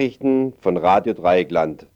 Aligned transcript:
Nachrichten 0.00 0.54
von 0.62 0.78
Radio 0.78 1.12
Dreieckland. 1.12 1.86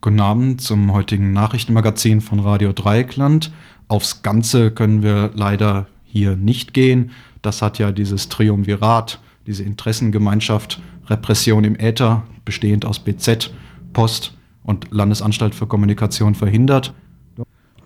Guten 0.00 0.18
Abend 0.18 0.60
zum 0.60 0.92
heutigen 0.92 1.32
Nachrichtenmagazin 1.32 2.20
von 2.20 2.40
Radio 2.40 2.72
Dreieckland. 2.72 3.52
Aufs 3.86 4.24
Ganze 4.24 4.72
können 4.72 5.04
wir 5.04 5.30
leider 5.34 5.86
hier 6.04 6.34
nicht 6.34 6.74
gehen. 6.74 7.12
Das 7.42 7.62
hat 7.62 7.78
ja 7.78 7.92
dieses 7.92 8.28
Triumvirat, 8.28 9.20
diese 9.46 9.62
Interessengemeinschaft 9.62 10.80
Repression 11.10 11.64
im 11.64 11.78
Äther, 11.78 12.22
bestehend 12.44 12.84
aus 12.84 13.00
BZ, 13.00 13.52
Post 13.92 14.34
und 14.62 14.90
Landesanstalt 14.90 15.54
für 15.54 15.66
Kommunikation 15.66 16.34
verhindert. 16.34 16.94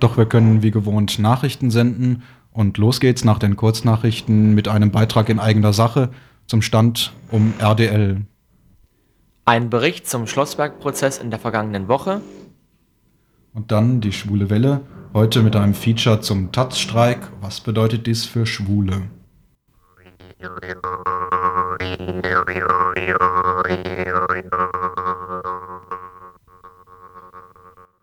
Doch 0.00 0.16
wir 0.16 0.26
können 0.26 0.62
wie 0.62 0.70
gewohnt 0.70 1.18
Nachrichten 1.18 1.70
senden 1.70 2.22
und 2.52 2.78
los 2.78 3.00
geht's 3.00 3.24
nach 3.24 3.38
den 3.38 3.56
Kurznachrichten 3.56 4.54
mit 4.54 4.68
einem 4.68 4.90
Beitrag 4.90 5.28
in 5.28 5.40
eigener 5.40 5.72
Sache 5.72 6.10
zum 6.46 6.62
Stand 6.62 7.12
um 7.30 7.54
RDL. 7.58 8.22
Ein 9.46 9.70
Bericht 9.70 10.08
zum 10.08 10.26
Schlossberg-Prozess 10.26 11.18
in 11.18 11.30
der 11.30 11.38
vergangenen 11.38 11.88
Woche. 11.88 12.20
Und 13.52 13.72
dann 13.72 14.00
die 14.00 14.12
Schwule 14.12 14.50
Welle, 14.50 14.80
heute 15.12 15.42
mit 15.42 15.54
einem 15.56 15.74
Feature 15.74 16.20
zum 16.20 16.50
Taz-Streik. 16.50 17.30
Was 17.40 17.60
bedeutet 17.60 18.06
dies 18.06 18.24
für 18.24 18.46
Schwule? 18.46 19.02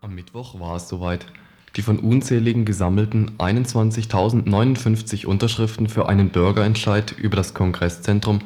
Am 0.00 0.14
Mittwoch 0.14 0.58
war 0.58 0.76
es 0.76 0.88
soweit. 0.88 1.26
Die 1.76 1.82
von 1.82 2.00
unzähligen 2.00 2.64
gesammelten 2.64 3.38
21.059 3.38 5.26
Unterschriften 5.26 5.88
für 5.88 6.08
einen 6.08 6.30
Bürgerentscheid 6.30 7.12
über 7.12 7.36
das 7.36 7.54
Kongresszentrum 7.54 8.40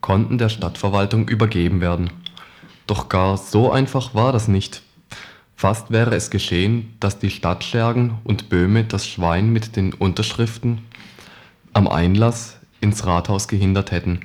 konnten 0.00 0.38
der 0.38 0.48
Stadtverwaltung 0.48 1.28
übergeben 1.28 1.80
werden. 1.80 2.10
Doch 2.88 3.08
gar 3.08 3.36
so 3.36 3.70
einfach 3.70 4.12
war 4.14 4.32
das 4.32 4.48
nicht. 4.48 4.82
Fast 5.54 5.92
wäre 5.92 6.16
es 6.16 6.30
geschehen, 6.30 6.96
dass 6.98 7.20
die 7.20 7.30
Stadtschergen 7.30 8.18
und 8.24 8.48
Böhme 8.48 8.82
das 8.82 9.06
Schwein 9.06 9.52
mit 9.52 9.76
den 9.76 9.94
Unterschriften 9.94 10.82
am 11.72 11.86
Einlass 11.86 12.55
ins 12.80 13.06
Rathaus 13.06 13.48
gehindert 13.48 13.90
hätten. 13.90 14.20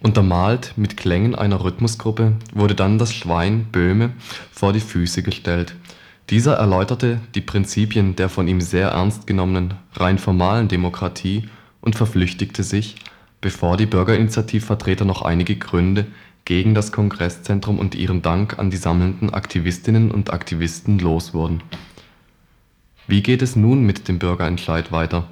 Untermalt 0.00 0.72
mit 0.76 0.96
Klängen 0.96 1.34
einer 1.34 1.62
Rhythmusgruppe 1.62 2.32
wurde 2.54 2.74
dann 2.74 2.98
das 2.98 3.12
Schwein 3.12 3.66
Böhme 3.70 4.12
vor 4.50 4.72
die 4.72 4.80
Füße 4.80 5.22
gestellt. 5.22 5.74
Dieser 6.30 6.54
erläuterte 6.54 7.20
die 7.34 7.40
Prinzipien 7.40 8.16
der 8.16 8.28
von 8.28 8.48
ihm 8.48 8.60
sehr 8.60 8.90
ernst 8.90 9.26
genommenen 9.26 9.74
rein 9.94 10.18
formalen 10.18 10.68
Demokratie 10.68 11.48
und 11.80 11.96
verflüchtigte 11.96 12.62
sich, 12.62 12.96
bevor 13.40 13.76
die 13.76 13.86
Bürgerinitiativvertreter 13.86 15.04
noch 15.04 15.22
einige 15.22 15.56
Gründe 15.56 16.06
gegen 16.44 16.74
das 16.74 16.92
Kongresszentrum 16.92 17.78
und 17.78 17.94
ihren 17.94 18.22
Dank 18.22 18.58
an 18.58 18.70
die 18.70 18.76
sammelnden 18.76 19.34
Aktivistinnen 19.34 20.10
und 20.10 20.32
Aktivisten 20.32 20.98
los 20.98 21.34
wurden. 21.34 21.62
Wie 23.06 23.22
geht 23.22 23.42
es 23.42 23.56
nun 23.56 23.82
mit 23.84 24.08
dem 24.08 24.18
Bürgerentscheid 24.18 24.92
weiter 24.92 25.28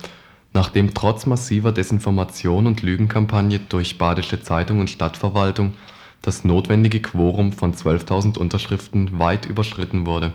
Nachdem 0.53 0.95
trotz 0.95 1.27
massiver 1.27 1.73
Desinformation 1.73 2.67
und 2.67 2.83
Lügenkampagne 2.83 3.61
durch 3.61 3.99
Badische 3.99 4.43
Zeitung 4.43 4.81
und 4.81 4.91
Stadtverwaltung 4.91 5.75
das 6.23 6.45
notwendige 6.45 7.01
Quorum 7.01 7.53
von 7.53 7.75
12.000 7.75 8.39
Unterschriften 8.39 9.19
weit 9.19 9.47
überschritten 9.47 10.07
wurde. 10.07 10.33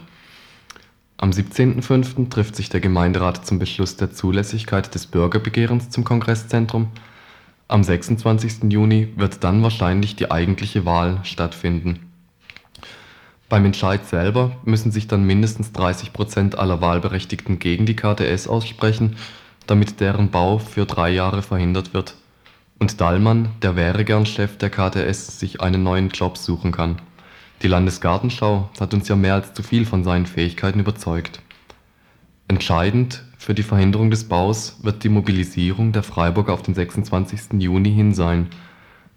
Am 1.18 1.31
17.05. 1.31 2.29
trifft 2.29 2.56
sich 2.56 2.69
der 2.69 2.79
Gemeinderat 2.79 3.46
zum 3.46 3.59
Beschluss 3.59 3.96
der 3.96 4.12
Zulässigkeit 4.12 4.94
des 4.94 5.07
Bürgerbegehrens 5.07 5.90
zum 5.90 6.03
Kongresszentrum. 6.03 6.88
Am 7.68 7.84
26. 7.84 8.72
Juni 8.72 9.09
wird 9.16 9.44
dann 9.44 9.63
wahrscheinlich 9.63 10.16
die 10.16 10.31
eigentliche 10.31 10.85
Wahl 10.85 11.19
stattfinden. 11.24 12.12
Beim 13.50 13.66
Entscheid 13.66 14.06
selber 14.06 14.57
müssen 14.66 14.91
sich 14.91 15.07
dann 15.07 15.24
mindestens 15.24 15.72
30 15.72 16.12
Prozent 16.12 16.57
aller 16.57 16.81
Wahlberechtigten 16.81 17.59
gegen 17.59 17.85
die 17.85 17.95
KTS 17.95 18.47
aussprechen 18.47 19.16
damit 19.68 20.00
deren 20.00 20.29
Bau 20.29 20.57
für 20.59 20.85
drei 20.85 21.09
Jahre 21.09 21.41
verhindert 21.41 21.94
wird 21.94 22.16
und 22.84 23.00
Dallmann, 23.00 23.50
der 23.62 23.78
wäre 23.78 24.03
gern 24.03 24.25
Chef 24.25 24.57
der 24.57 24.69
KTS, 24.69 25.40
sich 25.40 25.62
einen 25.62 25.84
neuen 25.84 26.09
Job 26.09 26.38
suchen 26.38 26.74
kann. 26.74 26.97
Die 27.62 27.69
Landesgartenschau 27.69 28.69
hat 28.78 28.94
uns 28.94 29.07
ja 29.07 29.16
mehr 29.16 29.35
als 29.35 29.53
zu 29.53 29.63
viel 29.63 29.85
von 29.85 30.03
seinen 30.03 30.25
Fähigkeiten 30.25 30.81
überzeugt. 30.81 31.41
Entscheidend 32.50 33.24
für 33.38 33.53
die 33.53 33.63
Verhinderung 33.63 34.12
des 34.12 34.25
Baus 34.25 34.79
wird 34.81 35.06
die 35.06 35.09
Mobilisierung 35.09 35.94
der 35.94 36.03
Freiburger 36.03 36.53
auf 36.53 36.62
den 36.62 36.74
26. 36.74 37.62
Juni 37.62 37.94
hin 37.94 38.13
sein. 38.13 38.47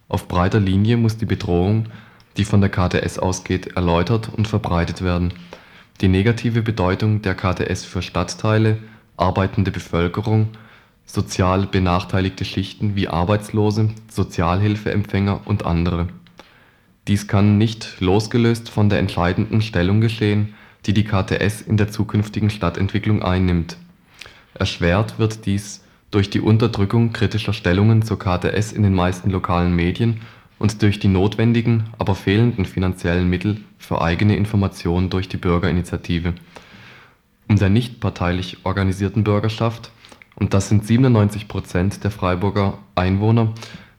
Auf 0.09 0.29
breiter 0.29 0.61
Linie 0.61 0.97
muss 0.97 1.17
die 1.17 1.27
Bedrohung, 1.27 1.89
die 2.37 2.45
von 2.45 2.61
der 2.61 2.71
KTS 2.71 3.19
ausgeht, 3.19 3.77
erläutert 3.77 4.29
und 4.29 4.47
verbreitet 4.47 5.03
werden. 5.03 5.35
Die 6.01 6.09
negative 6.09 6.63
Bedeutung 6.63 7.21
der 7.23 7.35
KTS 7.35 7.85
für 7.85 8.03
Stadtteile 8.03 8.79
arbeitende 9.17 9.71
Bevölkerung, 9.71 10.49
sozial 11.07 11.67
benachteiligte 11.67 12.45
Schichten 12.45 12.97
wie 12.97 13.09
Arbeitslose, 13.09 13.91
Sozialhilfeempfänger 14.09 15.41
und 15.45 15.65
andere. 15.65 16.09
Dies 17.09 17.29
kann 17.29 17.57
nicht 17.59 18.01
losgelöst 18.01 18.69
von 18.69 18.89
der 18.89 18.99
entscheidenden 18.99 19.63
Stellung 19.63 20.01
geschehen, 20.01 20.55
die 20.87 20.93
die 20.93 21.05
KTS 21.05 21.63
in 21.63 21.77
der 21.77 21.91
zukünftigen 21.91 22.51
Stadtentwicklung 22.51 23.23
einnimmt. 23.23 23.77
Erschwert 24.55 25.19
wird 25.19 25.47
dies 25.47 25.85
durch 26.11 26.31
die 26.31 26.41
Unterdrückung 26.41 27.13
kritischer 27.13 27.53
Stellungen 27.53 28.03
zur 28.03 28.19
KTS 28.19 28.73
in 28.73 28.83
den 28.83 28.95
meisten 28.95 29.31
lokalen 29.31 29.75
Medien 29.75 30.21
und 30.59 30.83
durch 30.83 30.99
die 30.99 31.09
notwendigen, 31.09 31.85
aber 31.99 32.15
fehlenden 32.15 32.65
finanziellen 32.65 33.29
Mittel 33.29 33.59
für 33.79 34.01
eigene 34.01 34.37
Information 34.37 35.11
durch 35.11 35.29
die 35.29 35.37
Bürgerinitiative 35.37 36.35
um 37.49 37.57
der 37.57 37.69
nichtparteilich 37.71 38.59
organisierten 38.65 39.25
Bürgerschaft 39.25 39.91
(und 40.35 40.53
das 40.53 40.69
sind 40.69 40.87
97 40.87 41.49
Prozent 41.49 42.05
der 42.05 42.11
Freiburger 42.11 42.79
Einwohner) 42.95 43.53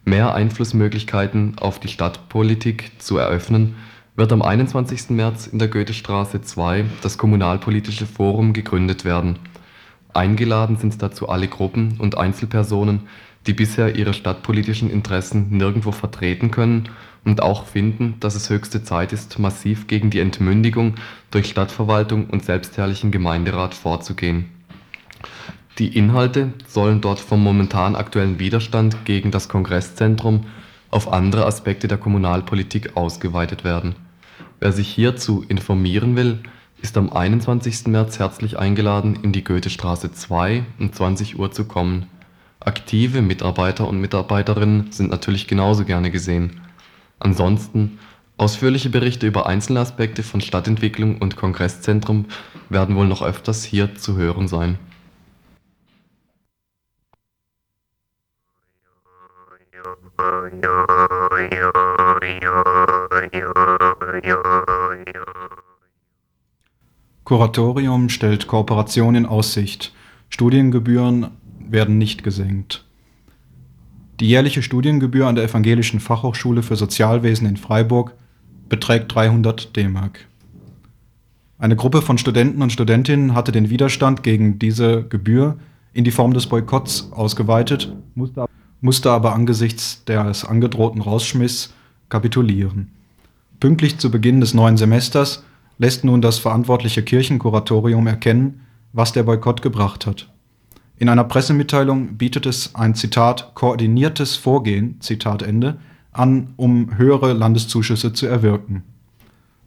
mehr 0.06 0.34
Einflussmöglichkeiten 0.34 1.58
auf 1.60 1.80
die 1.80 1.90
Stadtpolitik 1.90 2.92
zu 3.00 3.18
eröffnen, 3.18 3.76
wird 4.16 4.32
am 4.32 4.42
21. 4.42 5.10
März 5.10 5.48
in 5.48 5.60
der 5.60 5.68
Goethestraße 5.68 6.42
2 6.42 6.86
das 7.02 7.18
Kommunalpolitische 7.18 8.06
Forum 8.06 8.54
gegründet 8.54 9.06
werden. 9.06 9.38
Eingeladen 10.14 10.78
sind 10.78 11.02
dazu 11.02 11.30
alle 11.30 11.48
Gruppen 11.48 11.98
und 12.00 12.18
Einzelpersonen, 12.18 13.02
die 13.46 13.54
bisher 13.54 13.96
ihre 13.96 14.14
stadtpolitischen 14.14 14.90
Interessen 14.90 15.50
nirgendwo 15.50 15.92
vertreten 15.92 16.52
können 16.52 16.90
und 17.26 17.42
auch 17.42 17.66
finden, 17.66 18.16
dass 18.20 18.36
es 18.36 18.50
höchste 18.50 18.84
Zeit 18.84 19.14
ist, 19.14 19.38
massiv 19.40 19.88
gegen 19.88 20.10
die 20.10 20.20
Entmündigung 20.20 20.96
durch 21.32 21.48
Stadtverwaltung 21.48 22.28
und 22.28 22.46
selbstherrlichen 22.46 23.12
Gemeinderat 23.12 23.74
vorzugehen. 23.74 24.46
Die 25.78 25.96
Inhalte 25.96 26.54
sollen 26.68 27.02
dort 27.02 27.20
vom 27.20 27.44
momentan 27.44 27.96
aktuellen 27.96 28.40
Widerstand 28.40 29.06
gegen 29.06 29.30
das 29.30 29.48
Kongresszentrum 29.48 30.46
auf 30.90 31.12
andere 31.12 31.46
Aspekte 31.46 31.88
der 31.88 31.98
Kommunalpolitik 31.98 32.96
ausgeweitet 32.96 33.64
werden. 33.64 33.96
Wer 34.60 34.72
sich 34.72 34.88
hierzu 34.88 35.46
informieren 35.48 36.16
will, 36.16 36.40
ist 36.82 36.98
am 36.98 37.12
21. 37.12 37.88
März 37.88 38.18
herzlich 38.18 38.58
eingeladen, 38.58 39.20
in 39.22 39.34
die 39.34 39.44
Goethestraße 39.44 40.12
2 40.12 40.64
um 40.80 40.94
20 40.94 41.38
Uhr 41.38 41.52
zu 41.52 41.66
kommen. 41.66 42.08
Aktive 42.60 43.22
Mitarbeiter 43.22 43.88
und 43.88 44.02
Mitarbeiterinnen 44.02 44.92
sind 44.92 45.12
natürlich 45.12 45.48
genauso 45.48 45.86
gerne 45.86 46.10
gesehen 46.10 46.62
Ansonsten, 47.20 48.00
ausführliche 48.38 48.90
Berichte 48.90 49.28
über 49.28 49.48
einzelne 49.48 49.80
Aspekte 49.80 50.24
von 50.24 50.42
Stadtentwicklung 50.42 51.18
und 51.18 51.36
Kongresszentrum 51.36 52.26
werden 52.70 52.96
wohl 52.96 53.08
noch 53.08 53.22
öfters 53.22 53.64
hier 53.64 53.96
zu 53.96 54.16
hören 54.18 54.48
sein. 54.48 54.78
Kuratorium 67.24 68.08
stellt 68.10 68.48
Kooperation 68.48 69.16
in 69.16 69.26
Aussicht. 69.26 69.94
Studiengebühren 70.30 71.32
werden 71.60 71.98
nicht 71.98 72.24
gesenkt. 72.24 72.87
Die 74.20 74.28
jährliche 74.28 74.64
Studiengebühr 74.64 75.28
an 75.28 75.36
der 75.36 75.44
Evangelischen 75.44 76.00
Fachhochschule 76.00 76.64
für 76.64 76.76
Sozialwesen 76.76 77.48
in 77.48 77.56
Freiburg 77.56 78.16
beträgt 78.68 79.14
300 79.14 79.76
D-Mark. 79.76 80.28
Eine 81.60 81.76
Gruppe 81.76 82.02
von 82.02 82.18
Studenten 82.18 82.64
und 82.64 82.72
Studentinnen 82.72 83.36
hatte 83.36 83.52
den 83.52 83.70
Widerstand 83.70 84.24
gegen 84.24 84.58
diese 84.58 85.04
Gebühr 85.04 85.58
in 85.94 86.04
die 86.04 86.12
Form 86.12 86.34
des 86.34 86.48
Boykotts 86.48 87.12
ausgeweitet, 87.12 87.96
musste 88.82 89.12
aber 89.12 89.34
angesichts 89.34 90.04
des 90.06 90.46
angedrohten 90.46 91.02
Rausschmiss 91.02 91.74
kapitulieren. 92.10 92.90
Pünktlich 93.60 94.00
zu 94.00 94.10
Beginn 94.10 94.42
des 94.42 94.54
neuen 94.54 94.78
Semesters 94.78 95.44
lässt 95.78 96.04
nun 96.04 96.22
das 96.22 96.40
verantwortliche 96.40 97.04
Kirchenkuratorium 97.04 98.08
erkennen, 98.08 98.62
was 98.94 99.14
der 99.14 99.24
Boykott 99.24 99.62
gebracht 99.62 100.08
hat. 100.08 100.28
In 101.00 101.10
einer 101.10 101.24
Pressemitteilung 101.24 102.18
bietet 102.18 102.48
es 102.48 102.74
ein 102.74 102.96
Zitat 102.96 103.54
koordiniertes 103.54 104.36
Vorgehen 104.36 105.00
Zitat 105.00 105.44
Ende 105.44 105.78
an, 106.12 106.54
um 106.58 106.98
höhere 106.98 107.34
Landeszuschüsse 107.34 108.14
zu 108.14 108.26
erwirken. 108.26 108.84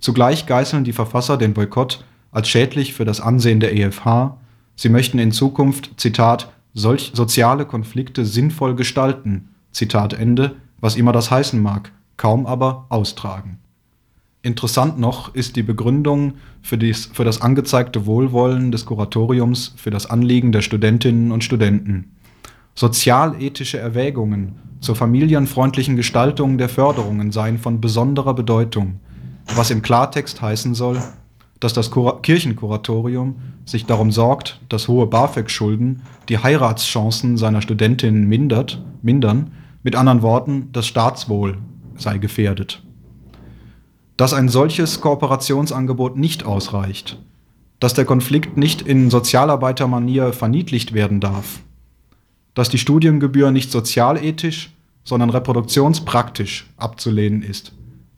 Zugleich 0.00 0.46
geißeln 0.46 0.82
die 0.82 0.92
Verfasser 0.92 1.36
den 1.36 1.54
Boykott 1.54 2.04
als 2.32 2.48
schädlich 2.48 2.94
für 2.94 3.04
das 3.04 3.20
Ansehen 3.20 3.60
der 3.60 3.76
EFH, 3.76 4.36
sie 4.74 4.88
möchten 4.88 5.20
in 5.20 5.30
Zukunft 5.30 6.00
Zitat 6.00 6.52
solch 6.74 7.12
soziale 7.14 7.64
Konflikte 7.64 8.24
sinnvoll 8.24 8.74
gestalten 8.74 9.50
Zitat 9.70 10.14
Ende, 10.14 10.56
was 10.80 10.96
immer 10.96 11.12
das 11.12 11.30
heißen 11.30 11.60
mag, 11.62 11.92
kaum 12.16 12.46
aber 12.46 12.86
austragen. 12.88 13.58
Interessant 14.42 14.98
noch 14.98 15.34
ist 15.34 15.56
die 15.56 15.62
Begründung 15.62 16.34
für, 16.62 16.78
dies, 16.78 17.10
für 17.12 17.24
das 17.24 17.42
angezeigte 17.42 18.06
Wohlwollen 18.06 18.72
des 18.72 18.86
Kuratoriums 18.86 19.74
für 19.76 19.90
das 19.90 20.08
Anliegen 20.08 20.50
der 20.50 20.62
Studentinnen 20.62 21.30
und 21.30 21.44
Studenten. 21.44 22.12
Sozialethische 22.74 23.78
Erwägungen 23.78 24.54
zur 24.80 24.96
familienfreundlichen 24.96 25.96
Gestaltung 25.96 26.56
der 26.56 26.70
Förderungen 26.70 27.32
seien 27.32 27.58
von 27.58 27.82
besonderer 27.82 28.32
Bedeutung, 28.32 29.00
was 29.56 29.70
im 29.70 29.82
Klartext 29.82 30.40
heißen 30.40 30.74
soll, 30.74 31.02
dass 31.58 31.74
das 31.74 31.90
Kur 31.90 32.22
Kirchenkuratorium 32.22 33.36
sich 33.66 33.84
darum 33.84 34.10
sorgt, 34.10 34.58
dass 34.70 34.88
hohe 34.88 35.06
BAföG-Schulden 35.06 36.00
die 36.30 36.38
Heiratschancen 36.38 37.36
seiner 37.36 37.60
Studentinnen 37.60 38.26
mindert, 38.26 38.82
mindern, 39.02 39.50
mit 39.82 39.96
anderen 39.96 40.22
Worten, 40.22 40.70
das 40.72 40.86
Staatswohl 40.86 41.58
sei 41.96 42.16
gefährdet. 42.16 42.82
Dass 44.20 44.34
ein 44.34 44.50
solches 44.50 45.00
Kooperationsangebot 45.00 46.18
nicht 46.18 46.44
ausreicht, 46.44 47.18
dass 47.78 47.94
der 47.94 48.04
Konflikt 48.04 48.58
nicht 48.58 48.82
in 48.82 49.08
Sozialarbeitermanier 49.08 50.34
verniedlicht 50.34 50.92
werden 50.92 51.20
darf, 51.20 51.60
dass 52.52 52.68
die 52.68 52.76
Studiengebühr 52.76 53.50
nicht 53.50 53.72
sozialethisch, 53.72 54.74
sondern 55.04 55.30
reproduktionspraktisch 55.30 56.68
abzulehnen 56.76 57.42
ist. 57.42 57.72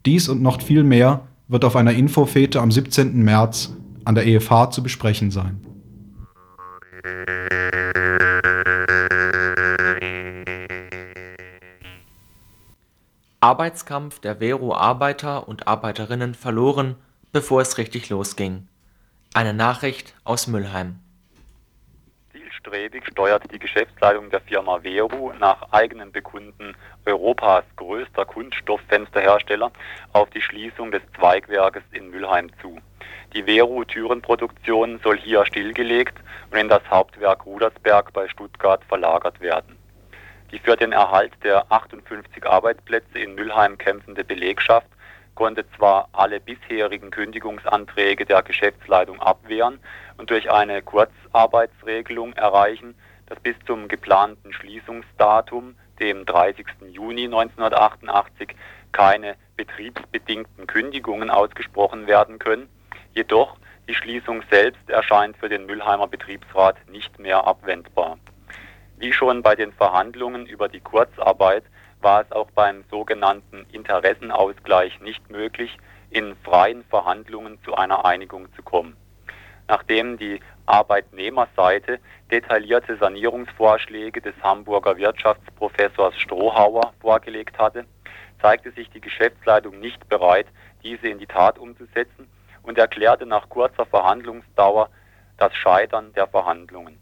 Dies 0.04 0.28
und 0.28 0.42
noch 0.42 0.60
viel 0.60 0.82
mehr 0.82 1.20
wird 1.46 1.64
auf 1.64 1.76
einer 1.76 1.92
Infofete 1.92 2.60
am 2.60 2.72
17. 2.72 3.22
März 3.22 3.72
an 4.04 4.16
der 4.16 4.26
EFH 4.26 4.72
zu 4.72 4.82
besprechen 4.82 5.30
sein. 5.30 5.60
Arbeitskampf 13.42 14.20
der 14.20 14.36
Vero-Arbeiter 14.36 15.48
und 15.48 15.66
Arbeiterinnen 15.66 16.36
verloren, 16.36 16.94
bevor 17.32 17.60
es 17.60 17.76
richtig 17.76 18.08
losging. 18.08 18.68
Eine 19.34 19.52
Nachricht 19.52 20.14
aus 20.22 20.46
Mülheim. 20.46 21.00
Zielstrebig 22.30 23.04
steuert 23.10 23.42
die 23.52 23.58
Geschäftsleitung 23.58 24.30
der 24.30 24.42
Firma 24.42 24.78
Vero 24.84 25.32
nach 25.40 25.72
eigenem 25.72 26.12
Bekunden 26.12 26.76
Europas 27.04 27.64
größter 27.74 28.26
Kunststofffensterhersteller 28.26 29.72
auf 30.12 30.30
die 30.30 30.40
Schließung 30.40 30.92
des 30.92 31.02
Zweigwerkes 31.18 31.82
in 31.90 32.10
Mülheim 32.10 32.48
zu. 32.60 32.78
Die 33.34 33.42
Vero 33.42 33.82
Türenproduktion 33.82 35.00
soll 35.02 35.18
hier 35.18 35.44
stillgelegt 35.46 36.14
und 36.52 36.58
in 36.58 36.68
das 36.68 36.88
Hauptwerk 36.88 37.44
Rudersberg 37.44 38.12
bei 38.12 38.28
Stuttgart 38.28 38.84
verlagert 38.84 39.40
werden. 39.40 39.81
Die 40.52 40.58
für 40.58 40.76
den 40.76 40.92
Erhalt 40.92 41.32
der 41.42 41.64
58 41.72 42.44
Arbeitsplätze 42.46 43.18
in 43.18 43.34
Mülheim 43.34 43.78
kämpfende 43.78 44.22
Belegschaft 44.22 44.86
konnte 45.34 45.64
zwar 45.76 46.10
alle 46.12 46.40
bisherigen 46.40 47.10
Kündigungsanträge 47.10 48.26
der 48.26 48.42
Geschäftsleitung 48.42 49.18
abwehren 49.20 49.80
und 50.18 50.28
durch 50.28 50.50
eine 50.50 50.82
Kurzarbeitsregelung 50.82 52.34
erreichen, 52.34 52.94
dass 53.26 53.40
bis 53.40 53.56
zum 53.66 53.88
geplanten 53.88 54.52
Schließungsdatum, 54.52 55.74
dem 55.98 56.26
30. 56.26 56.66
Juni 56.90 57.24
1988, 57.24 58.54
keine 58.92 59.36
betriebsbedingten 59.56 60.66
Kündigungen 60.66 61.30
ausgesprochen 61.30 62.06
werden 62.06 62.38
können. 62.38 62.68
Jedoch 63.14 63.56
die 63.88 63.94
Schließung 63.94 64.42
selbst 64.50 64.90
erscheint 64.90 65.38
für 65.38 65.48
den 65.48 65.64
Mülheimer 65.64 66.08
Betriebsrat 66.08 66.76
nicht 66.90 67.18
mehr 67.18 67.46
abwendbar. 67.46 68.18
Wie 69.02 69.12
schon 69.12 69.42
bei 69.42 69.56
den 69.56 69.72
Verhandlungen 69.72 70.46
über 70.46 70.68
die 70.68 70.78
Kurzarbeit 70.78 71.64
war 72.02 72.20
es 72.22 72.30
auch 72.30 72.48
beim 72.52 72.84
sogenannten 72.88 73.66
Interessenausgleich 73.72 75.00
nicht 75.00 75.28
möglich, 75.28 75.76
in 76.10 76.36
freien 76.44 76.84
Verhandlungen 76.84 77.58
zu 77.64 77.74
einer 77.74 78.04
Einigung 78.04 78.46
zu 78.54 78.62
kommen. 78.62 78.96
Nachdem 79.66 80.18
die 80.18 80.38
Arbeitnehmerseite 80.66 81.98
detaillierte 82.30 82.96
Sanierungsvorschläge 82.96 84.20
des 84.20 84.34
Hamburger 84.40 84.96
Wirtschaftsprofessors 84.96 86.16
Strohauer 86.20 86.92
vorgelegt 87.00 87.58
hatte, 87.58 87.86
zeigte 88.40 88.70
sich 88.70 88.88
die 88.90 89.00
Geschäftsleitung 89.00 89.80
nicht 89.80 90.08
bereit, 90.08 90.46
diese 90.84 91.08
in 91.08 91.18
die 91.18 91.26
Tat 91.26 91.58
umzusetzen 91.58 92.28
und 92.62 92.78
erklärte 92.78 93.26
nach 93.26 93.48
kurzer 93.48 93.84
Verhandlungsdauer 93.84 94.90
das 95.38 95.52
Scheitern 95.56 96.12
der 96.12 96.28
Verhandlungen 96.28 97.01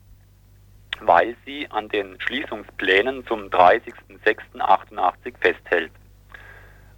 weil 1.01 1.37
sie 1.45 1.67
an 1.71 1.89
den 1.89 2.21
Schließungsplänen 2.21 3.27
zum 3.27 3.49
30.06.88 3.49 5.35
festhält. 5.41 5.93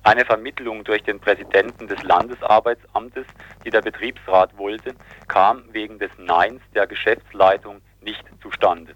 Eine 0.05 0.25
Vermittlung 0.25 0.83
durch 0.83 1.03
den 1.05 1.21
Präsidenten 1.21 1.87
des 1.87 2.03
Landesarbeitsamtes, 2.03 3.25
die 3.65 3.71
der 3.71 3.83
Betriebsrat 3.83 4.57
wollte, 4.59 4.95
kam 5.29 5.63
wegen 5.73 5.99
des 6.01 6.11
Neins 6.19 6.61
der 6.75 6.89
Geschäftsleitung 6.89 7.81
nicht 8.01 8.25
zustande. 8.43 8.95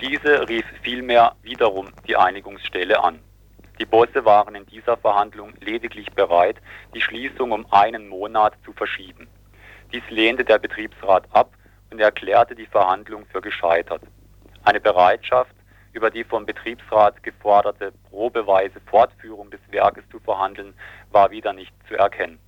Diese 0.00 0.46
rief 0.46 0.66
vielmehr 0.82 1.34
wiederum 1.42 1.88
die 2.06 2.16
Einigungsstelle 2.16 3.02
an. 3.02 3.18
Die 3.78 3.86
Bosse 3.86 4.26
waren 4.26 4.54
in 4.54 4.66
dieser 4.66 4.98
Verhandlung 4.98 5.54
lediglich 5.60 6.10
bereit, 6.12 6.56
die 6.94 7.00
Schließung 7.00 7.52
um 7.52 7.66
einen 7.72 8.08
Monat 8.08 8.54
zu 8.64 8.72
verschieben. 8.74 9.28
Dies 9.92 10.02
lehnte 10.10 10.44
der 10.44 10.58
Betriebsrat 10.58 11.24
ab 11.32 11.50
und 11.90 11.98
erklärte 11.98 12.54
die 12.54 12.66
Verhandlung 12.66 13.24
für 13.26 13.40
gescheitert. 13.40 14.02
Eine 14.66 14.80
Bereitschaft, 14.80 15.54
über 15.92 16.10
die 16.10 16.24
vom 16.24 16.44
Betriebsrat 16.44 17.22
geforderte 17.22 17.92
probeweise 18.10 18.80
Fortführung 18.86 19.48
des 19.52 19.60
Werkes 19.70 20.02
zu 20.10 20.18
verhandeln, 20.18 20.74
war 21.12 21.30
wieder 21.30 21.52
nicht 21.52 21.72
zu 21.86 21.94
erkennen. 21.94 22.40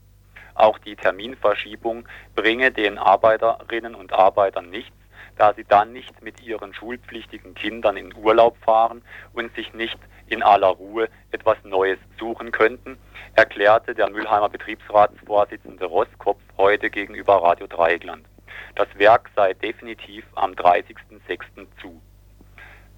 Auch 0.57 0.79
die 0.79 0.97
Terminverschiebung 0.97 2.09
bringe 2.35 2.73
den 2.73 2.99
Arbeiterinnen 2.99 3.95
und 3.95 4.13
Arbeitern 4.13 4.69
nichts, 4.69 4.97
da 5.37 5.55
sie 5.55 5.63
dann 5.63 5.93
nicht 5.93 6.21
mit 6.21 6.43
ihren 6.43 6.75
schulpflichtigen 6.75 7.55
Kindern 7.55 7.97
in 7.97 8.13
Urlaub 8.17 8.57
fahren 8.65 9.03
und 9.33 9.55
sich 9.55 9.73
nicht 9.73 10.01
in 10.27 10.43
aller 10.43 10.71
Ruhe 10.71 11.09
etwas 11.31 11.59
Neues 11.63 12.01
suchen 12.19 12.51
könnten, 12.51 12.99
erklärte 13.35 13.95
der 13.95 14.11
Mülheimer 14.11 14.49
Betriebsratsvorsitzende 14.49 15.85
Rosskopf 15.85 16.41
heute 16.57 16.91
gegenüber 16.91 17.41
Radio 17.45 17.69
Dreieckland. 17.69 18.27
Das 18.75 18.89
Werk 18.97 19.31
sei 19.37 19.55
definitiv 19.55 20.25
am 20.35 20.51
30.06. 20.55 21.67
zu. 21.81 22.03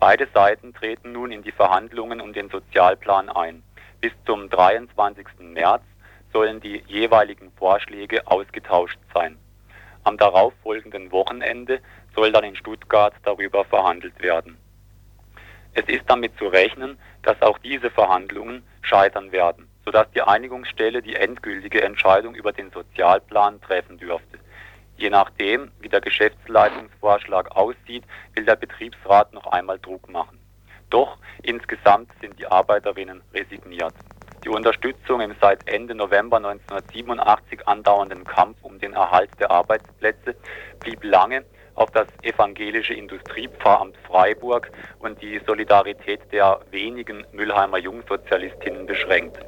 Beide 0.00 0.26
Seiten 0.32 0.72
treten 0.72 1.12
nun 1.12 1.30
in 1.30 1.42
die 1.42 1.52
Verhandlungen 1.52 2.22
um 2.22 2.32
den 2.32 2.48
Sozialplan 2.48 3.28
ein. 3.28 3.62
Bis 4.00 4.12
zum 4.24 4.48
23. 4.48 5.26
März 5.40 5.82
sollen 6.32 6.58
die 6.58 6.82
jeweiligen 6.86 7.52
Vorschläge 7.52 8.26
ausgetauscht 8.26 8.98
sein. 9.12 9.36
Am 10.04 10.16
darauffolgenden 10.16 11.12
Wochenende 11.12 11.80
soll 12.14 12.32
dann 12.32 12.44
in 12.44 12.56
Stuttgart 12.56 13.12
darüber 13.24 13.62
verhandelt 13.66 14.18
werden. 14.22 14.56
Es 15.74 15.84
ist 15.86 16.04
damit 16.08 16.36
zu 16.38 16.46
rechnen, 16.48 16.98
dass 17.22 17.40
auch 17.42 17.58
diese 17.58 17.90
Verhandlungen 17.90 18.62
scheitern 18.80 19.32
werden, 19.32 19.68
sodass 19.84 20.10
die 20.12 20.22
Einigungsstelle 20.22 21.02
die 21.02 21.16
endgültige 21.16 21.82
Entscheidung 21.82 22.34
über 22.34 22.54
den 22.54 22.70
Sozialplan 22.70 23.60
treffen 23.60 23.98
dürfte. 23.98 24.38
Je 25.00 25.08
nachdem, 25.08 25.70
wie 25.80 25.88
der 25.88 26.02
Geschäftsleitungsvorschlag 26.02 27.56
aussieht, 27.56 28.04
will 28.34 28.44
der 28.44 28.56
Betriebsrat 28.56 29.32
noch 29.32 29.46
einmal 29.46 29.78
Druck 29.78 30.10
machen. 30.10 30.38
Doch 30.90 31.16
insgesamt 31.42 32.10
sind 32.20 32.38
die 32.38 32.46
Arbeiterinnen 32.46 33.22
resigniert. 33.32 33.94
Die 34.44 34.50
Unterstützung 34.50 35.22
im 35.22 35.34
seit 35.40 35.66
Ende 35.66 35.94
November 35.94 36.36
1987 36.36 37.66
andauernden 37.66 38.24
Kampf 38.24 38.58
um 38.60 38.78
den 38.78 38.92
Erhalt 38.92 39.30
der 39.38 39.50
Arbeitsplätze 39.50 40.36
blieb 40.82 41.02
lange 41.02 41.46
auf 41.76 41.90
das 41.92 42.08
evangelische 42.20 42.92
Industriepfarramt 42.92 43.96
Freiburg 44.06 44.70
und 44.98 45.22
die 45.22 45.40
Solidarität 45.46 46.20
der 46.30 46.60
wenigen 46.70 47.24
Mülheimer 47.32 47.78
Jungsozialistinnen 47.78 48.84
beschränkt. 48.84 49.38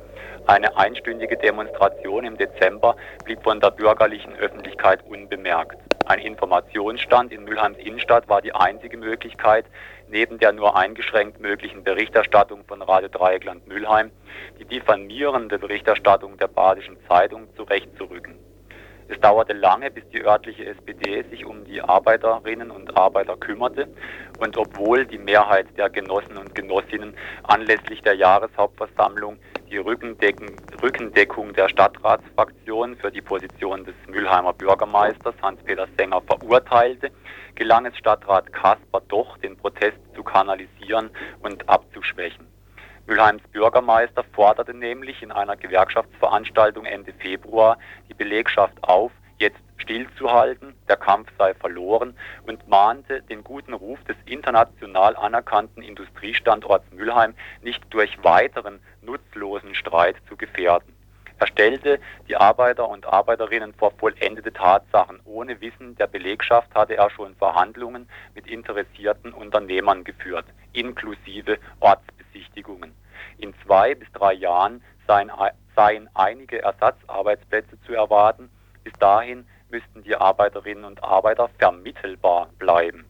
Eine 0.47 0.77
einstündige 0.77 1.37
Demonstration 1.37 2.25
im 2.25 2.37
Dezember 2.37 2.97
blieb 3.25 3.43
von 3.45 3.61
der 3.61 3.71
bürgerlichen 3.71 4.35
Öffentlichkeit 4.37 5.01
unbemerkt. 5.09 5.77
Ein 6.07 6.19
Informationsstand 6.19 7.33
in 7.33 7.45
Mülheims 7.45 7.79
Innenstadt 7.79 8.29
war 8.29 8.43
die 8.43 8.53
einzige 8.53 8.97
Möglichkeit, 8.97 9.67
neben 10.09 10.39
der 10.39 10.53
nur 10.53 10.77
eingeschränkt 10.77 11.41
möglichen 11.41 11.85
Berichterstattung 11.85 12.65
von 12.67 12.83
Radio 12.83 13.09
Dreieckland 13.09 13.69
Mülheim, 13.69 14.11
die 14.59 14.65
diffamierende 14.65 15.61
Berichterstattung 15.61 16.37
der 16.39 16.49
Badischen 16.49 16.97
Zeitung 17.09 17.47
zurechtzurücken. 17.55 18.35
Es 19.09 19.21
dauerte 19.21 19.53
lange, 19.53 19.91
bis 19.91 20.09
die 20.09 20.25
örtliche 20.25 20.65
SPD 20.65 21.23
sich 21.31 21.45
um 21.45 21.65
die 21.65 21.81
Arbeiterinnen 21.81 22.71
und 22.71 22.97
Arbeiter 22.97 23.37
kümmerte 23.37 23.87
und 24.39 24.57
obwohl 24.57 25.07
die 25.07 25.19
Mehrheit 25.19 25.67
der 25.77 25.89
Genossen 25.91 26.37
und 26.37 26.55
Genossinnen 26.55 27.15
anlässlich 27.45 28.03
der 28.03 28.15
Jahreshauptversammlung 28.15 29.39
die 29.73 29.79
Rückendeckung 29.79 31.55
der 31.55 31.69
Stadtratsfraktion 31.69 32.95
für 32.97 33.11
die 33.11 33.23
Position 33.23 33.85
des 33.87 33.95
Mülheimer 34.07 34.52
Bürgermeisters 34.52 35.35
Hans-Peter 35.41 35.88
Sänger 35.97 36.21
verurteilte, 36.21 37.11
gelang 37.55 37.87
es 37.87 37.97
Stadtrat 37.97 38.52
Kasper 38.52 39.00
doch, 39.09 39.38
den 39.38 39.57
Protest 39.57 39.97
zu 40.14 40.23
kanalisieren 40.23 41.11
und 41.41 41.67
abzuschwächen. 41.71 42.47
Mülheims 43.07 43.43
Bürgermeister 43.49 44.25
forderte 44.35 44.75
nämlich 44.75 45.23
in 45.23 45.33
einer 45.33 45.57
Gewerkschaftsveranstaltung 45.57 46.85
Ende 46.85 47.14
Februar 47.14 47.79
die 48.11 48.14
Belegschaft 48.14 48.76
auf, 48.83 49.11
jetzt 49.43 49.61
stillzuhalten, 49.77 50.75
der 50.89 50.97
Kampf 50.97 51.29
sei 51.37 51.53
verloren 51.55 52.17
und 52.47 52.67
mahnte, 52.69 53.23
den 53.23 53.45
guten 53.45 53.75
Ruf 53.75 54.03
des 54.05 54.17
international 54.25 55.17
anerkannten 55.17 55.83
Industriestandorts 55.83 56.91
Mülheim 56.93 57.35
nicht 57.61 57.83
durch 57.91 58.23
weiteren 58.23 58.81
nutzlosen 59.03 59.75
Streit 59.75 60.17
zu 60.29 60.37
gefährden. 60.37 60.95
Er 61.39 61.49
stellte 61.49 61.99
die 62.29 62.37
Arbeiter 62.37 62.89
und 62.89 63.05
Arbeiterinnen 63.05 63.75
vor 63.75 63.91
vollendete 63.99 64.53
Tatsachen. 64.53 65.19
Ohne 65.25 65.61
Wissen 65.61 65.97
der 65.97 66.07
Belegschaft 66.07 66.73
hatte 66.73 66.97
er 66.97 67.11
schon 67.11 67.35
Verhandlungen 67.35 68.09
mit 68.37 68.47
interessierten 68.47 69.33
Unternehmern 69.33 70.05
geführt, 70.05 70.45
inklusive 70.73 71.59
Ortsbesichtigungen. 71.81 72.95
In 73.39 73.55
zwei 73.65 73.97
bis 73.97 74.07
drei 74.13 74.35
Jahren 74.35 74.85
seien, 75.09 75.33
seien 75.75 76.09
einige 76.15 76.63
Ersatzarbeitsplätze 76.63 77.81
zu 77.87 77.93
erwarten. 77.93 78.49
Bis 78.85 78.93
dahin 78.95 79.47
müssten 79.71 80.03
die 80.03 80.17
Arbeiterinnen 80.17 80.85
und 80.85 81.03
Arbeiter 81.03 81.49
vermittelbar 81.59 82.49
bleiben. 82.59 83.07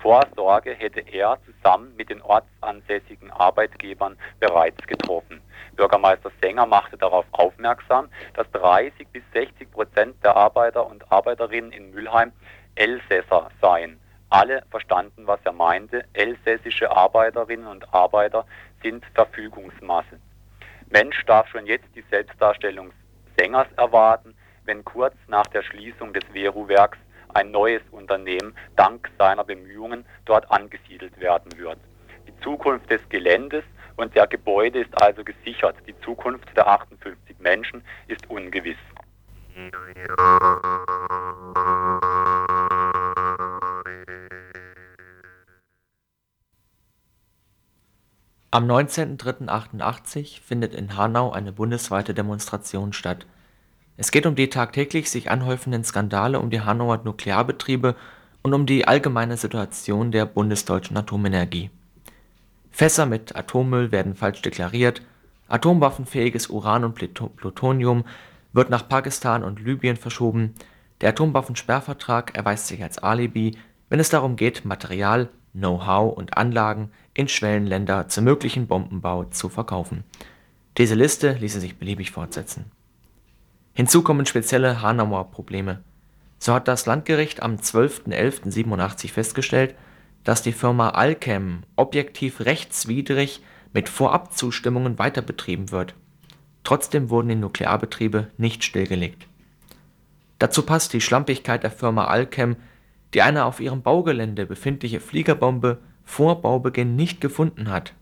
Vorsorge 0.00 0.72
hätte 0.72 1.00
er 1.00 1.38
zusammen 1.44 1.94
mit 1.96 2.08
den 2.08 2.22
ortsansässigen 2.22 3.30
Arbeitgebern 3.30 4.16
bereits 4.38 4.84
getroffen. 4.86 5.42
Bürgermeister 5.76 6.30
Sänger 6.42 6.66
machte 6.66 6.96
darauf 6.96 7.26
aufmerksam, 7.32 8.08
dass 8.34 8.50
30 8.52 9.08
bis 9.08 9.22
60 9.32 9.70
Prozent 9.70 10.16
der 10.24 10.36
Arbeiter 10.36 10.86
und 10.86 11.10
Arbeiterinnen 11.12 11.72
in 11.72 11.90
Mülheim 11.90 12.32
Elsässer 12.76 13.50
seien. 13.60 14.00
Alle 14.30 14.62
verstanden, 14.70 15.26
was 15.26 15.40
er 15.44 15.52
meinte. 15.52 16.04
Elsässische 16.14 16.90
Arbeiterinnen 16.90 17.66
und 17.66 17.92
Arbeiter 17.92 18.46
sind 18.82 19.04
Verfügungsmasse. 19.14 20.18
Mensch 20.88 21.24
darf 21.26 21.48
schon 21.48 21.66
jetzt 21.66 21.88
die 21.94 22.04
Selbstdarstellung 22.10 22.92
Sängers 23.36 23.68
erwarten, 23.76 24.34
wenn 24.70 24.84
kurz 24.84 25.16
nach 25.26 25.48
der 25.48 25.64
Schließung 25.64 26.12
des 26.12 26.22
Veru-Werks 26.32 26.96
ein 27.34 27.50
neues 27.50 27.82
Unternehmen 27.90 28.54
dank 28.76 29.10
seiner 29.18 29.42
Bemühungen 29.42 30.04
dort 30.26 30.48
angesiedelt 30.48 31.18
werden 31.18 31.50
wird. 31.58 31.78
Die 32.28 32.40
Zukunft 32.44 32.88
des 32.88 33.00
Geländes 33.08 33.64
und 33.96 34.14
der 34.14 34.28
Gebäude 34.28 34.82
ist 34.82 35.02
also 35.02 35.24
gesichert. 35.24 35.74
Die 35.88 36.00
Zukunft 36.02 36.56
der 36.56 36.68
58 36.68 37.40
Menschen 37.40 37.82
ist 38.06 38.30
ungewiss. 38.30 38.76
Am 48.52 48.70
19.03.88 48.70 50.40
findet 50.40 50.74
in 50.74 50.96
Hanau 50.96 51.32
eine 51.32 51.50
bundesweite 51.50 52.14
Demonstration 52.14 52.92
statt. 52.92 53.26
Es 53.96 54.10
geht 54.10 54.26
um 54.26 54.34
die 54.34 54.48
tagtäglich 54.48 55.10
sich 55.10 55.30
anhäufenden 55.30 55.84
Skandale 55.84 56.40
um 56.40 56.50
die 56.50 56.60
Hanauer 56.60 57.00
Nuklearbetriebe 57.04 57.96
und 58.42 58.54
um 58.54 58.66
die 58.66 58.86
allgemeine 58.88 59.36
Situation 59.36 60.10
der 60.10 60.26
bundesdeutschen 60.26 60.96
Atomenergie. 60.96 61.70
Fässer 62.70 63.06
mit 63.06 63.36
Atommüll 63.36 63.92
werden 63.92 64.14
falsch 64.14 64.42
deklariert, 64.42 65.02
atomwaffenfähiges 65.48 66.46
Uran 66.48 66.84
und 66.84 66.94
Plutonium 66.94 68.04
wird 68.52 68.70
nach 68.70 68.88
Pakistan 68.88 69.44
und 69.44 69.60
Libyen 69.60 69.96
verschoben, 69.96 70.54
der 71.00 71.10
Atomwaffensperrvertrag 71.10 72.36
erweist 72.36 72.66
sich 72.66 72.82
als 72.82 72.98
Alibi, 72.98 73.56
wenn 73.88 74.00
es 74.00 74.10
darum 74.10 74.36
geht, 74.36 74.64
Material, 74.64 75.28
Know-how 75.52 76.16
und 76.16 76.36
Anlagen 76.36 76.90
in 77.14 77.26
Schwellenländer 77.26 78.08
zum 78.08 78.24
möglichen 78.24 78.66
Bombenbau 78.66 79.24
zu 79.24 79.48
verkaufen. 79.48 80.04
Diese 80.76 80.94
Liste 80.94 81.32
ließe 81.32 81.60
sich 81.60 81.78
beliebig 81.78 82.10
fortsetzen. 82.10 82.66
Hinzu 83.72 84.02
kommen 84.02 84.26
spezielle 84.26 84.82
Hanauer 84.82 85.30
Probleme. 85.30 85.82
So 86.38 86.54
hat 86.54 86.68
das 86.68 86.86
Landgericht 86.86 87.42
am 87.42 87.56
12.11.87 87.56 89.10
festgestellt, 89.12 89.74
dass 90.24 90.42
die 90.42 90.52
Firma 90.52 90.90
Alchem 90.90 91.62
objektiv 91.76 92.40
rechtswidrig 92.40 93.42
mit 93.72 93.88
Vorabzustimmungen 93.88 94.98
weiterbetrieben 94.98 95.70
wird. 95.70 95.94
Trotzdem 96.64 97.10
wurden 97.10 97.28
die 97.28 97.34
Nuklearbetriebe 97.36 98.28
nicht 98.36 98.64
stillgelegt. 98.64 99.26
Dazu 100.38 100.62
passt 100.62 100.92
die 100.92 101.00
Schlampigkeit 101.00 101.62
der 101.62 101.70
Firma 101.70 102.06
Alchem, 102.06 102.56
die 103.14 103.22
eine 103.22 103.44
auf 103.44 103.60
ihrem 103.60 103.82
Baugelände 103.82 104.46
befindliche 104.46 105.00
Fliegerbombe 105.00 105.78
vor 106.04 106.40
Baubeginn 106.42 106.96
nicht 106.96 107.20
gefunden 107.20 107.70
hat. 107.70 107.94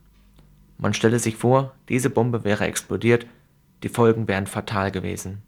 Man 0.78 0.94
stelle 0.94 1.18
sich 1.18 1.36
vor, 1.36 1.74
diese 1.88 2.10
Bombe 2.10 2.44
wäre 2.44 2.66
explodiert, 2.66 3.26
die 3.82 3.88
Folgen 3.88 4.28
wären 4.28 4.46
fatal 4.46 4.90
gewesen. 4.90 5.42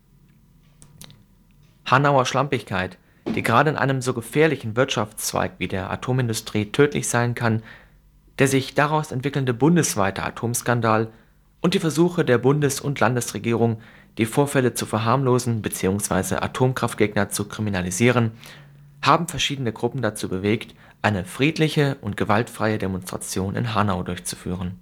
Hanauer 1.90 2.24
Schlampigkeit, 2.24 2.98
die 3.34 3.42
gerade 3.42 3.70
in 3.70 3.76
einem 3.76 4.00
so 4.00 4.14
gefährlichen 4.14 4.76
Wirtschaftszweig 4.76 5.52
wie 5.58 5.68
der 5.68 5.90
Atomindustrie 5.90 6.66
tödlich 6.66 7.08
sein 7.08 7.34
kann, 7.34 7.62
der 8.38 8.48
sich 8.48 8.74
daraus 8.74 9.12
entwickelnde 9.12 9.52
bundesweite 9.52 10.22
Atomskandal 10.22 11.08
und 11.60 11.74
die 11.74 11.80
Versuche 11.80 12.24
der 12.24 12.38
Bundes- 12.38 12.80
und 12.80 13.00
Landesregierung, 13.00 13.80
die 14.18 14.26
Vorfälle 14.26 14.74
zu 14.74 14.86
verharmlosen 14.86 15.62
bzw. 15.62 16.36
Atomkraftgegner 16.36 17.28
zu 17.28 17.46
kriminalisieren, 17.46 18.32
haben 19.02 19.28
verschiedene 19.28 19.72
Gruppen 19.72 20.02
dazu 20.02 20.28
bewegt, 20.28 20.74
eine 21.02 21.24
friedliche 21.24 21.96
und 22.00 22.16
gewaltfreie 22.16 22.78
Demonstration 22.78 23.56
in 23.56 23.74
Hanau 23.74 24.02
durchzuführen. 24.02 24.78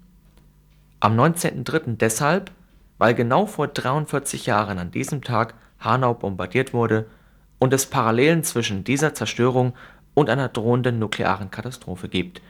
Am 1.01 1.19
19.03. 1.19 1.97
deshalb, 1.97 2.51
weil 2.99 3.15
genau 3.15 3.47
vor 3.47 3.69
43 3.69 4.47
Jahren 4.47 4.79
an 4.79 4.91
diesem 4.91 5.23
Tag 5.23 5.55
Hanau 5.79 6.15
bombardiert 6.15 6.73
wurde 6.73 7.07
und 7.59 7.73
es 7.73 7.87
Parallelen 7.87 8.45
zwischen 8.45 8.85
dieser 8.85 9.15
Zerstörung 9.15 9.75
und 10.15 10.31
einer 10.31 10.49
drohenden 10.49 10.99
nuklearen 10.99 11.51
Katastrophe 11.51 12.09
gibt, 12.09 12.43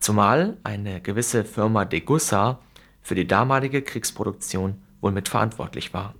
zumal 0.00 0.56
eine 0.64 1.00
gewisse 1.00 1.44
Firma 1.44 1.84
Degussa 1.84 2.58
für 3.02 3.14
die 3.14 3.26
damalige 3.26 3.82
Kriegsproduktion 3.82 4.80
wohl 5.00 5.12
mitverantwortlich 5.12 5.94
war. 5.94 6.14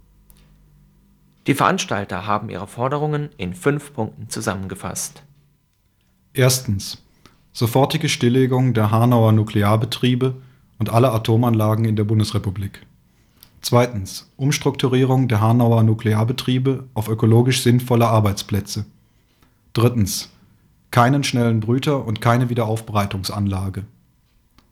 Die 1.47 1.55
Veranstalter 1.55 2.27
haben 2.27 2.49
ihre 2.49 2.67
Forderungen 2.67 3.31
in 3.37 3.55
fünf 3.55 3.93
Punkten 3.93 4.29
zusammengefasst 4.29 5.23
Erstens. 6.37 7.01
Sofortige 7.53 8.09
Stilllegung 8.09 8.75
der 8.75 8.91
Hanauer 8.91 9.31
Nuklearbetriebe 9.31 10.35
und 10.81 10.91
aller 10.91 11.15
Atomanlagen 11.15 11.85
in 11.85 11.95
der 11.95 12.03
Bundesrepublik. 12.03 12.85
Zweitens. 13.65 14.31
Umstrukturierung 14.37 15.27
der 15.27 15.41
Hanauer 15.41 15.85
Nuklearbetriebe 15.85 16.87
auf 16.93 17.09
ökologisch 17.09 17.63
sinnvolle 17.63 18.07
Arbeitsplätze. 18.07 18.85
Drittens. 19.73 20.31
Keinen 20.91 21.25
schnellen 21.25 21.61
Brüter 21.61 22.05
und 22.05 22.21
keine 22.21 22.51
Wiederaufbereitungsanlage. 22.51 23.87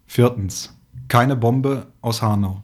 Viertens. 0.06 0.76
Keine 1.08 1.36
Bombe 1.36 1.86
aus 2.02 2.20
Hanau. 2.20 2.62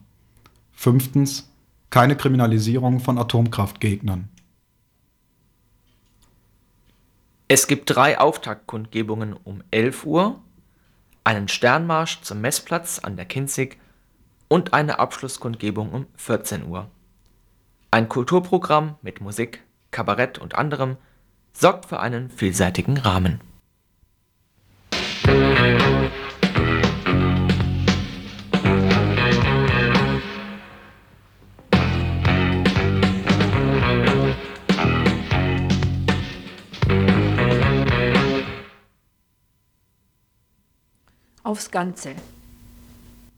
Fünftens. 0.71 1.49
Keine 1.89 2.15
Kriminalisierung 2.15 2.99
von 2.99 3.17
Atomkraftgegnern. 3.17 4.29
Es 7.47 7.65
gibt 7.65 7.89
drei 7.89 8.19
Auftaktkundgebungen 8.19 9.33
um 9.33 9.63
11 9.71 10.05
Uhr, 10.05 10.39
einen 11.23 11.47
Sternmarsch 11.47 12.21
zum 12.21 12.41
Messplatz 12.41 12.99
an 12.99 13.15
der 13.15 13.25
Kinzig 13.25 13.78
und 14.49 14.73
eine 14.73 14.99
Abschlusskundgebung 14.99 15.91
um 15.91 16.07
14 16.17 16.67
Uhr. 16.67 16.89
Ein 17.91 18.09
Kulturprogramm 18.09 18.95
mit 19.01 19.21
Musik, 19.21 19.63
Kabarett 19.91 20.37
und 20.37 20.55
anderem 20.55 20.97
sorgt 21.53 21.85
für 21.85 21.99
einen 21.99 22.29
vielseitigen 22.29 22.97
Rahmen. 22.97 23.39
Aufs 41.43 41.71
Ganze. 41.71 42.13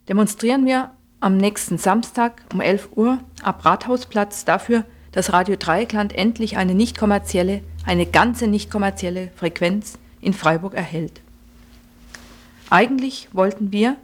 Demonstrieren 0.10 0.65
wir 0.65 0.91
am 1.21 1.37
nächsten 1.37 1.77
Samstag 1.77 2.43
um 2.51 2.59
11 2.59 2.89
Uhr 2.95 3.19
ab 3.43 3.63
Rathausplatz 3.63 4.43
dafür, 4.43 4.83
dass 5.11 5.31
Radio 5.31 5.55
Dreieckland 5.55 6.13
endlich 6.13 6.57
eine 6.57 6.73
nicht 6.73 6.97
kommerzielle, 6.97 7.61
eine 7.85 8.05
ganze 8.05 8.47
nicht 8.47 8.69
kommerzielle 8.69 9.29
Frequenz 9.35 9.97
in 10.19 10.33
Freiburg 10.33 10.73
erhält. 10.73 11.21
Eigentlich 12.69 13.29
wollten 13.33 13.71
wir 13.71 13.97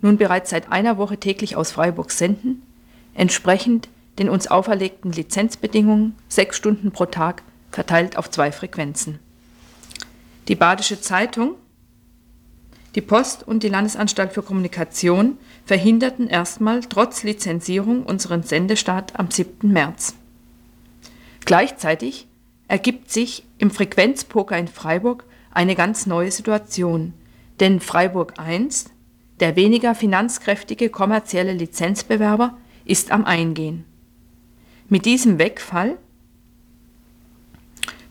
nun 0.00 0.16
bereits 0.16 0.50
seit 0.50 0.72
einer 0.72 0.98
Woche 0.98 1.18
täglich 1.18 1.56
aus 1.56 1.72
Freiburg 1.72 2.10
senden, 2.10 2.62
entsprechend 3.14 3.88
den 4.18 4.28
uns 4.30 4.46
auferlegten 4.46 5.12
Lizenzbedingungen 5.12 6.14
sechs 6.28 6.56
Stunden 6.56 6.90
pro 6.90 7.06
Tag 7.06 7.42
verteilt 7.70 8.16
auf 8.16 8.30
zwei 8.30 8.50
Frequenzen. 8.50 9.18
Die 10.48 10.54
Badische 10.54 11.00
Zeitung, 11.00 11.56
die 12.94 13.02
Post 13.02 13.46
und 13.46 13.62
die 13.62 13.68
Landesanstalt 13.68 14.32
für 14.32 14.42
Kommunikation 14.42 15.36
verhinderten 15.66 16.28
erstmal 16.28 16.80
trotz 16.80 17.24
Lizenzierung 17.24 18.04
unseren 18.04 18.44
Sendestart 18.44 19.18
am 19.18 19.30
7. 19.30 19.70
März. 19.70 20.14
Gleichzeitig 21.44 22.28
ergibt 22.68 23.10
sich 23.10 23.44
im 23.58 23.70
Frequenzpoker 23.70 24.56
in 24.56 24.68
Freiburg 24.68 25.24
eine 25.50 25.74
ganz 25.74 26.06
neue 26.06 26.30
Situation, 26.30 27.12
denn 27.60 27.80
Freiburg 27.80 28.34
1, 28.38 28.86
der 29.40 29.56
weniger 29.56 29.94
finanzkräftige 29.94 30.88
kommerzielle 30.88 31.52
Lizenzbewerber, 31.52 32.56
ist 32.84 33.10
am 33.10 33.24
Eingehen. 33.24 33.84
Mit 34.88 35.04
diesem 35.04 35.38
Wegfall 35.38 35.98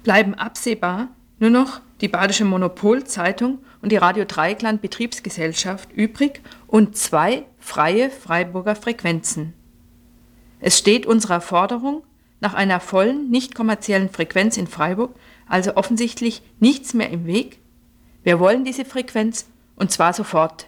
bleiben 0.03 0.33
absehbar 0.33 1.07
nur 1.39 1.49
noch 1.49 1.79
die 2.01 2.07
Badische 2.07 2.45
Monopolzeitung 2.45 3.59
und 3.81 3.91
die 3.91 3.97
Radio 3.97 4.25
Dreieckland 4.25 4.81
Betriebsgesellschaft 4.81 5.91
übrig 5.93 6.41
und 6.67 6.97
zwei 6.97 7.45
freie 7.59 8.09
Freiburger 8.09 8.75
Frequenzen. 8.75 9.53
Es 10.59 10.77
steht 10.77 11.05
unserer 11.05 11.41
Forderung 11.41 12.03
nach 12.41 12.53
einer 12.53 12.79
vollen, 12.79 13.29
nicht 13.29 13.55
kommerziellen 13.55 14.09
Frequenz 14.09 14.57
in 14.57 14.67
Freiburg 14.67 15.15
also 15.47 15.75
offensichtlich 15.75 16.41
nichts 16.59 16.93
mehr 16.93 17.09
im 17.09 17.25
Weg. 17.25 17.59
Wir 18.23 18.39
wollen 18.39 18.65
diese 18.65 18.85
Frequenz 18.85 19.47
und 19.75 19.91
zwar 19.91 20.13
sofort. 20.13 20.67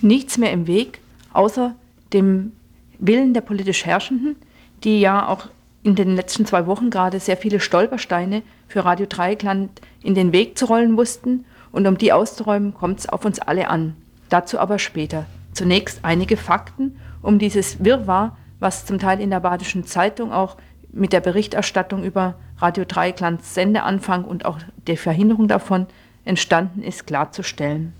Nichts 0.00 0.38
mehr 0.38 0.52
im 0.52 0.66
Weg, 0.66 1.00
außer 1.32 1.74
dem 2.12 2.52
Willen 2.98 3.34
der 3.34 3.40
politisch 3.40 3.84
Herrschenden, 3.84 4.36
die 4.84 5.00
ja 5.00 5.28
auch 5.28 5.48
in 5.88 5.94
den 5.94 6.16
letzten 6.16 6.44
zwei 6.44 6.66
Wochen 6.66 6.90
gerade 6.90 7.18
sehr 7.18 7.36
viele 7.36 7.60
Stolpersteine 7.60 8.42
für 8.68 8.84
Radio 8.84 9.06
Dreieckland 9.06 9.80
in 10.02 10.14
den 10.14 10.32
Weg 10.32 10.58
zu 10.58 10.66
rollen 10.66 10.96
wussten. 10.96 11.46
Und 11.72 11.86
um 11.86 11.96
die 11.96 12.12
auszuräumen, 12.12 12.74
kommt 12.74 13.00
es 13.00 13.08
auf 13.08 13.24
uns 13.24 13.38
alle 13.38 13.68
an. 13.68 13.96
Dazu 14.28 14.58
aber 14.58 14.78
später. 14.78 15.26
Zunächst 15.52 16.00
einige 16.02 16.36
Fakten, 16.36 16.98
um 17.22 17.38
dieses 17.38 17.82
Wirrwarr, 17.84 18.36
was 18.60 18.84
zum 18.84 18.98
Teil 18.98 19.20
in 19.20 19.30
der 19.30 19.40
Badischen 19.40 19.84
Zeitung 19.84 20.32
auch 20.32 20.56
mit 20.92 21.12
der 21.12 21.20
Berichterstattung 21.20 22.04
über 22.04 22.34
Radio 22.58 22.84
Dreiecklands 22.86 23.54
Sendeanfang 23.54 24.24
und 24.24 24.44
auch 24.44 24.58
der 24.86 24.96
Verhinderung 24.96 25.48
davon 25.48 25.86
entstanden 26.24 26.82
ist, 26.82 27.06
klarzustellen. 27.06 27.92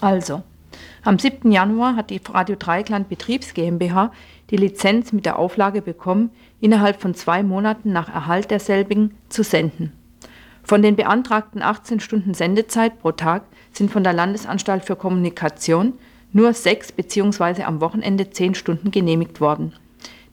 Also, 0.00 0.42
am 1.02 1.18
7. 1.18 1.50
Januar 1.50 1.96
hat 1.96 2.10
die 2.10 2.20
Radio 2.32 2.56
Dreieckland 2.58 3.08
Betriebs 3.08 3.54
GmbH 3.54 4.12
die 4.50 4.56
Lizenz 4.56 5.12
mit 5.12 5.26
der 5.26 5.38
Auflage 5.38 5.82
bekommen, 5.82 6.30
innerhalb 6.62 7.02
von 7.02 7.14
zwei 7.14 7.42
Monaten 7.42 7.92
nach 7.92 8.08
Erhalt 8.08 8.50
derselbigen 8.50 9.14
zu 9.28 9.42
senden. 9.42 9.92
Von 10.62 10.80
den 10.80 10.94
beantragten 10.94 11.60
18 11.60 12.00
Stunden 12.00 12.34
Sendezeit 12.34 13.00
pro 13.00 13.12
Tag 13.12 13.42
sind 13.72 13.90
von 13.90 14.04
der 14.04 14.12
Landesanstalt 14.12 14.84
für 14.84 14.96
Kommunikation 14.96 15.94
nur 16.32 16.54
sechs 16.54 16.92
bzw. 16.92 17.64
am 17.64 17.80
Wochenende 17.80 18.30
zehn 18.30 18.54
Stunden 18.54 18.92
genehmigt 18.92 19.40
worden. 19.40 19.74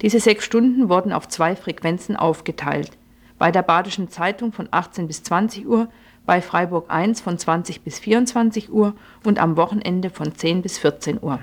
Diese 0.01 0.19
sechs 0.19 0.45
Stunden 0.45 0.87
wurden 0.87 1.11
auf 1.11 1.27
zwei 1.27 1.55
Frequenzen 1.55 2.15
aufgeteilt. 2.15 2.91
Bei 3.39 3.51
der 3.51 3.63
Badischen 3.63 4.09
Zeitung 4.09 4.53
von 4.53 4.69
18 4.71 5.07
bis 5.07 5.23
20 5.23 5.67
Uhr, 5.67 5.87
bei 6.27 6.41
Freiburg 6.41 6.85
1 6.89 7.21
von 7.21 7.39
20 7.39 7.81
bis 7.81 7.97
24 7.97 8.71
Uhr 8.71 8.93
und 9.23 9.39
am 9.39 9.57
Wochenende 9.57 10.11
von 10.11 10.35
10 10.35 10.61
bis 10.61 10.77
14 10.77 11.21
Uhr. 11.21 11.39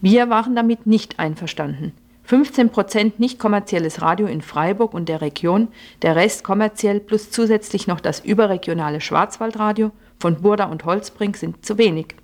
Wir 0.00 0.30
waren 0.30 0.54
damit 0.54 0.86
nicht 0.86 1.18
einverstanden. 1.18 1.92
15 2.24 2.70
Prozent 2.70 3.20
nicht 3.20 3.38
kommerzielles 3.38 4.00
Radio 4.00 4.26
in 4.26 4.42
Freiburg 4.42 4.94
und 4.94 5.08
der 5.08 5.20
Region, 5.20 5.68
der 6.02 6.16
Rest 6.16 6.44
kommerziell 6.44 7.00
plus 7.00 7.30
zusätzlich 7.30 7.86
noch 7.86 8.00
das 8.00 8.20
überregionale 8.20 9.00
Schwarzwaldradio 9.00 9.90
von 10.20 10.40
Burda 10.40 10.66
und 10.66 10.84
Holzbrink 10.84 11.36
sind 11.36 11.66
zu 11.66 11.78
wenig. 11.78 12.14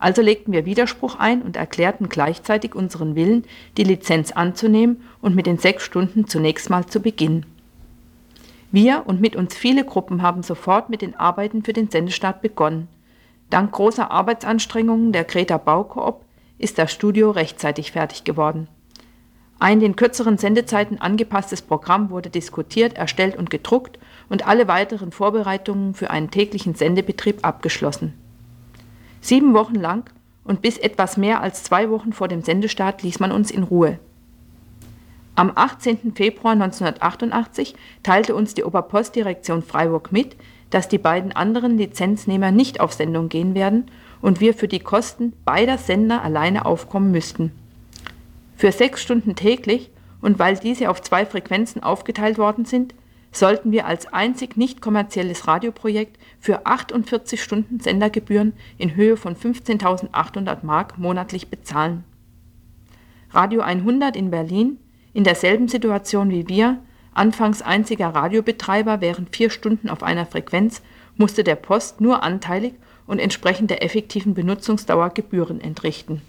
Also 0.00 0.22
legten 0.22 0.52
wir 0.52 0.64
Widerspruch 0.64 1.16
ein 1.16 1.42
und 1.42 1.56
erklärten 1.56 2.08
gleichzeitig 2.08 2.74
unseren 2.74 3.14
Willen, 3.14 3.44
die 3.76 3.84
Lizenz 3.84 4.32
anzunehmen 4.32 5.02
und 5.20 5.36
mit 5.36 5.46
den 5.46 5.58
sechs 5.58 5.84
Stunden 5.84 6.26
zunächst 6.26 6.70
mal 6.70 6.86
zu 6.86 7.00
beginnen. 7.00 7.46
Wir 8.72 9.02
und 9.06 9.20
mit 9.20 9.36
uns 9.36 9.54
viele 9.54 9.84
Gruppen 9.84 10.22
haben 10.22 10.42
sofort 10.42 10.90
mit 10.90 11.02
den 11.02 11.14
Arbeiten 11.16 11.62
für 11.62 11.72
den 11.72 11.90
Sendestart 11.90 12.40
begonnen. 12.40 12.88
Dank 13.50 13.72
großer 13.72 14.10
Arbeitsanstrengungen 14.10 15.12
der 15.12 15.24
Greta 15.24 15.58
Baukoop 15.58 16.24
ist 16.56 16.78
das 16.78 16.92
Studio 16.92 17.30
rechtzeitig 17.30 17.92
fertig 17.92 18.24
geworden. 18.24 18.68
Ein 19.62 19.78
den 19.78 19.94
kürzeren 19.94 20.38
Sendezeiten 20.38 21.02
angepasstes 21.02 21.60
Programm 21.60 22.08
wurde 22.08 22.30
diskutiert, 22.30 22.94
erstellt 22.96 23.36
und 23.36 23.50
gedruckt 23.50 23.98
und 24.30 24.46
alle 24.46 24.68
weiteren 24.68 25.12
Vorbereitungen 25.12 25.92
für 25.92 26.08
einen 26.08 26.30
täglichen 26.30 26.74
Sendebetrieb 26.74 27.44
abgeschlossen. 27.44 28.14
Sieben 29.20 29.52
Wochen 29.52 29.74
lang 29.74 30.08
und 30.44 30.62
bis 30.62 30.78
etwas 30.78 31.18
mehr 31.18 31.42
als 31.42 31.62
zwei 31.62 31.90
Wochen 31.90 32.14
vor 32.14 32.26
dem 32.26 32.42
Sendestart 32.42 33.02
ließ 33.02 33.20
man 33.20 33.32
uns 33.32 33.50
in 33.50 33.62
Ruhe. 33.62 33.98
Am 35.34 35.52
18. 35.54 36.14
Februar 36.14 36.54
1988 36.54 37.74
teilte 38.02 38.34
uns 38.34 38.54
die 38.54 38.64
Oberpostdirektion 38.64 39.62
Freiburg 39.62 40.10
mit, 40.10 40.36
dass 40.70 40.88
die 40.88 40.96
beiden 40.96 41.32
anderen 41.32 41.76
Lizenznehmer 41.76 42.50
nicht 42.50 42.80
auf 42.80 42.94
Sendung 42.94 43.28
gehen 43.28 43.54
werden 43.54 43.90
und 44.22 44.40
wir 44.40 44.54
für 44.54 44.68
die 44.68 44.80
Kosten 44.80 45.34
beider 45.44 45.76
Sender 45.76 46.22
alleine 46.22 46.64
aufkommen 46.64 47.10
müssten. 47.10 47.52
Für 48.60 48.72
sechs 48.72 49.00
Stunden 49.00 49.36
täglich 49.36 49.90
und 50.20 50.38
weil 50.38 50.54
diese 50.54 50.90
auf 50.90 51.00
zwei 51.00 51.24
Frequenzen 51.24 51.82
aufgeteilt 51.82 52.36
worden 52.36 52.66
sind, 52.66 52.94
sollten 53.32 53.72
wir 53.72 53.86
als 53.86 54.12
einzig 54.12 54.58
nicht 54.58 54.82
kommerzielles 54.82 55.48
Radioprojekt 55.48 56.18
für 56.40 56.66
48 56.66 57.42
Stunden 57.42 57.80
Sendergebühren 57.80 58.52
in 58.76 58.94
Höhe 58.96 59.16
von 59.16 59.34
15.800 59.34 60.58
Mark 60.62 60.98
monatlich 60.98 61.48
bezahlen. 61.48 62.04
Radio 63.30 63.62
100 63.62 64.14
in 64.14 64.30
Berlin, 64.30 64.76
in 65.14 65.24
derselben 65.24 65.68
Situation 65.68 66.28
wie 66.28 66.46
wir, 66.46 66.82
anfangs 67.14 67.62
einziger 67.62 68.08
Radiobetreiber 68.08 69.00
während 69.00 69.34
vier 69.34 69.48
Stunden 69.48 69.88
auf 69.88 70.02
einer 70.02 70.26
Frequenz, 70.26 70.82
musste 71.16 71.44
der 71.44 71.56
Post 71.56 72.02
nur 72.02 72.22
anteilig 72.22 72.74
und 73.06 73.20
entsprechend 73.20 73.70
der 73.70 73.82
effektiven 73.82 74.34
Benutzungsdauer 74.34 75.08
Gebühren 75.14 75.62
entrichten. 75.62 76.20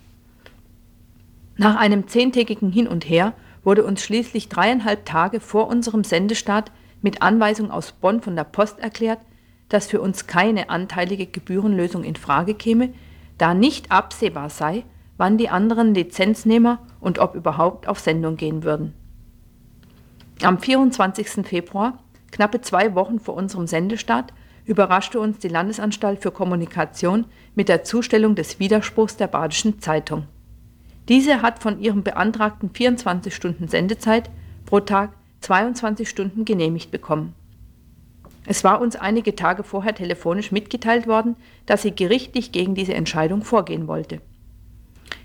Nach 1.62 1.76
einem 1.76 2.08
zehntägigen 2.08 2.72
Hin 2.72 2.88
und 2.88 3.08
Her 3.08 3.34
wurde 3.64 3.86
uns 3.86 4.02
schließlich 4.02 4.50
dreieinhalb 4.50 5.06
Tage 5.06 5.40
vor 5.40 5.68
unserem 5.68 6.04
Sendestart 6.04 6.72
mit 7.04 7.22
Anweisung 7.22 7.70
aus 7.70 7.92
Bonn 7.92 8.20
von 8.20 8.36
der 8.36 8.46
Post 8.46 8.80
erklärt, 8.80 9.20
dass 9.70 9.86
für 9.86 10.02
uns 10.02 10.26
keine 10.26 10.72
anteilige 10.72 11.28
Gebührenlösung 11.28 12.04
in 12.04 12.16
Frage 12.16 12.56
käme, 12.56 12.90
da 13.38 13.54
nicht 13.54 13.92
absehbar 13.92 14.50
sei, 14.50 14.86
wann 15.18 15.38
die 15.38 15.50
anderen 15.50 15.94
Lizenznehmer 15.94 16.80
und 17.00 17.20
ob 17.20 17.36
überhaupt 17.36 17.88
auf 17.88 18.00
Sendung 18.00 18.38
gehen 18.38 18.64
würden. 18.64 18.96
Am 20.42 20.58
24. 20.58 21.46
Februar, 21.46 22.00
knappe 22.32 22.62
zwei 22.62 22.96
Wochen 22.96 23.20
vor 23.20 23.36
unserem 23.36 23.68
Sendestart, 23.68 24.34
überraschte 24.66 25.20
uns 25.20 25.38
die 25.38 25.48
Landesanstalt 25.48 26.24
für 26.24 26.32
Kommunikation 26.32 27.26
mit 27.54 27.70
der 27.70 27.84
Zustellung 27.84 28.34
des 28.34 28.58
Widerspruchs 28.58 29.16
der 29.16 29.28
Badischen 29.28 29.80
Zeitung. 29.80 30.26
Diese 31.12 31.42
hat 31.42 31.62
von 31.62 31.82
ihrem 31.82 32.04
beantragten 32.04 32.70
24 32.70 33.36
Stunden 33.36 33.68
Sendezeit 33.68 34.30
pro 34.66 34.80
Tag 34.80 35.12
22 35.42 36.08
Stunden 36.08 36.46
genehmigt 36.46 36.90
bekommen. 36.90 37.36
Es 38.46 38.64
war 38.64 38.80
uns 38.80 38.96
einige 38.96 39.36
Tage 39.36 39.64
vorher 39.64 39.94
telefonisch 39.94 40.54
mitgeteilt 40.54 41.08
worden, 41.08 41.36
dass 41.66 41.82
sie 41.82 41.94
gerichtlich 41.94 42.54
gegen 42.54 42.76
diese 42.76 42.94
Entscheidung 42.94 43.44
vorgehen 43.44 43.90
wollte. 43.90 44.22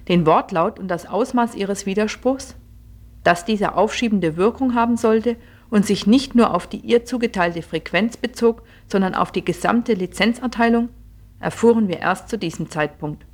Den 0.09 0.27
Wortlaut 0.27 0.81
und 0.81 0.89
das 0.89 1.07
Ausmaß 1.07 1.55
ihres 1.55 1.87
Widerspruchs, 1.87 2.57
dass 3.23 3.45
dieser 3.45 3.79
aufschiebende 3.79 4.37
Wirkung 4.37 4.75
haben 4.75 4.97
sollte 4.97 5.37
und 5.71 5.87
sich 5.87 6.05
nicht 6.05 6.35
nur 6.35 6.53
auf 6.53 6.67
die 6.67 6.79
ihr 6.79 7.05
zugeteilte 7.05 7.63
Frequenz 7.63 8.17
bezog, 8.17 8.65
sondern 8.89 9.15
auf 9.15 9.31
die 9.31 9.45
gesamte 9.45 9.93
Lizenzerteilung, 9.93 10.89
erfuhren 11.39 11.87
wir 11.87 12.01
erst 12.01 12.29
zu 12.29 12.39
diesem 12.39 12.71
Zeitpunkt. 12.71 13.25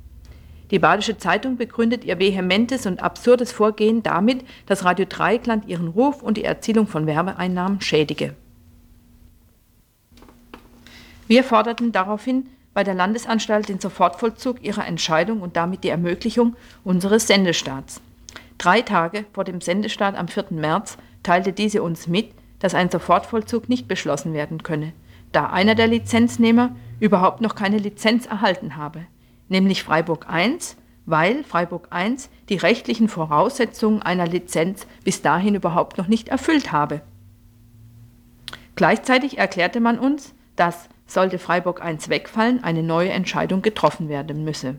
Die 0.71 0.79
Badische 0.79 1.17
Zeitung 1.17 1.57
begründet 1.57 2.03
ihr 2.03 2.19
vehementes 2.19 2.85
und 2.85 3.01
absurdes 3.01 3.51
Vorgehen 3.51 4.01
damit, 4.01 4.43
dass 4.65 4.85
Radio 4.85 5.05
Dreieckland 5.07 5.67
ihren 5.67 5.89
Ruf 5.89 6.23
und 6.23 6.37
die 6.37 6.43
Erzielung 6.43 6.87
von 6.87 7.05
Werbeeinnahmen 7.05 7.81
schädige. 7.81 8.33
Wir 11.27 11.43
forderten 11.43 11.91
daraufhin 11.91 12.49
bei 12.73 12.83
der 12.83 12.95
Landesanstalt 12.95 13.69
den 13.69 13.79
Sofortvollzug 13.79 14.63
ihrer 14.63 14.85
Entscheidung 14.87 15.41
und 15.41 15.55
damit 15.55 15.83
die 15.83 15.89
Ermöglichung 15.89 16.55
unseres 16.83 17.27
Sendestarts. 17.27 18.01
Drei 18.57 18.81
Tage 18.81 19.25
vor 19.33 19.43
dem 19.43 19.61
Sendestart 19.61 20.17
am 20.17 20.27
4. 20.27 20.45
März 20.51 20.97
teilte 21.21 21.53
diese 21.53 21.83
uns 21.83 22.07
mit, 22.07 22.31
dass 22.59 22.73
ein 22.73 22.89
Sofortvollzug 22.89 23.69
nicht 23.69 23.87
beschlossen 23.87 24.33
werden 24.33 24.63
könne, 24.63 24.93
da 25.31 25.47
einer 25.47 25.75
der 25.75 25.87
Lizenznehmer 25.87 26.75
überhaupt 26.99 27.41
noch 27.41 27.55
keine 27.55 27.77
Lizenz 27.77 28.25
erhalten 28.25 28.77
habe, 28.77 29.05
nämlich 29.53 29.83
Freiburg 29.83 30.27
I, 30.29 30.57
weil 31.05 31.43
Freiburg 31.45 31.87
I 31.95 32.15
die 32.49 32.57
rechtlichen 32.57 33.07
Voraussetzungen 33.07 34.01
einer 34.01 34.27
Lizenz 34.27 34.85
bis 35.05 35.21
dahin 35.21 35.55
überhaupt 35.55 35.97
noch 35.97 36.07
nicht 36.07 36.27
erfüllt 36.27 36.73
habe. 36.73 37.01
Gleichzeitig 38.75 39.37
erklärte 39.37 39.79
man 39.79 39.99
uns, 39.99 40.33
dass, 40.55 40.89
sollte 41.05 41.39
Freiburg 41.39 41.81
I 41.85 41.97
wegfallen, 42.09 42.63
eine 42.63 42.83
neue 42.83 43.11
Entscheidung 43.11 43.61
getroffen 43.61 44.09
werden 44.09 44.43
müsse. 44.43 44.75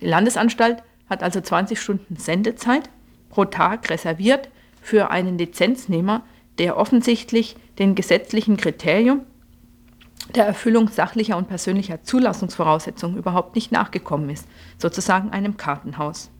Die 0.00 0.06
Landesanstalt 0.06 0.82
hat 1.08 1.22
also 1.22 1.40
20 1.40 1.80
Stunden 1.80 2.16
Sendezeit 2.16 2.90
pro 3.30 3.44
Tag 3.44 3.88
reserviert 3.88 4.50
für 4.82 5.10
einen 5.10 5.38
Lizenznehmer, 5.38 6.22
der 6.58 6.76
offensichtlich 6.76 7.56
den 7.78 7.94
gesetzlichen 7.94 8.56
Kriterium 8.56 9.22
der 10.34 10.46
Erfüllung 10.46 10.88
sachlicher 10.88 11.36
und 11.36 11.48
persönlicher 11.48 12.02
Zulassungsvoraussetzungen 12.02 13.16
überhaupt 13.16 13.54
nicht 13.54 13.72
nachgekommen 13.72 14.30
ist, 14.30 14.46
sozusagen 14.78 15.30
einem 15.30 15.56
Kartenhaus. 15.56 16.30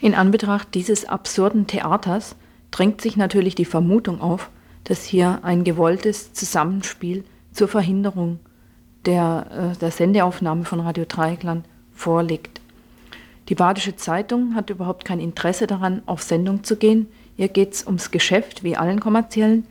In 0.00 0.14
Anbetracht 0.14 0.74
dieses 0.74 1.04
absurden 1.04 1.66
Theaters 1.66 2.34
drängt 2.70 3.00
sich 3.00 3.16
natürlich 3.16 3.54
die 3.54 3.64
Vermutung 3.64 4.20
auf, 4.20 4.50
dass 4.84 5.04
hier 5.04 5.40
ein 5.42 5.62
gewolltes 5.62 6.32
Zusammenspiel 6.32 7.24
zur 7.52 7.68
Verhinderung 7.68 8.40
der, 9.04 9.74
äh, 9.74 9.78
der 9.78 9.90
Sendeaufnahme 9.90 10.64
von 10.64 10.80
Radio 10.80 11.04
Dreieckland 11.06 11.66
vorliegt. 11.92 12.60
Die 13.48 13.54
Badische 13.54 13.96
Zeitung 13.96 14.54
hat 14.54 14.70
überhaupt 14.70 15.04
kein 15.04 15.20
Interesse 15.20 15.66
daran, 15.66 16.02
auf 16.06 16.22
Sendung 16.22 16.64
zu 16.64 16.76
gehen. 16.76 17.08
Ihr 17.36 17.48
geht 17.48 17.74
es 17.74 17.86
ums 17.86 18.10
Geschäft, 18.10 18.62
wie 18.62 18.76
allen 18.76 19.00
kommerziellen. 19.00 19.66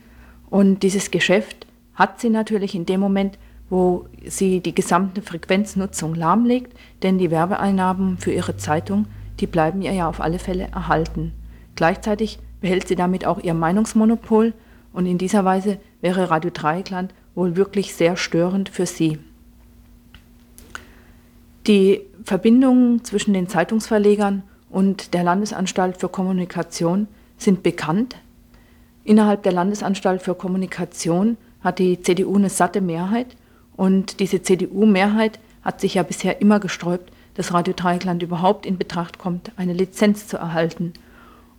Und 0.50 0.82
dieses 0.82 1.10
Geschäft 1.10 1.66
hat 1.94 2.20
sie 2.20 2.28
natürlich 2.30 2.74
in 2.74 2.86
dem 2.86 3.00
Moment, 3.00 3.38
wo 3.70 4.06
sie 4.26 4.60
die 4.60 4.74
gesamte 4.74 5.22
Frequenznutzung 5.22 6.14
lahmlegt, 6.14 6.76
denn 7.02 7.18
die 7.18 7.30
Werbeeinnahmen 7.30 8.18
für 8.18 8.32
ihre 8.32 8.56
Zeitung, 8.56 9.06
die 9.38 9.46
bleiben 9.46 9.80
ihr 9.80 9.92
ja 9.92 10.08
auf 10.08 10.20
alle 10.20 10.40
Fälle 10.40 10.64
erhalten. 10.72 11.32
Gleichzeitig 11.76 12.40
behält 12.60 12.88
sie 12.88 12.96
damit 12.96 13.24
auch 13.24 13.38
ihr 13.38 13.54
Meinungsmonopol 13.54 14.52
und 14.92 15.06
in 15.06 15.18
dieser 15.18 15.44
Weise 15.44 15.78
wäre 16.00 16.30
Radio 16.30 16.50
Dreieckland 16.52 17.14
wohl 17.34 17.56
wirklich 17.56 17.94
sehr 17.94 18.16
störend 18.16 18.68
für 18.68 18.86
sie. 18.86 19.18
Die 21.66 22.00
Verbindungen 22.24 23.04
zwischen 23.04 23.32
den 23.32 23.48
Zeitungsverlegern 23.48 24.42
und 24.68 25.14
der 25.14 25.22
Landesanstalt 25.22 25.98
für 25.98 26.08
Kommunikation 26.08 27.06
sind 27.38 27.62
bekannt. 27.62 28.16
Innerhalb 29.10 29.42
der 29.42 29.50
Landesanstalt 29.50 30.22
für 30.22 30.36
Kommunikation 30.36 31.36
hat 31.64 31.80
die 31.80 32.00
CDU 32.00 32.36
eine 32.36 32.48
satte 32.48 32.80
Mehrheit 32.80 33.26
und 33.76 34.20
diese 34.20 34.40
CDU-Mehrheit 34.40 35.40
hat 35.62 35.80
sich 35.80 35.94
ja 35.94 36.04
bisher 36.04 36.40
immer 36.40 36.60
gesträubt, 36.60 37.10
dass 37.34 37.52
Radio 37.52 37.74
Dreieckland 37.74 38.22
überhaupt 38.22 38.66
in 38.66 38.78
Betracht 38.78 39.18
kommt, 39.18 39.50
eine 39.56 39.72
Lizenz 39.72 40.28
zu 40.28 40.36
erhalten 40.36 40.92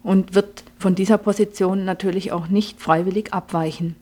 und 0.01 0.33
wird 0.33 0.63
von 0.79 0.95
dieser 0.95 1.17
Position 1.17 1.83
natürlich 1.83 2.31
auch 2.31 2.47
nicht 2.47 2.79
freiwillig 2.79 3.33
abweichen. 3.33 3.97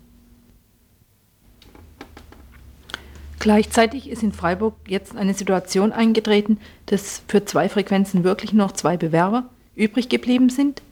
Gleichzeitig 3.39 4.11
ist 4.11 4.21
in 4.21 4.31
Freiburg 4.31 4.75
jetzt 4.87 5.17
eine 5.17 5.33
Situation 5.33 5.91
eingetreten, 5.91 6.59
dass 6.85 7.23
für 7.27 7.45
zwei 7.45 7.67
Frequenzen 7.67 8.23
wirklich 8.23 8.53
noch 8.53 8.73
zwei 8.73 8.95
Bewerber 8.95 9.45
übrig 9.75 10.07
geblieben 10.07 10.51
sind. 10.51 10.83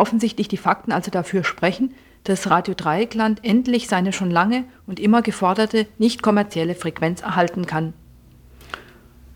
Offensichtlich 0.00 0.48
die 0.48 0.56
Fakten 0.56 0.92
also 0.92 1.10
dafür 1.10 1.44
sprechen, 1.44 1.92
dass 2.24 2.48
Radio 2.48 2.72
Dreieckland 2.72 3.44
endlich 3.44 3.86
seine 3.86 4.14
schon 4.14 4.30
lange 4.30 4.64
und 4.86 4.98
immer 4.98 5.20
geforderte 5.20 5.86
nicht 5.98 6.22
kommerzielle 6.22 6.74
Frequenz 6.74 7.20
erhalten 7.20 7.66
kann. 7.66 7.92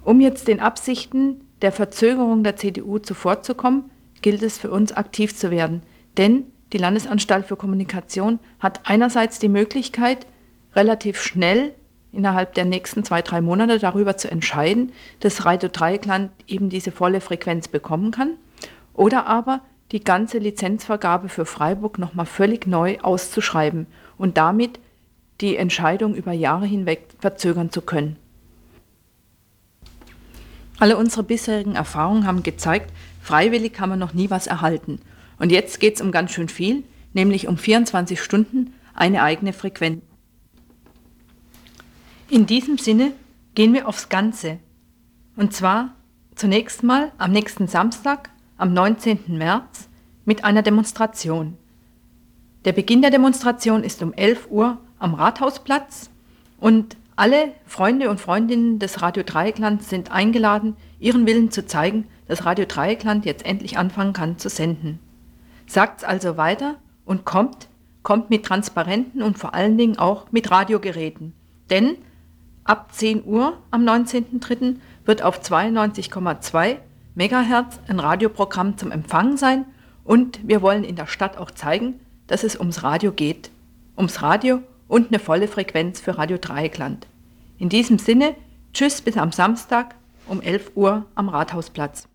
Um 0.05 0.23
jetzt 0.23 0.49
den 0.49 0.61
Absichten 0.61 1.43
der 1.61 1.71
Verzögerung 1.71 2.45
der 2.45 2.57
CDU 2.57 2.99
zuvorzukommen, 2.99 3.91
gilt 4.23 4.43
es 4.43 4.57
für 4.57 4.71
uns 4.71 4.93
aktiv 4.93 5.37
zu 5.37 5.51
werden, 5.51 5.83
denn 6.17 6.45
die 6.73 6.79
Landesanstalt 6.79 7.45
für 7.45 7.57
Kommunikation 7.57 8.39
hat 8.59 8.81
einerseits 8.85 9.39
die 9.39 9.51
Möglichkeit, 9.51 10.27
relativ 10.75 11.21
schnell 11.21 11.75
innerhalb 12.11 12.55
der 12.55 12.65
nächsten 12.65 13.05
zwei, 13.05 13.21
drei 13.21 13.43
Monate 13.43 13.79
darüber 13.79 14.17
zu 14.17 14.31
entscheiden, 14.31 14.93
dass 15.21 15.45
Radio 15.45 15.69
Dreieckland 15.71 16.31
eben 16.47 16.71
diese 16.71 16.91
volle 16.91 17.21
Frequenz 17.21 17.69
bekommen 17.69 18.13
kann. 18.13 18.39
Oder 18.95 19.27
aber 19.27 19.61
die 19.93 20.03
ganze 20.03 20.39
Lizenzvergabe 20.39 21.29
für 21.29 21.47
Freiburg 21.47 21.99
nochmal 21.99 22.27
völlig 22.27 22.67
neu 22.67 22.99
auszuschreiben 23.01 23.87
und 24.19 24.37
damit 24.37 24.81
die 25.41 25.57
Entscheidung 25.57 26.15
über 26.15 26.33
Jahre 26.33 26.67
hinweg 26.67 27.09
verzögern 27.19 27.71
zu 27.71 27.83
können. 27.83 28.17
Alle 30.79 30.97
unsere 30.97 31.23
bisherigen 31.23 31.77
Erfahrungen 31.77 32.27
haben 32.27 32.43
gezeigt, 32.43 32.93
freiwillig 33.21 33.79
haben 33.79 33.91
wir 33.91 33.97
noch 33.97 34.15
nie 34.15 34.31
was 34.31 34.47
erhalten. 34.47 35.01
Und 35.39 35.53
jetzt 35.53 35.81
geht 35.81 35.97
es 35.97 36.01
um 36.01 36.13
ganz 36.13 36.33
schön 36.33 36.49
viel, 36.49 36.85
nämlich 37.13 37.47
um 37.49 37.57
24 37.57 38.21
Stunden 38.21 38.75
eine 38.95 39.23
eigene 39.23 39.53
Frequenz. 39.53 40.03
In 42.29 42.47
diesem 42.47 42.79
Sinne 42.79 43.13
gehen 43.55 43.75
wir 43.75 43.89
aufs 43.89 44.09
Ganze. 44.09 44.59
Und 45.37 45.53
zwar 45.53 45.95
zunächst 46.35 46.83
mal 46.83 47.13
am 47.19 47.33
nächsten 47.33 47.69
Samstag, 47.69 48.31
am 48.57 48.73
19. 48.73 49.21
März, 49.29 49.89
mit 50.25 50.45
einer 50.45 50.63
Demonstration. 50.63 51.57
Der 52.65 52.73
Beginn 52.73 53.03
der 53.03 53.11
Demonstration 53.11 53.85
ist 53.85 54.03
um 54.03 54.13
11 54.13 54.49
Uhr 54.51 54.79
am 54.99 55.15
Rathausplatz 55.15 56.11
und 56.59 56.97
alle 57.17 57.53
Freunde 57.67 58.11
und 58.11 58.21
Freundinnen 58.21 58.79
des 58.79 59.03
Radio 59.03 59.23
Dreieckland 59.23 59.83
sind 59.83 60.11
eingeladen, 60.11 60.77
ihren 60.99 61.27
Willen 61.27 61.51
zu 61.51 61.67
zeigen, 61.67 62.07
dass 62.27 62.47
Radio 62.47 62.65
Dreieckland 62.67 63.27
jetzt 63.27 63.45
endlich 63.45 63.77
anfangen 63.77 64.15
kann 64.15 64.39
zu 64.39 64.49
senden. 64.49 64.99
Sagt's 65.67 66.05
also 66.05 66.37
weiter 66.37 66.77
und 67.05 67.25
kommt, 67.25 67.69
kommt 68.03 68.31
mit 68.31 68.47
Transparenten 68.47 69.23
und 69.23 69.39
vor 69.39 69.55
allen 69.55 69.77
Dingen 69.77 69.99
auch 69.99 70.33
mit 70.33 70.51
Radiogeräten. 70.51 71.35
Denn 71.71 71.97
Ab 72.65 72.95
10 72.95 73.25
Uhr 73.27 73.59
am 73.71 73.85
19.03. 73.85 74.77
wird 75.05 75.23
auf 75.23 75.43
92,2 75.43 76.79
MHz 77.15 77.81
ein 77.89 78.01
Radioprogramm 78.01 78.77
zum 78.77 78.91
Empfang 78.91 79.37
sein 79.37 79.67
und 80.05 80.41
wir 80.47 80.63
wollen 80.63 80.85
in 80.85 80.97
der 80.97 81.07
Stadt 81.07 81.39
auch 81.39 81.51
zeigen, 81.51 82.01
dass 82.27 82.45
es 82.45 82.59
ums 82.59 82.83
Radio 82.83 83.13
geht. 83.13 83.51
Ums 83.97 84.23
Radio 84.23 84.61
und 84.89 85.09
eine 85.09 85.19
volle 85.19 85.49
Frequenz 85.49 86.01
für 86.01 86.19
Radio 86.19 86.39
Dreieckland. 86.39 87.07
In 87.59 87.69
diesem 87.69 87.99
Sinne, 87.99 88.35
tschüss 88.73 89.01
bis 89.01 89.17
am 89.17 89.33
Samstag 89.33 89.95
um 90.27 90.41
11 90.41 90.73
Uhr 90.75 91.07
am 91.15 91.29
Rathausplatz. 91.29 92.09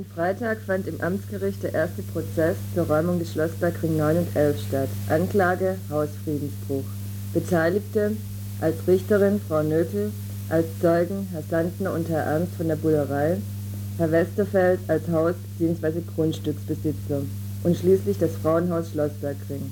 Letzten 0.00 0.14
Freitag 0.14 0.60
fand 0.62 0.86
im 0.86 0.98
Amtsgericht 1.02 1.62
der 1.62 1.74
erste 1.74 2.02
Prozess 2.02 2.56
zur 2.74 2.86
Räumung 2.86 3.18
des 3.18 3.32
Schlossbergring 3.32 3.98
9 3.98 4.16
und 4.16 4.34
11 4.34 4.58
statt. 4.66 4.88
Anklage 5.10 5.76
Hausfriedensbruch. 5.90 6.84
Beteiligte 7.34 8.12
als 8.62 8.76
Richterin 8.88 9.42
Frau 9.46 9.62
Nökel, 9.62 10.10
als 10.48 10.66
Zeugen 10.80 11.28
Herr 11.32 11.42
Sandner 11.42 11.92
und 11.92 12.08
Herr 12.08 12.22
Ernst 12.22 12.54
von 12.54 12.68
der 12.68 12.76
Bullerei, 12.76 13.36
Herr 13.98 14.10
Westerfeld 14.10 14.80
als 14.88 15.06
Haus- 15.08 15.34
bzw. 15.58 16.00
Grundstücksbesitzer 16.14 17.20
und 17.62 17.76
schließlich 17.76 18.16
das 18.16 18.30
Frauenhaus 18.42 18.92
Schlossbergring. 18.92 19.70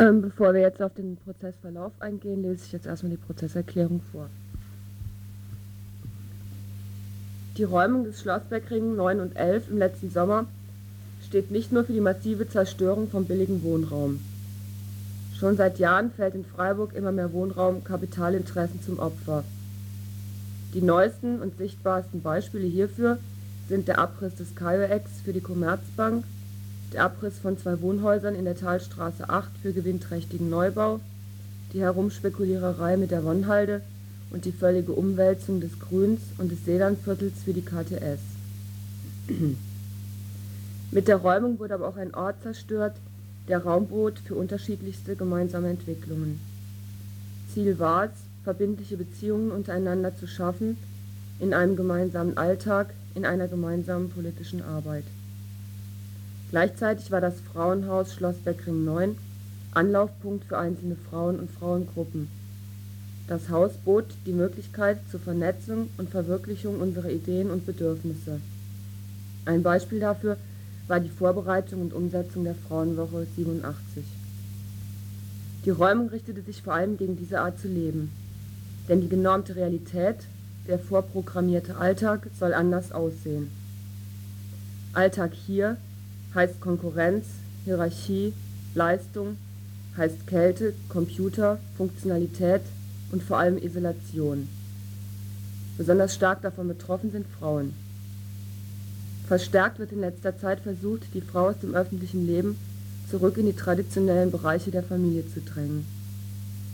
Ähm, 0.00 0.22
bevor 0.22 0.54
wir 0.54 0.62
jetzt 0.62 0.82
auf 0.82 0.94
den 0.94 1.18
Prozessverlauf 1.24 1.92
eingehen, 2.00 2.42
lese 2.42 2.64
ich 2.66 2.72
jetzt 2.72 2.86
erstmal 2.86 3.12
die 3.12 3.16
Prozesserklärung 3.16 4.00
vor. 4.10 4.28
Die 7.56 7.62
Räumung 7.62 8.02
des 8.02 8.20
Schlossbergring 8.20 8.96
9 8.96 9.20
und 9.20 9.36
11 9.36 9.70
im 9.70 9.78
letzten 9.78 10.10
Sommer 10.10 10.46
steht 11.24 11.52
nicht 11.52 11.70
nur 11.70 11.84
für 11.84 11.92
die 11.92 12.00
massive 12.00 12.48
Zerstörung 12.48 13.08
von 13.08 13.26
billigem 13.26 13.62
Wohnraum. 13.62 14.18
Schon 15.38 15.56
seit 15.56 15.78
Jahren 15.78 16.10
fällt 16.10 16.34
in 16.34 16.44
Freiburg 16.44 16.94
immer 16.94 17.12
mehr 17.12 17.32
Wohnraum 17.32 17.84
Kapitalinteressen 17.84 18.82
zum 18.82 18.98
Opfer. 18.98 19.44
Die 20.74 20.82
neuesten 20.82 21.40
und 21.40 21.56
sichtbarsten 21.56 22.22
Beispiele 22.22 22.66
hierfür 22.66 23.18
sind 23.68 23.86
der 23.86 24.00
Abriss 24.00 24.34
des 24.34 24.56
Caio-Ex 24.56 25.08
für 25.24 25.32
die 25.32 25.40
Commerzbank, 25.40 26.24
der 26.92 27.04
Abriss 27.04 27.38
von 27.38 27.56
zwei 27.56 27.80
Wohnhäusern 27.80 28.34
in 28.34 28.46
der 28.46 28.58
Talstraße 28.58 29.28
8 29.28 29.48
für 29.62 29.72
gewinnträchtigen 29.72 30.50
Neubau, 30.50 30.98
die 31.72 31.82
Herumspekuliererei 31.82 32.96
mit 32.96 33.12
der 33.12 33.24
Wonnhalde 33.24 33.80
und 34.34 34.44
die 34.44 34.52
völlige 34.52 34.90
Umwälzung 34.92 35.60
des 35.60 35.78
Grüns 35.78 36.20
und 36.38 36.50
des 36.50 36.64
Seelandviertels 36.64 37.34
für 37.44 37.52
die 37.52 37.62
KTS. 37.62 38.18
Mit 40.90 41.06
der 41.06 41.16
Räumung 41.18 41.60
wurde 41.60 41.74
aber 41.74 41.86
auch 41.86 41.96
ein 41.96 42.12
Ort 42.14 42.42
zerstört, 42.42 42.96
der 43.46 43.62
Raum 43.62 43.86
bot 43.86 44.18
für 44.18 44.34
unterschiedlichste 44.34 45.14
gemeinsame 45.14 45.70
Entwicklungen. 45.70 46.40
Ziel 47.52 47.78
war 47.78 48.06
es, 48.06 48.10
verbindliche 48.42 48.96
Beziehungen 48.96 49.52
untereinander 49.52 50.16
zu 50.16 50.26
schaffen, 50.26 50.78
in 51.38 51.54
einem 51.54 51.76
gemeinsamen 51.76 52.36
Alltag, 52.36 52.88
in 53.14 53.24
einer 53.24 53.46
gemeinsamen 53.46 54.10
politischen 54.10 54.62
Arbeit. 54.62 55.04
Gleichzeitig 56.50 57.12
war 57.12 57.20
das 57.20 57.34
Frauenhaus 57.52 58.14
Schloss 58.14 58.36
Beckring 58.44 58.84
9 58.84 59.16
Anlaufpunkt 59.74 60.46
für 60.46 60.58
einzelne 60.58 60.96
Frauen 61.08 61.38
und 61.38 61.50
Frauengruppen. 61.52 62.28
Das 63.26 63.48
Haus 63.48 63.72
bot 63.84 64.04
die 64.26 64.32
Möglichkeit 64.32 64.98
zur 65.10 65.18
Vernetzung 65.18 65.88
und 65.96 66.10
Verwirklichung 66.10 66.80
unserer 66.80 67.08
Ideen 67.08 67.50
und 67.50 67.64
Bedürfnisse. 67.64 68.40
Ein 69.46 69.62
Beispiel 69.62 70.00
dafür 70.00 70.36
war 70.88 71.00
die 71.00 71.08
Vorbereitung 71.08 71.80
und 71.80 71.94
Umsetzung 71.94 72.44
der 72.44 72.54
Frauenwoche 72.54 73.26
87. 73.34 74.04
Die 75.64 75.70
Räumung 75.70 76.08
richtete 76.08 76.42
sich 76.42 76.60
vor 76.60 76.74
allem 76.74 76.98
gegen 76.98 77.16
diese 77.16 77.40
Art 77.40 77.58
zu 77.58 77.68
leben. 77.68 78.12
Denn 78.90 79.00
die 79.00 79.08
genormte 79.08 79.56
Realität, 79.56 80.16
der 80.68 80.78
vorprogrammierte 80.78 81.76
Alltag 81.76 82.28
soll 82.38 82.52
anders 82.52 82.92
aussehen. 82.92 83.50
Alltag 84.92 85.32
hier 85.32 85.78
heißt 86.34 86.60
Konkurrenz, 86.60 87.24
Hierarchie, 87.64 88.34
Leistung, 88.74 89.38
heißt 89.96 90.26
Kälte, 90.26 90.74
Computer, 90.90 91.58
Funktionalität 91.78 92.60
und 93.14 93.22
vor 93.22 93.38
allem 93.38 93.58
Isolation. 93.58 94.48
Besonders 95.78 96.16
stark 96.16 96.42
davon 96.42 96.66
betroffen 96.66 97.12
sind 97.12 97.26
Frauen. 97.38 97.72
Verstärkt 99.28 99.78
wird 99.78 99.92
in 99.92 100.00
letzter 100.00 100.36
Zeit 100.36 100.58
versucht, 100.58 101.02
die 101.14 101.20
Frau 101.20 101.50
aus 101.50 101.60
dem 101.62 101.76
öffentlichen 101.76 102.26
Leben 102.26 102.56
zurück 103.08 103.38
in 103.38 103.46
die 103.46 103.52
traditionellen 103.52 104.32
Bereiche 104.32 104.72
der 104.72 104.82
Familie 104.82 105.22
zu 105.32 105.40
drängen. 105.40 105.86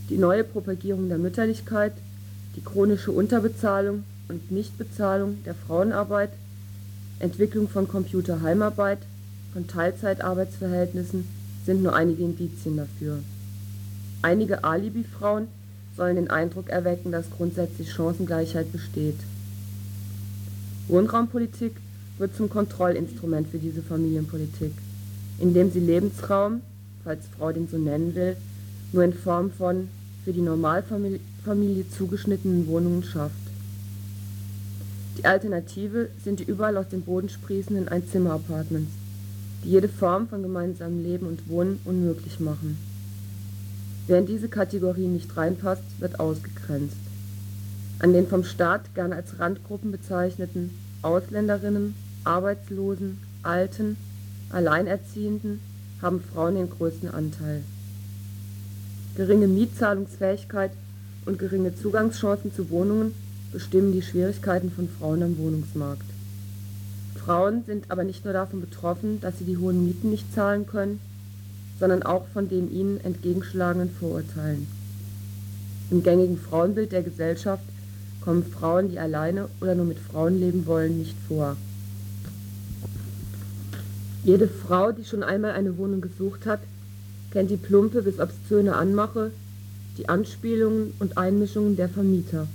Die 0.08 0.16
neue 0.16 0.42
Propagierung 0.42 1.10
der 1.10 1.18
Mütterlichkeit, 1.18 1.92
die 2.56 2.64
chronische 2.64 3.12
Unterbezahlung 3.12 4.04
und 4.28 4.50
Nichtbezahlung 4.50 5.44
der 5.44 5.54
Frauenarbeit, 5.54 6.30
Entwicklung 7.18 7.68
von 7.68 7.86
Computerheimarbeit, 7.86 9.00
von 9.52 9.66
Teilzeitarbeitsverhältnissen 9.66 11.28
sind 11.66 11.82
nur 11.82 11.94
einige 11.94 12.24
Indizien 12.24 12.78
dafür. 12.78 13.18
Einige 14.22 14.64
Alibi-Frauen 14.64 15.48
sollen 16.00 16.16
den 16.16 16.30
Eindruck 16.30 16.70
erwecken, 16.70 17.12
dass 17.12 17.30
grundsätzlich 17.30 17.92
Chancengleichheit 17.92 18.72
besteht. 18.72 19.16
Wohnraumpolitik 20.88 21.72
wird 22.16 22.34
zum 22.34 22.48
Kontrollinstrument 22.48 23.48
für 23.48 23.58
diese 23.58 23.82
Familienpolitik, 23.82 24.72
indem 25.38 25.70
sie 25.70 25.80
Lebensraum, 25.80 26.62
falls 27.04 27.26
Frau 27.36 27.52
den 27.52 27.68
so 27.68 27.76
nennen 27.76 28.14
will, 28.14 28.38
nur 28.92 29.04
in 29.04 29.12
Form 29.12 29.50
von 29.50 29.88
für 30.24 30.32
die 30.32 30.40
Normalfamilie 30.40 31.84
zugeschnittenen 31.90 32.66
Wohnungen 32.66 33.02
schafft. 33.02 33.34
Die 35.18 35.26
Alternative 35.26 36.08
sind 36.24 36.40
die 36.40 36.44
überall 36.44 36.78
aus 36.78 36.88
dem 36.88 37.02
Boden 37.02 37.28
sprießenden 37.28 37.88
Einzimmer-Apartments, 37.88 38.90
die 39.64 39.72
jede 39.72 39.88
Form 39.88 40.28
von 40.28 40.42
gemeinsamem 40.42 41.02
Leben 41.02 41.26
und 41.26 41.46
Wohnen 41.50 41.78
unmöglich 41.84 42.40
machen. 42.40 42.78
Wer 44.10 44.18
in 44.18 44.26
diese 44.26 44.48
Kategorie 44.48 45.06
nicht 45.06 45.36
reinpasst, 45.36 45.84
wird 46.00 46.18
ausgegrenzt. 46.18 46.96
An 48.00 48.12
den 48.12 48.26
vom 48.26 48.42
Staat 48.42 48.92
gern 48.96 49.12
als 49.12 49.38
Randgruppen 49.38 49.92
bezeichneten 49.92 50.70
Ausländerinnen, 51.00 51.94
Arbeitslosen, 52.24 53.18
Alten, 53.44 53.96
Alleinerziehenden 54.50 55.60
haben 56.02 56.20
Frauen 56.20 56.56
den 56.56 56.68
größten 56.68 57.08
Anteil. 57.08 57.62
Geringe 59.14 59.46
Mietzahlungsfähigkeit 59.46 60.72
und 61.24 61.38
geringe 61.38 61.76
Zugangschancen 61.76 62.52
zu 62.52 62.68
Wohnungen 62.70 63.14
bestimmen 63.52 63.92
die 63.92 64.02
Schwierigkeiten 64.02 64.72
von 64.72 64.88
Frauen 64.88 65.22
am 65.22 65.38
Wohnungsmarkt. 65.38 66.10
Frauen 67.14 67.62
sind 67.64 67.84
aber 67.92 68.02
nicht 68.02 68.24
nur 68.24 68.34
davon 68.34 68.60
betroffen, 68.60 69.20
dass 69.20 69.38
sie 69.38 69.44
die 69.44 69.58
hohen 69.58 69.86
Mieten 69.86 70.10
nicht 70.10 70.34
zahlen 70.34 70.66
können, 70.66 70.98
sondern 71.80 72.02
auch 72.02 72.26
von 72.28 72.48
den 72.48 72.70
ihnen 72.70 73.00
entgegenschlagenden 73.02 73.90
Vorurteilen. 73.90 74.66
Im 75.90 76.02
gängigen 76.02 76.38
Frauenbild 76.38 76.92
der 76.92 77.02
Gesellschaft 77.02 77.64
kommen 78.20 78.44
Frauen, 78.44 78.90
die 78.90 78.98
alleine 78.98 79.48
oder 79.60 79.74
nur 79.74 79.86
mit 79.86 79.98
Frauen 79.98 80.38
leben 80.38 80.66
wollen, 80.66 80.98
nicht 80.98 81.16
vor. 81.26 81.56
Jede 84.22 84.46
Frau, 84.46 84.92
die 84.92 85.04
schon 85.04 85.22
einmal 85.22 85.52
eine 85.52 85.78
Wohnung 85.78 86.02
gesucht 86.02 86.44
hat, 86.44 86.60
kennt 87.30 87.50
die 87.50 87.56
plumpe 87.56 88.02
bis 88.02 88.20
obszöne 88.20 88.76
Anmache, 88.76 89.30
die 89.96 90.08
Anspielungen 90.08 90.92
und 90.98 91.16
Einmischungen 91.16 91.76
der 91.76 91.88
Vermieter. 91.88 92.46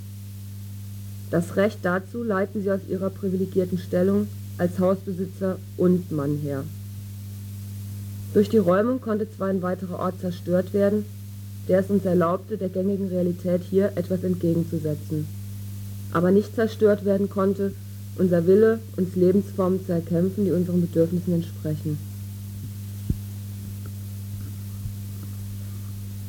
Das 1.31 1.55
Recht 1.55 1.79
dazu 1.81 2.23
leiten 2.23 2.61
sie 2.61 2.71
aus 2.71 2.81
ihrer 2.87 3.09
privilegierten 3.09 3.79
Stellung 3.79 4.27
als 4.57 4.79
Hausbesitzer 4.79 5.57
und 5.75 6.11
Mann 6.11 6.37
her. 6.37 6.63
Durch 8.35 8.49
die 8.49 8.57
Räumung 8.57 8.99
konnte 8.99 9.31
zwar 9.31 9.47
ein 9.47 9.61
weiterer 9.61 9.97
Ort 9.97 10.19
zerstört 10.19 10.73
werden, 10.73 11.05
der 11.69 11.79
es 11.79 11.89
uns 11.89 12.03
erlaubte, 12.03 12.57
der 12.57 12.67
gängigen 12.67 13.07
Realität 13.07 13.61
hier 13.69 13.93
etwas 13.95 14.25
entgegenzusetzen. 14.25 15.25
Aber 16.11 16.31
nicht 16.31 16.53
zerstört 16.53 17.05
werden 17.05 17.29
konnte 17.29 17.71
unser 18.17 18.45
Wille, 18.45 18.79
uns 18.97 19.15
Lebensformen 19.15 19.85
zu 19.85 19.93
erkämpfen, 19.93 20.43
die 20.43 20.51
unseren 20.51 20.81
Bedürfnissen 20.81 21.33
entsprechen. 21.33 21.97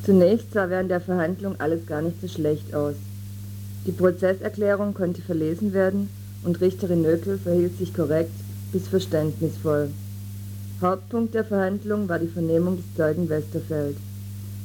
Zunächst 0.05 0.53
sah 0.53 0.71
während 0.71 0.93
der 0.93 1.01
Verhandlung 1.01 1.57
alles 1.59 1.87
gar 1.87 2.03
nicht 2.03 2.21
so 2.21 2.29
schlecht 2.29 2.73
aus. 2.73 2.95
Die 3.85 3.91
Prozesserklärung 3.91 4.95
konnte 4.95 5.23
verlesen 5.23 5.73
werden 5.73 6.09
und 6.45 6.61
Richterin 6.61 7.03
Nökel 7.03 7.37
verhielt 7.37 7.77
sich 7.79 7.93
korrekt 7.93 8.31
bis 8.71 8.87
verständnisvoll. 8.87 9.89
Hauptpunkt 10.81 11.35
der 11.35 11.45
Verhandlung 11.45 12.07
war 12.07 12.19
die 12.19 12.27
Vernehmung 12.27 12.77
des 12.77 12.85
Zeugen 12.95 13.31
Westerfeld. 13.31 13.97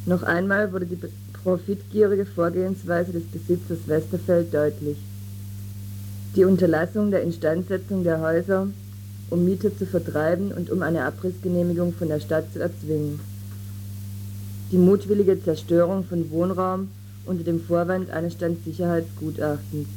Noch 0.06 0.24
einmal 0.24 0.74
wurde 0.74 0.86
die 0.86 0.98
profitgierige 1.42 2.26
Vorgehensweise 2.26 3.14
des 3.14 3.24
Besitzers 3.24 3.88
Westerfeld 3.88 4.54
deutlich. 4.54 4.98
Die 6.36 6.44
Unterlassung 6.44 7.12
der 7.12 7.24
Instandsetzung 7.24 8.04
der 8.04 8.20
Häuser, 8.20 8.68
um 9.30 9.46
Miete 9.46 9.76
zu 9.78 9.86
vertreiben 9.86 10.52
und 10.52 10.70
um 10.70 10.82
eine 10.82 11.06
Abrissgenehmigung 11.06 11.94
von 11.94 12.10
der 12.10 12.20
Stadt 12.20 12.52
zu 12.52 12.60
erzwingen. 12.60 13.22
Die 14.74 14.78
mutwillige 14.78 15.42
Zerstörung 15.42 16.04
von 16.04 16.30
Wohnraum 16.30 16.90
unter 17.26 17.46
dem 17.46 17.62
Vorwand 17.62 18.10
eines 18.10 18.34
Standsicherheitsgutachtens. 18.34 19.88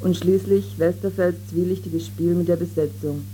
Und 0.00 0.16
schließlich 0.16 0.78
Westerfelds 0.78 1.48
zwielichtiges 1.50 2.06
Spiel 2.06 2.34
mit 2.34 2.48
der 2.48 2.56
Besetzung. 2.56 3.24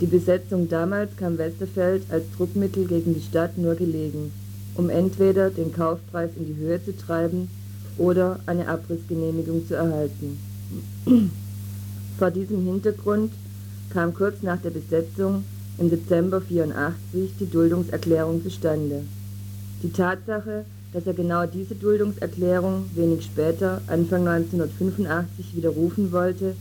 Die 0.00 0.06
Besetzung 0.06 0.68
damals 0.68 1.16
kam 1.16 1.38
Westerfeld 1.38 2.02
als 2.10 2.24
Druckmittel 2.36 2.86
gegen 2.86 3.14
die 3.14 3.22
Stadt 3.22 3.56
nur 3.56 3.74
gelegen, 3.76 4.30
um 4.74 4.90
entweder 4.90 5.48
den 5.48 5.72
Kaufpreis 5.72 6.30
in 6.36 6.46
die 6.46 6.56
Höhe 6.56 6.84
zu 6.84 6.94
treiben 6.94 7.48
oder 7.96 8.40
eine 8.44 8.68
Abrissgenehmigung 8.68 9.66
zu 9.66 9.74
erhalten. 9.74 10.38
Vor 12.18 12.30
diesem 12.30 12.64
Hintergrund 12.64 13.32
kam 13.88 14.12
kurz 14.12 14.42
nach 14.42 14.60
der 14.60 14.70
Besetzung 14.70 15.44
im 15.78 15.88
Dezember 15.88 16.42
84 16.42 17.30
die 17.40 17.50
Duldungserklärung 17.50 18.42
zustande. 18.42 19.02
Die 19.82 19.92
Tatsache, 19.92 20.66
dass 20.92 21.06
er 21.06 21.14
genau 21.14 21.46
diese 21.46 21.74
Duldungserklärung 21.74 22.84
wenig 22.94 23.24
später, 23.24 23.80
Anfang 23.86 24.28
1985, 24.28 25.56
widerrufen 25.56 26.12
wollte, 26.12 26.54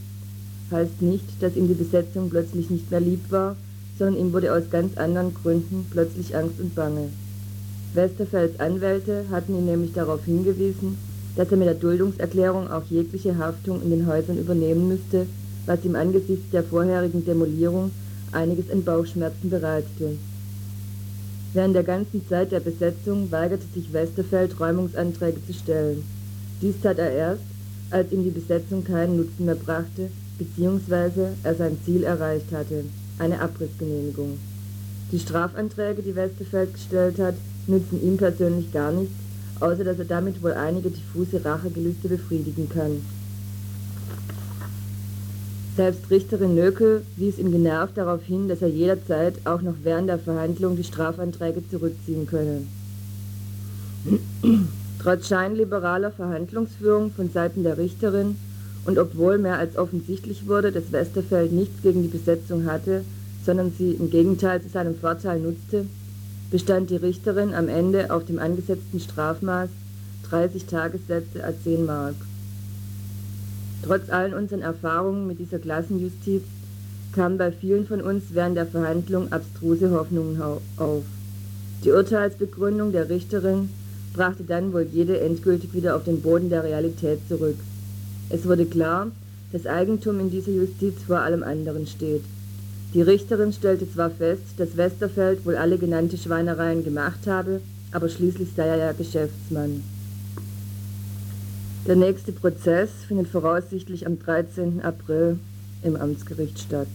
heißt 0.71 1.01
nicht, 1.01 1.25
dass 1.41 1.55
ihm 1.55 1.67
die 1.67 1.73
Besetzung 1.73 2.29
plötzlich 2.29 2.69
nicht 2.69 2.89
mehr 2.91 2.99
lieb 2.99 3.31
war, 3.31 3.55
sondern 3.97 4.19
ihm 4.19 4.33
wurde 4.33 4.53
aus 4.53 4.69
ganz 4.69 4.97
anderen 4.97 5.33
Gründen 5.33 5.85
plötzlich 5.89 6.35
Angst 6.35 6.59
und 6.59 6.75
Bange. 6.75 7.09
Westerfelds 7.93 8.59
Anwälte 8.59 9.25
hatten 9.31 9.57
ihn 9.57 9.65
nämlich 9.65 9.93
darauf 9.93 10.25
hingewiesen, 10.25 10.97
dass 11.35 11.51
er 11.51 11.57
mit 11.57 11.67
der 11.67 11.75
Duldungserklärung 11.75 12.69
auch 12.69 12.83
jegliche 12.89 13.37
Haftung 13.37 13.81
in 13.81 13.89
den 13.89 14.07
Häusern 14.07 14.37
übernehmen 14.37 14.87
müsste, 14.87 15.27
was 15.65 15.83
ihm 15.83 15.95
angesichts 15.95 16.49
der 16.51 16.63
vorherigen 16.63 17.25
Demolierung 17.25 17.91
einiges 18.31 18.69
an 18.69 18.83
Bauchschmerzen 18.83 19.49
bereitete. 19.49 20.17
Während 21.53 21.75
der 21.75 21.83
ganzen 21.83 22.27
Zeit 22.27 22.51
der 22.51 22.59
Besetzung 22.59 23.31
weigerte 23.31 23.65
sich 23.73 23.93
Westerfeld, 23.93 24.59
Räumungsanträge 24.59 25.39
zu 25.47 25.53
stellen. 25.53 26.03
Dies 26.61 26.75
tat 26.81 26.99
er 26.99 27.11
erst, 27.11 27.43
als 27.91 28.11
ihm 28.11 28.23
die 28.23 28.29
Besetzung 28.29 28.83
keinen 28.83 29.17
Nutzen 29.17 29.45
mehr 29.45 29.55
brachte, 29.55 30.09
beziehungsweise 30.37 31.33
er 31.43 31.55
sein 31.55 31.77
Ziel 31.85 32.03
erreicht 32.03 32.51
hatte, 32.51 32.85
eine 33.19 33.39
Abrissgenehmigung. 33.41 34.37
Die 35.11 35.19
Strafanträge, 35.19 36.01
die 36.01 36.15
Westerfeld 36.15 36.73
gestellt 36.73 37.19
hat, 37.19 37.35
nützen 37.67 38.01
ihm 38.03 38.17
persönlich 38.17 38.71
gar 38.71 38.91
nichts, 38.91 39.13
außer 39.59 39.83
dass 39.83 39.99
er 39.99 40.05
damit 40.05 40.43
wohl 40.43 40.53
einige 40.53 40.89
diffuse 40.89 41.43
Rachegelüste 41.43 42.07
befriedigen 42.09 42.69
kann. 42.69 43.01
Selbst 45.75 46.09
Richterin 46.09 46.55
Nökel 46.55 47.01
wies 47.17 47.37
ihm 47.37 47.51
genervt 47.51 47.97
darauf 47.97 48.23
hin, 48.23 48.47
dass 48.47 48.61
er 48.61 48.69
jederzeit, 48.69 49.35
auch 49.45 49.61
noch 49.61 49.75
während 49.83 50.07
der 50.07 50.19
Verhandlung, 50.19 50.77
die 50.77 50.85
Strafanträge 50.85 51.67
zurückziehen 51.69 52.25
könne. 52.25 52.61
Trotz 55.01 55.27
scheinliberaler 55.27 56.11
Verhandlungsführung 56.11 57.11
von 57.11 57.29
Seiten 57.29 57.63
der 57.63 57.77
Richterin 57.77 58.37
und 58.85 58.99
obwohl 58.99 59.37
mehr 59.37 59.57
als 59.57 59.77
offensichtlich 59.77 60.47
wurde, 60.47 60.71
dass 60.71 60.91
Westerfeld 60.91 61.51
nichts 61.51 61.81
gegen 61.81 62.03
die 62.03 62.07
Besetzung 62.07 62.65
hatte, 62.65 63.03
sondern 63.43 63.71
sie 63.77 63.91
im 63.91 64.09
Gegenteil 64.09 64.61
zu 64.61 64.69
seinem 64.69 64.95
Vorteil 64.95 65.39
nutzte, 65.39 65.85
bestand 66.51 66.89
die 66.89 66.95
Richterin 66.95 67.53
am 67.53 67.67
Ende 67.67 68.11
auf 68.13 68.25
dem 68.25 68.39
angesetzten 68.39 68.99
Strafmaß 68.99 69.69
30 70.29 70.65
Tagessätze 70.65 71.43
a 71.43 71.51
10 71.63 71.85
Mark. 71.85 72.15
Trotz 73.83 74.09
allen 74.09 74.33
unseren 74.33 74.61
Erfahrungen 74.61 75.27
mit 75.27 75.39
dieser 75.39 75.59
Klassenjustiz 75.59 76.43
kamen 77.13 77.37
bei 77.37 77.51
vielen 77.51 77.85
von 77.85 78.01
uns 78.01 78.23
während 78.31 78.57
der 78.57 78.65
Verhandlung 78.65 79.31
abstruse 79.31 79.91
Hoffnungen 79.91 80.41
auf. 80.77 81.03
Die 81.83 81.91
Urteilsbegründung 81.91 82.91
der 82.91 83.09
Richterin 83.09 83.69
brachte 84.13 84.43
dann 84.43 84.73
wohl 84.73 84.87
jede 84.91 85.19
endgültig 85.19 85.73
wieder 85.73 85.95
auf 85.95 86.03
den 86.03 86.21
Boden 86.21 86.49
der 86.49 86.63
Realität 86.63 87.19
zurück. 87.27 87.57
Es 88.29 88.47
wurde 88.47 88.65
klar, 88.65 89.07
dass 89.51 89.65
Eigentum 89.65 90.19
in 90.19 90.31
dieser 90.31 90.51
Justiz 90.51 90.95
vor 91.05 91.19
allem 91.19 91.43
anderen 91.43 91.87
steht. 91.87 92.23
Die 92.93 93.01
Richterin 93.01 93.53
stellte 93.53 93.91
zwar 93.91 94.09
fest, 94.09 94.43
dass 94.57 94.77
Westerfeld 94.77 95.45
wohl 95.45 95.55
alle 95.55 95.77
genannte 95.77 96.17
Schweinereien 96.17 96.83
gemacht 96.83 97.27
habe, 97.27 97.61
aber 97.91 98.09
schließlich 98.09 98.49
sei 98.55 98.67
er 98.67 98.77
ja 98.77 98.91
Geschäftsmann. 98.93 99.83
Der 101.87 101.95
nächste 101.95 102.31
Prozess 102.31 102.89
findet 103.07 103.27
voraussichtlich 103.27 104.07
am 104.07 104.17
13. 104.17 104.81
April 104.81 105.37
im 105.83 105.95
Amtsgericht 105.95 106.59
statt. 106.59 106.87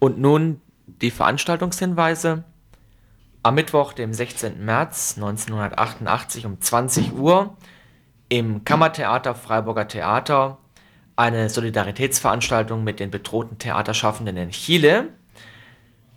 Und 0.00 0.18
nun 0.18 0.60
die 0.86 1.12
Veranstaltungshinweise. 1.12 2.42
Am 3.44 3.54
Mittwoch, 3.54 3.92
dem 3.92 4.12
16. 4.12 4.64
März 4.64 5.14
1988 5.16 6.46
um 6.46 6.60
20 6.60 7.12
Uhr 7.12 7.56
im 8.28 8.64
Kammertheater 8.64 9.34
Freiburger 9.34 9.86
Theater 9.86 10.58
eine 11.16 11.50
Solidaritätsveranstaltung 11.50 12.82
mit 12.82 12.98
den 12.98 13.10
bedrohten 13.10 13.58
Theaterschaffenden 13.58 14.36
in 14.36 14.50
Chile. 14.50 15.10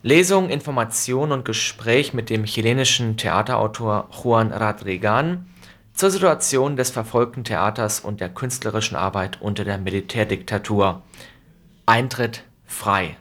Lesung, 0.02 0.50
Information 0.50 1.32
und 1.32 1.43
Gespräch 1.46 2.13
mit 2.13 2.30
dem 2.30 2.46
chilenischen 2.46 3.17
Theaterautor 3.17 4.10
Juan 4.12 4.52
Radrigan 4.52 5.46
zur 5.93 6.10
Situation 6.10 6.76
des 6.76 6.89
verfolgten 6.89 7.43
Theaters 7.43 8.00
und 8.00 8.22
der 8.22 8.30
künstlerischen 8.30 8.96
Arbeit 8.96 9.41
unter 9.41 9.63
der 9.63 9.78
Militärdiktatur. 9.78 11.02
Eintritt 11.86 12.43
frei. 12.65 13.17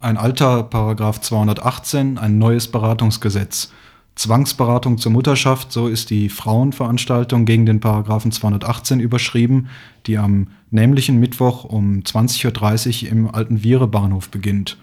Ein 0.00 0.16
alter 0.16 0.62
Paragraph 0.62 1.20
218, 1.20 2.18
ein 2.18 2.38
neues 2.38 2.68
Beratungsgesetz. 2.68 3.72
Zwangsberatung 4.14 4.98
zur 4.98 5.12
Mutterschaft, 5.12 5.70
so 5.70 5.86
ist 5.86 6.10
die 6.10 6.28
Frauenveranstaltung 6.28 7.44
gegen 7.44 7.66
den 7.66 7.78
Paragraphen 7.78 8.32
218 8.32 8.98
überschrieben, 8.98 9.68
die 10.06 10.18
am 10.18 10.48
nämlichen 10.70 11.20
Mittwoch 11.20 11.64
um 11.64 12.00
20.30 12.00 13.04
Uhr 13.04 13.12
im 13.12 13.32
alten 13.32 13.58
Viere-Bahnhof 13.58 14.28
beginnt. 14.28 14.76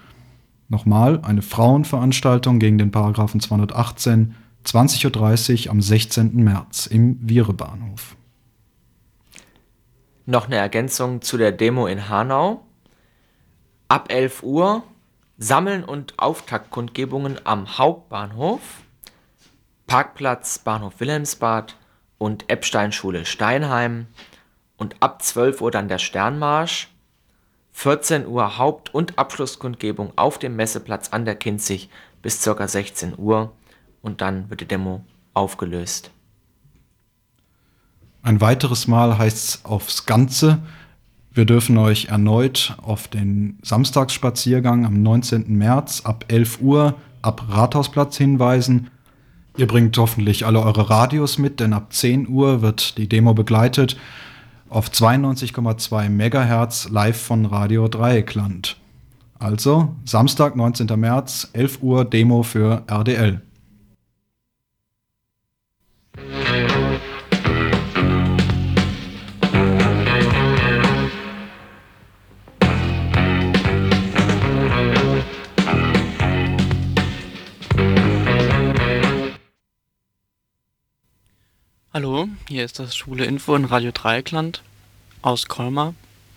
Nochmal, 0.69 1.19
eine 1.21 1.41
Frauenveranstaltung 1.41 2.60
gegen 2.60 2.77
den 2.77 2.91
Paragraphen 2.91 3.39
218, 3.39 4.36
20.30 4.65 5.65
Uhr 5.65 5.71
am 5.71 5.81
16. 5.81 6.36
März 6.43 6.88
im 6.88 7.19
Viere-Bahnhof. 7.27 8.15
Noch 10.25 10.47
eine 10.47 10.55
Ergänzung 10.55 11.21
zu 11.21 11.38
der 11.38 11.51
Demo 11.51 11.86
in 11.88 12.10
Hanau. 12.10 12.64
Ab 13.88 14.12
11 14.12 14.41
Uhr 14.43 14.84
Sammeln 15.38 15.84
und 15.84 16.17
Auftaktkundgebungen 16.17 17.39
am 17.43 17.78
Hauptbahnhof, 17.78 18.62
Parkplatz 19.86 20.60
Bahnhof 20.60 21.00
Wilhelmsbad 21.00 21.76
und 22.17 22.50
Eppsteinschule 22.50 23.26
Steinheim 23.26 24.08
und 24.78 24.95
ab 25.02 25.21
12 25.21 25.62
Uhr 25.62 25.71
dann 25.71 25.88
der 25.88 26.00
Sternmarsch, 26.00 26.89
14 27.74 28.26
Uhr 28.26 28.58
Haupt- 28.58 28.93
und 28.93 29.19
Abschlusskundgebung 29.19 30.13
auf 30.15 30.39
dem 30.39 30.56
Messeplatz 30.56 31.10
an 31.10 31.26
der 31.26 31.36
Kinzig 31.36 31.89
bis 32.21 32.41
ca. 32.41 32.67
16 32.67 33.13
Uhr 33.17 33.52
und 34.02 34.21
dann 34.21 34.50
wird 34.50 34.62
die 34.62 34.67
Demo 34.67 35.04
aufgelöst. 35.34 36.12
Ein 38.24 38.41
weiteres 38.41 38.88
Mal 38.88 39.17
heißt 39.17 39.38
es 39.38 39.65
aufs 39.65 40.06
Ganze 40.06 40.63
wir 41.36 41.45
dürfen 41.45 41.78
euch 41.78 42.06
erneut 42.06 42.78
auf 42.82 43.10
den 43.10 43.60
Samstagsspaziergang 43.62 44.86
am 44.86 45.04
19. 45.04 45.56
März 45.58 46.02
ab 46.06 46.26
11 46.30 46.62
Uhr 46.62 46.95
ab 47.21 47.45
Rathausplatz 47.50 48.17
hinweisen. 48.17 48.89
Ihr 49.58 49.67
bringt 49.67 49.98
hoffentlich 49.98 50.45
alle 50.45 50.62
eure 50.62 50.89
Radios 50.89 51.38
mit, 51.38 51.60
denn 51.60 51.74
ab 51.74 51.91
10 51.91 52.30
Uhr 52.30 52.62
wird 52.62 52.98
die 52.98 53.10
Demo 53.10 53.34
begleitet 53.34 53.98
auf 54.69 54.89
92,2 54.89 56.10
MHz 56.10 56.89
live 56.89 57.21
von 57.21 57.45
Radio 57.45 57.88
Dreieckland. 57.88 58.78
Also 59.38 59.93
Samstag, 60.06 60.56
19. 60.56 60.88
März, 61.00 61.50
11 61.54 61.84
Uhr 61.84 62.06
Demo 62.06 62.43
für 62.43 62.84
RDL. 62.88 63.41
Hallo, 81.95 82.27
hier 82.49 82.65
ist 82.65 82.77
das 82.77 82.93
Schule 82.93 83.23
Info 83.23 83.55
in 83.55 83.63
Radio 83.63 83.91
Dreieckland 83.93 84.62
aus 85.21 85.45
Colmar. 85.45 85.93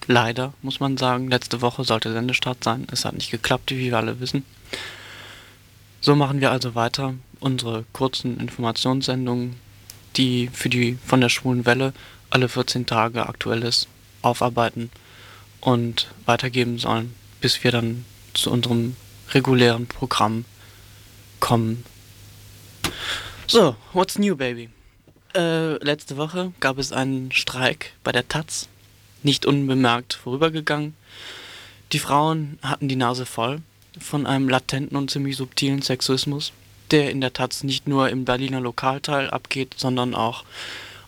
Leider, 0.06 0.54
muss 0.62 0.78
man 0.78 0.96
sagen, 0.96 1.26
letzte 1.26 1.60
Woche 1.62 1.82
sollte 1.82 2.12
Sendestart 2.12 2.62
sein. 2.62 2.86
Es 2.92 3.04
hat 3.04 3.14
nicht 3.14 3.32
geklappt, 3.32 3.72
wie 3.72 3.80
wir 3.80 3.96
alle 3.96 4.20
wissen. 4.20 4.44
So 6.00 6.14
machen 6.14 6.40
wir 6.40 6.52
also 6.52 6.76
weiter 6.76 7.14
unsere 7.40 7.84
kurzen 7.92 8.38
Informationssendungen, 8.38 9.56
die 10.14 10.48
für 10.52 10.68
die 10.68 10.96
von 11.04 11.20
der 11.20 11.28
Schwulen 11.28 11.66
Welle 11.66 11.92
alle 12.30 12.48
14 12.48 12.86
Tage 12.86 13.28
aktuelles 13.28 13.88
aufarbeiten 14.22 14.92
und 15.60 16.06
weitergeben 16.24 16.78
sollen, 16.78 17.16
bis 17.40 17.64
wir 17.64 17.72
dann 17.72 18.04
zu 18.32 18.52
unserem 18.52 18.94
regulären 19.30 19.88
Programm 19.88 20.44
kommen. 21.40 21.84
So, 23.48 23.74
what's 23.92 24.20
new, 24.20 24.36
baby? 24.36 24.68
Äh, 25.38 25.74
letzte 25.84 26.16
Woche 26.16 26.52
gab 26.58 26.78
es 26.78 26.90
einen 26.90 27.30
Streik 27.30 27.92
bei 28.02 28.10
der 28.10 28.26
Taz, 28.26 28.68
nicht 29.22 29.46
unbemerkt 29.46 30.14
vorübergegangen. 30.14 30.96
Die 31.92 32.00
Frauen 32.00 32.58
hatten 32.60 32.88
die 32.88 32.96
Nase 32.96 33.24
voll 33.24 33.62
von 34.00 34.26
einem 34.26 34.48
latenten 34.48 34.96
und 34.96 35.12
ziemlich 35.12 35.36
subtilen 35.36 35.80
Sexismus, 35.80 36.52
der 36.90 37.12
in 37.12 37.20
der 37.20 37.32
Taz 37.32 37.62
nicht 37.62 37.86
nur 37.86 38.08
im 38.08 38.24
Berliner 38.24 38.60
Lokalteil 38.60 39.30
abgeht, 39.30 39.76
sondern 39.76 40.16
auch 40.16 40.42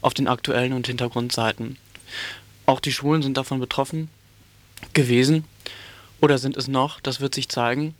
auf 0.01 0.15
den 0.15 0.29
aktuellen 0.29 0.75
und 0.75 0.87
Hintergrundseiten. 0.87 1.77
Auch 2.67 2.79
die 2.79 2.93
Schwulen 2.93 3.23
sind 3.23 3.37
davon 3.37 3.59
betroffen 3.59 4.11
gewesen 4.93 5.43
oder 6.21 6.39
sind 6.39 6.57
es 6.57 6.69
noch, 6.69 7.01
das 7.01 7.21
wird 7.21 7.35
sich 7.35 7.49
zeigen. 7.49 7.97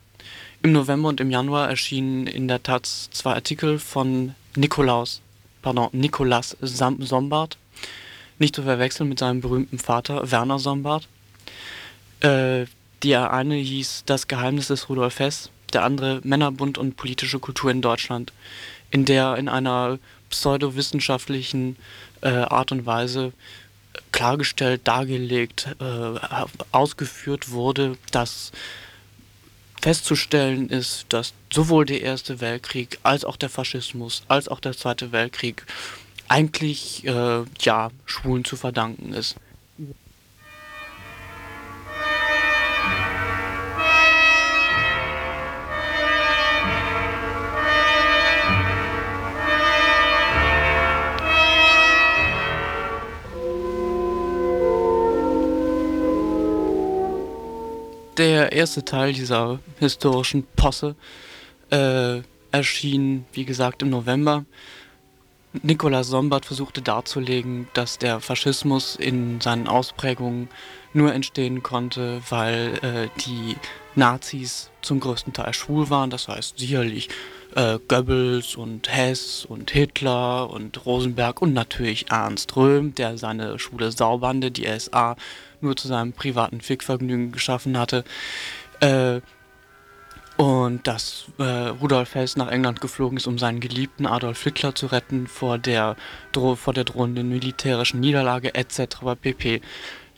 Im 0.63 0.71
November 0.71 1.09
und 1.09 1.21
im 1.21 1.33
Januar 1.33 1.69
erschienen 1.69 2.29
in 2.29 2.47
der 2.47 2.63
Taz 2.63 3.11
zwei 3.11 3.35
Artikel 3.35 3.81
von 3.81 4.37
Nikolaus 4.55 5.23
pardon, 5.63 5.89
Nikolaus 5.93 6.57
Sombart, 6.61 7.57
nicht 8.39 8.55
zu 8.55 8.63
verwechseln 8.63 9.09
mit 9.09 9.19
seinem 9.19 9.41
berühmten 9.41 9.79
Vater 9.79 10.31
Werner 10.31 10.59
Sombart. 10.59 11.09
Äh, 12.21 12.67
der 13.03 13.33
eine 13.33 13.55
hieß 13.55 14.05
Das 14.07 14.29
Geheimnis 14.29 14.69
des 14.69 14.89
Rudolf 14.89 15.19
Hess, 15.19 15.51
der 15.73 15.85
andere 15.85 16.21
Männerbund 16.23 16.77
und 16.77 16.97
politische 16.97 17.39
Kultur 17.39 17.71
in 17.71 17.83
Deutschland, 17.83 18.33
in 18.91 19.05
der 19.05 19.37
in 19.37 19.49
einer 19.49 19.99
pseudowissenschaftlichen 20.29 21.77
äh, 22.21 22.29
Art 22.29 22.73
und 22.73 22.87
Weise 22.87 23.33
klargestellt, 24.13 24.83
dargelegt, 24.85 25.69
äh, 25.81 26.45
ausgeführt 26.73 27.51
wurde, 27.51 27.97
dass 28.13 28.53
festzustellen 29.81 30.69
ist, 30.69 31.07
dass 31.09 31.33
sowohl 31.53 31.87
der 31.87 32.03
Erste 32.03 32.41
Weltkrieg 32.41 32.99
als 33.03 33.25
auch 33.25 33.37
der 33.37 33.49
Faschismus 33.49 34.23
als 34.29 34.49
auch 34.49 34.61
der 34.61 34.77
Zweite 34.77 35.13
Weltkrieg 35.13 35.65
eigentlich 36.29 37.05
äh, 37.07 37.43
ja 37.61 37.91
Schwulen 38.05 38.45
zu 38.45 38.57
verdanken 38.57 39.13
ist. 39.13 39.37
Der 58.21 58.53
erste 58.53 58.85
Teil 58.85 59.15
dieser 59.15 59.61
historischen 59.79 60.47
Posse 60.55 60.95
äh, 61.71 62.21
erschien, 62.53 63.25
wie 63.33 63.47
gesagt, 63.47 63.81
im 63.81 63.89
November. 63.89 64.45
Nikolaus 65.63 66.09
Sombart 66.09 66.45
versuchte 66.45 66.83
darzulegen, 66.83 67.69
dass 67.73 67.97
der 67.97 68.21
Faschismus 68.21 68.97
in 68.97 69.41
seinen 69.41 69.69
Ausprägungen 69.69 70.51
nur 70.93 71.15
entstehen 71.15 71.63
konnte, 71.63 72.21
weil 72.29 72.79
äh, 72.83 73.09
die 73.23 73.57
Nazis 73.95 74.71
zum 74.83 75.01
größten 75.01 75.33
Teil 75.33 75.55
schwul 75.55 75.89
waren. 75.89 76.11
Das 76.11 76.29
heißt 76.29 76.59
sicherlich 76.59 77.09
äh, 77.55 77.79
Goebbels 77.89 78.55
und 78.55 78.95
Hess 78.95 79.47
und 79.49 79.71
Hitler 79.71 80.51
und 80.51 80.85
Rosenberg 80.85 81.41
und 81.41 81.55
natürlich 81.55 82.11
Ernst 82.11 82.55
Röhm, 82.55 82.95
der 82.95 83.17
seine 83.17 83.59
schwule 83.59 83.91
Saubande, 83.93 84.51
die 84.51 84.67
SA, 84.79 85.17
nur 85.63 85.77
zu 85.77 85.89
seinem 85.89 86.13
privaten 86.13 86.61
Fickvergnügen 86.61 87.33
geschaffen 87.33 87.79
hatte. 87.79 88.05
Äh, 88.81 89.21
und 90.37 90.87
dass 90.87 91.27
äh, 91.39 91.43
Rudolf 91.43 92.15
Hess 92.15 92.37
nach 92.37 92.49
England 92.49 92.81
geflogen 92.81 93.19
ist, 93.19 93.27
um 93.27 93.39
seinen 93.39 93.61
geliebten 93.61 94.07
Adolf 94.07 94.43
Hitler 94.43 94.75
zu 94.75 94.87
retten 94.87 95.27
vor 95.27 95.59
der, 95.59 95.97
vor 96.33 96.73
der 96.73 96.85
drohenden 96.85 97.29
militärischen 97.29 98.01
Niederlage 98.01 98.55
etc. 98.55 98.97
pp. 99.21 99.61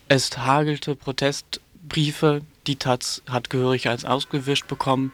Es 0.09 0.39
hagelte 0.39 0.95
Protestbriefe, 0.95 2.43
die 2.69 2.77
Taz 2.77 3.23
hat 3.29 3.51
gehörig 3.51 3.89
als 3.89 4.05
ausgewischt 4.05 4.69
bekommen 4.69 5.13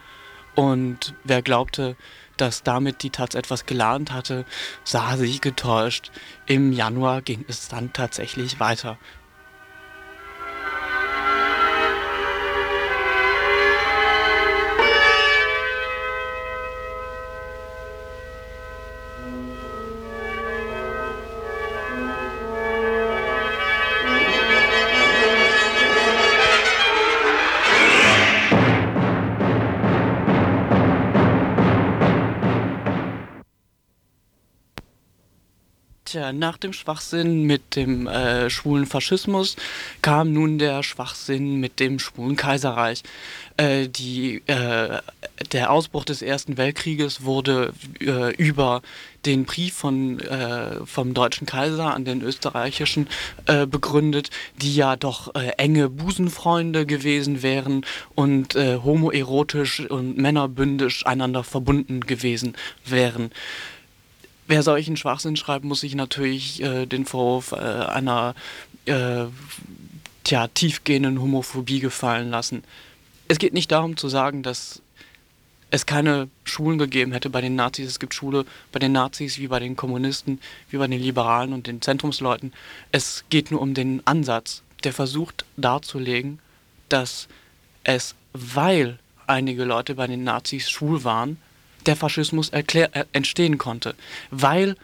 und 0.54 1.14
wer 1.24 1.40
glaubte, 1.40 1.96
dass 2.36 2.62
damit 2.62 3.02
die 3.02 3.10
Taz 3.10 3.34
etwas 3.34 3.64
gelernt 3.64 4.12
hatte, 4.12 4.44
sah 4.84 5.16
sich 5.16 5.40
getäuscht. 5.40 6.10
Im 6.46 6.72
Januar 6.72 7.22
ging 7.22 7.44
es 7.48 7.68
dann 7.68 7.92
tatsächlich 7.92 8.60
weiter. 8.60 8.98
Tja, 36.28 36.32
nach 36.32 36.58
dem 36.58 36.72
Schwachsinn 36.72 37.44
mit 37.44 37.76
dem 37.76 38.06
äh, 38.06 38.50
schwulen 38.50 38.86
Faschismus 38.86 39.56
kam 40.02 40.32
nun 40.32 40.58
der 40.58 40.82
Schwachsinn 40.82 41.56
mit 41.56 41.80
dem 41.80 41.98
schwulen 41.98 42.36
Kaiserreich. 42.36 43.02
Äh, 43.56 43.88
die, 43.88 44.42
äh, 44.46 44.98
der 45.52 45.70
Ausbruch 45.70 46.04
des 46.04 46.22
Ersten 46.22 46.56
Weltkrieges 46.56 47.24
wurde 47.24 47.72
äh, 48.00 48.34
über 48.36 48.82
den 49.26 49.44
Brief 49.44 49.74
von, 49.74 50.20
äh, 50.20 50.84
vom 50.86 51.14
deutschen 51.14 51.46
Kaiser 51.46 51.94
an 51.94 52.04
den 52.04 52.22
österreichischen 52.22 53.08
äh, 53.46 53.66
begründet, 53.66 54.30
die 54.60 54.74
ja 54.74 54.96
doch 54.96 55.34
enge 55.34 55.88
Busenfreunde 55.88 56.86
gewesen 56.86 57.42
wären 57.42 57.84
und 58.14 58.54
homoerotisch 58.54 59.80
und 59.80 60.18
männerbündisch 60.18 61.06
einander 61.06 61.44
verbunden 61.44 62.00
gewesen 62.00 62.56
wären. 62.84 63.30
Wer 64.49 64.62
solchen 64.62 64.96
Schwachsinn 64.96 65.36
schreibt, 65.36 65.66
muss 65.66 65.80
sich 65.80 65.94
natürlich 65.94 66.62
äh, 66.62 66.86
den 66.86 67.05
Vorwurf 67.05 67.53
äh, 67.53 67.57
einer 67.57 68.34
äh, 68.86 69.26
tja, 70.24 70.49
tiefgehenden 70.49 71.20
Homophobie 71.20 71.80
gefallen 71.80 72.30
lassen. 72.30 72.64
Es 73.28 73.38
geht 73.38 73.53
nicht 73.53 73.70
darum 73.70 73.99
zu 73.99 74.09
sagen, 74.09 74.42
dass 74.42 74.80
es 75.70 75.84
keine 75.84 76.30
Schulen 76.44 76.78
gegeben 76.78 77.12
hätte 77.12 77.28
bei 77.28 77.42
den 77.42 77.57
Nazis. 77.57 77.88
Es 77.88 78.01
gibt 78.01 78.14
Schule 78.14 78.46
bei 78.72 78.78
den 78.78 78.92
Nazis 78.92 79.36
wie 79.38 79.49
bei 79.49 79.59
den 79.59 79.76
Kommunisten, 79.76 80.40
wie 80.70 80.78
bei 80.78 80.86
den 80.86 80.99
Liberalen 81.03 81.53
und 81.53 81.66
den 81.66 81.82
Zentrumsleuten. 81.82 82.55
Es 82.90 83.24
geht 83.28 83.51
nur 83.51 83.61
um 83.61 83.74
den 83.74 84.01
Ansatz, 84.07 84.62
der 84.82 84.94
versucht 84.94 85.44
darzulegen, 85.59 86.38
dass 86.88 87.28
es, 87.84 88.14
weil 88.32 88.99
einige 89.26 89.64
Leute 89.64 89.94
bei 89.94 90.07
den 90.07 90.24
Nazis 90.24 90.70
schwul 90.70 91.05
waren, 91.05 91.36
der 91.86 91.96
Faschismus 91.96 92.50
erklär, 92.50 92.94
äh, 92.94 93.04
entstehen 93.12 93.58
konnte, 93.58 93.94
weil 94.30 94.76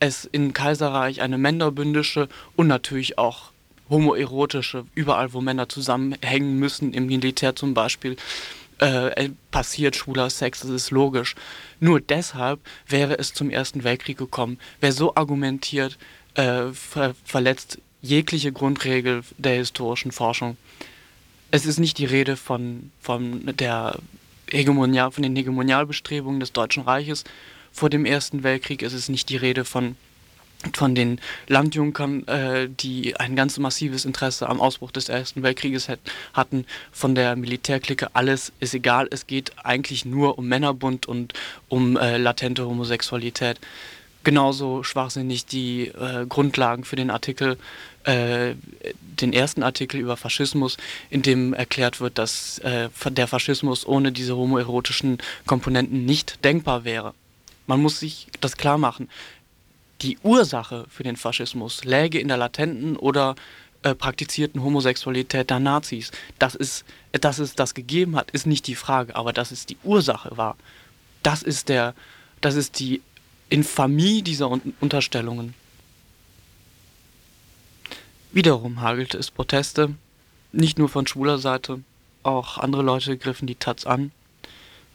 es 0.00 0.24
im 0.24 0.52
Kaiserreich 0.52 1.20
eine 1.22 1.38
männerbündische 1.38 2.28
und 2.54 2.66
natürlich 2.66 3.18
auch 3.18 3.52
homoerotische, 3.88 4.84
überall 4.94 5.32
wo 5.32 5.40
Männer 5.40 5.68
zusammenhängen 5.68 6.58
müssen, 6.58 6.92
im 6.92 7.06
Militär 7.06 7.54
zum 7.54 7.74
Beispiel, 7.74 8.16
äh, 8.78 9.30
passiert 9.50 9.96
schwuler 9.96 10.28
Sex, 10.28 10.60
das 10.60 10.70
ist 10.70 10.90
logisch. 10.90 11.34
Nur 11.80 12.00
deshalb 12.00 12.60
wäre 12.86 13.18
es 13.18 13.32
zum 13.32 13.48
Ersten 13.48 13.84
Weltkrieg 13.84 14.18
gekommen. 14.18 14.58
Wer 14.80 14.92
so 14.92 15.14
argumentiert, 15.14 15.96
äh, 16.34 16.66
ver 16.72 17.14
verletzt 17.24 17.78
jegliche 18.02 18.52
Grundregel 18.52 19.22
der 19.38 19.54
historischen 19.54 20.12
Forschung. 20.12 20.56
Es 21.50 21.64
ist 21.64 21.78
nicht 21.78 21.98
die 21.98 22.04
Rede 22.04 22.36
von, 22.36 22.90
von 23.00 23.56
der 23.56 23.98
Hegemonial, 24.50 25.10
von 25.10 25.22
den 25.22 25.36
Hegemonialbestrebungen 25.36 26.40
des 26.40 26.52
Deutschen 26.52 26.84
Reiches 26.84 27.24
vor 27.72 27.90
dem 27.90 28.04
Ersten 28.04 28.42
Weltkrieg. 28.42 28.82
Es 28.82 28.92
ist 28.92 29.08
nicht 29.08 29.28
die 29.28 29.36
Rede 29.36 29.64
von, 29.64 29.96
von 30.72 30.94
den 30.94 31.20
Landjunkern, 31.46 32.26
äh, 32.26 32.68
die 32.68 33.16
ein 33.16 33.36
ganz 33.36 33.58
massives 33.58 34.04
Interesse 34.04 34.48
am 34.48 34.60
Ausbruch 34.60 34.90
des 34.90 35.08
Ersten 35.08 35.42
Weltkrieges 35.42 35.88
hatten, 36.32 36.64
von 36.92 37.14
der 37.14 37.36
Militärklicke. 37.36 38.08
Alles 38.14 38.52
ist 38.60 38.74
egal. 38.74 39.08
Es 39.10 39.26
geht 39.26 39.52
eigentlich 39.62 40.04
nur 40.04 40.38
um 40.38 40.48
Männerbund 40.48 41.06
und 41.06 41.34
um 41.68 41.96
äh, 41.96 42.16
latente 42.16 42.66
Homosexualität 42.66 43.60
genauso 44.26 44.82
schwachsinnig 44.82 45.46
die 45.46 45.86
äh, 45.86 46.26
Grundlagen 46.28 46.82
für 46.82 46.96
den 46.96 47.10
Artikel, 47.10 47.58
äh, 48.02 48.56
den 49.20 49.32
ersten 49.32 49.62
Artikel 49.62 50.00
über 50.00 50.16
Faschismus, 50.16 50.78
in 51.10 51.22
dem 51.22 51.54
erklärt 51.54 52.00
wird, 52.00 52.18
dass 52.18 52.58
äh, 52.58 52.88
der 53.08 53.28
Faschismus 53.28 53.86
ohne 53.86 54.10
diese 54.10 54.36
homoerotischen 54.36 55.18
Komponenten 55.46 56.04
nicht 56.04 56.44
denkbar 56.44 56.82
wäre. 56.84 57.14
Man 57.68 57.80
muss 57.80 58.00
sich 58.00 58.26
das 58.40 58.56
klar 58.56 58.78
machen. 58.78 59.08
Die 60.02 60.18
Ursache 60.24 60.86
für 60.88 61.04
den 61.04 61.16
Faschismus 61.16 61.84
läge 61.84 62.18
in 62.18 62.26
der 62.26 62.36
latenten 62.36 62.96
oder 62.96 63.36
äh, 63.84 63.94
praktizierten 63.94 64.60
Homosexualität 64.60 65.50
der 65.50 65.60
Nazis. 65.60 66.10
Das 66.40 66.56
ist, 66.56 66.84
dass 67.12 67.38
es 67.38 67.54
das 67.54 67.74
gegeben 67.74 68.16
hat, 68.16 68.32
ist 68.32 68.46
nicht 68.46 68.66
die 68.66 68.74
Frage, 68.74 69.14
aber 69.14 69.32
dass 69.32 69.52
es 69.52 69.66
die 69.66 69.76
Ursache 69.84 70.36
war, 70.36 70.56
das 71.22 71.44
ist 71.44 71.68
der, 71.68 71.94
das 72.40 72.56
ist 72.56 72.80
die 72.80 73.02
Infamie 73.48 74.22
dieser 74.22 74.50
Un 74.50 74.74
Unterstellungen. 74.80 75.54
Wiederum 78.32 78.80
hagelte 78.80 79.16
es 79.18 79.30
Proteste, 79.30 79.94
nicht 80.52 80.78
nur 80.78 80.88
von 80.88 81.06
schwuler 81.06 81.38
Seite, 81.38 81.80
auch 82.22 82.58
andere 82.58 82.82
Leute 82.82 83.16
griffen 83.16 83.46
die 83.46 83.54
Taz 83.54 83.86
an. 83.86 84.10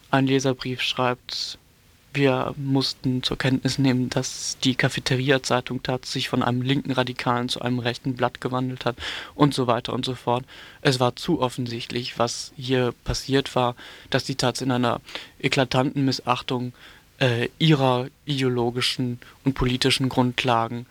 Ein 0.09 0.27
Leserbrief 0.27 0.81
schreibt, 0.81 1.57
wir 2.13 2.53
mussten 2.57 3.23
zur 3.23 3.37
Kenntnis 3.37 3.77
nehmen, 3.77 4.09
dass 4.09 4.57
die 4.63 4.75
Cafeteria-Zeitung 4.75 5.81
Taz 5.81 6.11
sich 6.11 6.27
von 6.27 6.43
einem 6.43 6.61
linken 6.61 6.91
Radikalen 6.91 7.47
zu 7.47 7.61
einem 7.61 7.79
rechten 7.79 8.15
Blatt 8.15 8.41
gewandelt 8.41 8.83
hat 8.83 8.97
und 9.33 9.53
so 9.53 9.65
weiter 9.67 9.93
und 9.93 10.03
so 10.03 10.15
fort. 10.15 10.43
Es 10.81 10.99
war 10.99 11.15
zu 11.15 11.39
offensichtlich, 11.39 12.19
was 12.19 12.51
hier 12.57 12.93
passiert 13.05 13.55
war, 13.55 13.75
dass 14.09 14.25
die 14.25 14.35
Taz 14.35 14.59
in 14.59 14.71
einer 14.71 14.99
eklatanten 15.39 16.03
Missachtung 16.03 16.73
äh, 17.21 17.49
ihrer 17.59 18.07
ideologischen 18.25 19.19
und 19.45 19.53
politischen 19.53 20.09
Grundlagen 20.09 20.87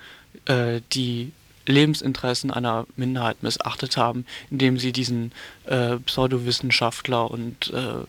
äh, 0.46 0.80
die 0.92 1.32
Lebensinteressen 1.66 2.50
einer 2.50 2.86
Minderheit 2.96 3.42
missachtet 3.42 3.96
haben, 3.96 4.24
indem 4.50 4.78
sie 4.78 4.92
diesen 4.92 5.32
äh, 5.66 5.96
Pseudowissenschaftler 5.96 7.30
und 7.30 7.72
äh, 7.72 8.04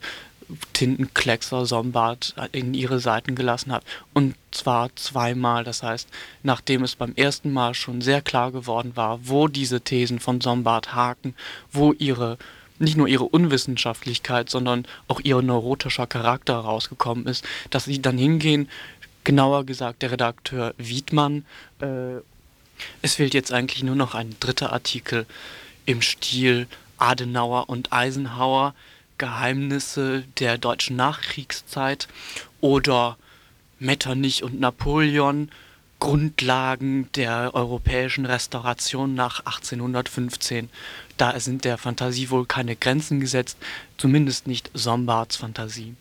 Tintenkleckser 0.74 1.66
Sombart 1.66 2.36
in 2.52 2.74
ihre 2.74 3.00
Seiten 3.00 3.36
gelassen 3.36 3.72
hat. 3.72 3.84
Und 4.14 4.36
zwar 4.52 4.94
zweimal. 4.96 5.64
Das 5.64 5.82
heißt, 5.82 6.10
nachdem 6.44 6.84
es 6.84 6.96
beim 6.96 7.14
ersten 7.16 7.52
Mal 7.54 7.74
schon 7.74 8.02
sehr 8.02 8.22
klar 8.22 8.52
geworden 8.52 8.92
war, 8.96 9.20
wo 9.24 9.48
diese 9.48 9.82
Thesen 9.82 10.20
von 10.20 10.42
Sombart 10.42 10.94
haken, 10.94 11.36
wo 11.72 11.94
ihre 11.94 12.38
nicht 12.82 12.98
nur 12.98 13.08
ihre 13.08 13.24
Unwissenschaftlichkeit, 13.24 14.50
sondern 14.50 14.86
auch 15.08 15.20
ihr 15.22 15.42
neurotischer 15.42 16.08
Charakter 16.08 16.56
rausgekommen 16.56 17.28
ist, 17.28 17.46
dass 17.70 17.86
sie 17.86 18.02
dann 18.02 18.18
hingehen, 18.18 18.70
genauer 19.24 19.66
gesagt 19.66 20.02
der 20.02 20.12
Redakteur 20.12 20.74
Wiedmann. 20.78 21.46
Äh, 21.80 22.22
es 23.02 23.16
fehlt 23.16 23.34
jetzt 23.34 23.54
eigentlich 23.54 23.84
nur 23.84 23.96
noch 23.96 24.16
ein 24.16 24.36
dritter 24.40 24.74
Artikel 24.74 25.26
im 25.86 26.02
Stil 26.02 26.68
Adenauer 26.98 27.70
und 27.70 27.92
Eisenhower, 27.92 28.76
Geheimnisse 29.18 30.24
der 30.40 30.58
deutschen 30.58 30.96
Nachkriegszeit 30.96 32.08
oder 32.60 33.18
Metternich 33.80 34.44
und 34.44 34.60
Napoleon, 34.60 35.50
Grundlagen 36.02 37.12
der 37.14 37.54
europäischen 37.54 38.26
Restauration 38.26 39.14
nach 39.14 39.42
1815. 39.42 40.68
Da 41.16 41.40
sind 41.40 41.64
der 41.64 41.78
Fantasie 41.78 42.32
wohl 42.32 42.48
keine 42.48 42.76
Grenzen 42.76 43.20
gesetzt, 43.20 43.56
zumindest 43.98 44.48
nicht 44.48 44.72
Sombarts 44.74 45.36
Fantasie. 45.36 45.96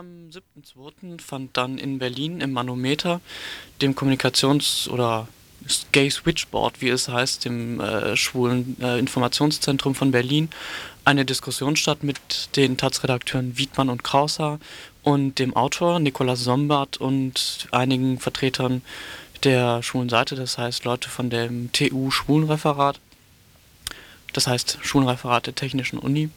Am 0.00 0.30
7.2. 0.30 1.20
fand 1.20 1.58
dann 1.58 1.76
in 1.76 1.98
Berlin 1.98 2.40
im 2.40 2.52
Manometer, 2.52 3.20
dem 3.82 3.94
Kommunikations- 3.94 4.88
oder 4.88 5.28
Gay 5.92 6.08
Switchboard, 6.08 6.80
wie 6.80 6.88
es 6.88 7.10
heißt, 7.10 7.44
dem 7.44 7.80
äh, 7.80 8.16
schwulen 8.16 8.78
äh, 8.80 8.98
Informationszentrum 8.98 9.94
von 9.94 10.10
Berlin, 10.10 10.48
eine 11.04 11.26
Diskussion 11.26 11.76
statt 11.76 12.02
mit 12.02 12.16
den 12.56 12.78
Taz-Redakteuren 12.78 13.58
Wiedmann 13.58 13.90
und 13.90 14.02
Krauser 14.02 14.58
und 15.02 15.38
dem 15.38 15.54
Autor 15.54 15.98
Nikolaus 15.98 16.44
Sombart 16.44 16.96
und 16.96 17.68
einigen 17.70 18.18
Vertretern 18.18 18.80
der 19.44 19.82
schwulen 19.82 20.08
Seite, 20.08 20.34
das 20.34 20.56
heißt 20.56 20.86
Leute 20.86 21.10
von 21.10 21.28
dem 21.28 21.72
TU 21.72 22.10
Schwulenreferat, 22.10 22.98
das 24.32 24.46
heißt 24.46 24.78
Schwulenreferat 24.80 25.46
der 25.46 25.54
Technischen 25.54 25.98
Uni. 25.98 26.30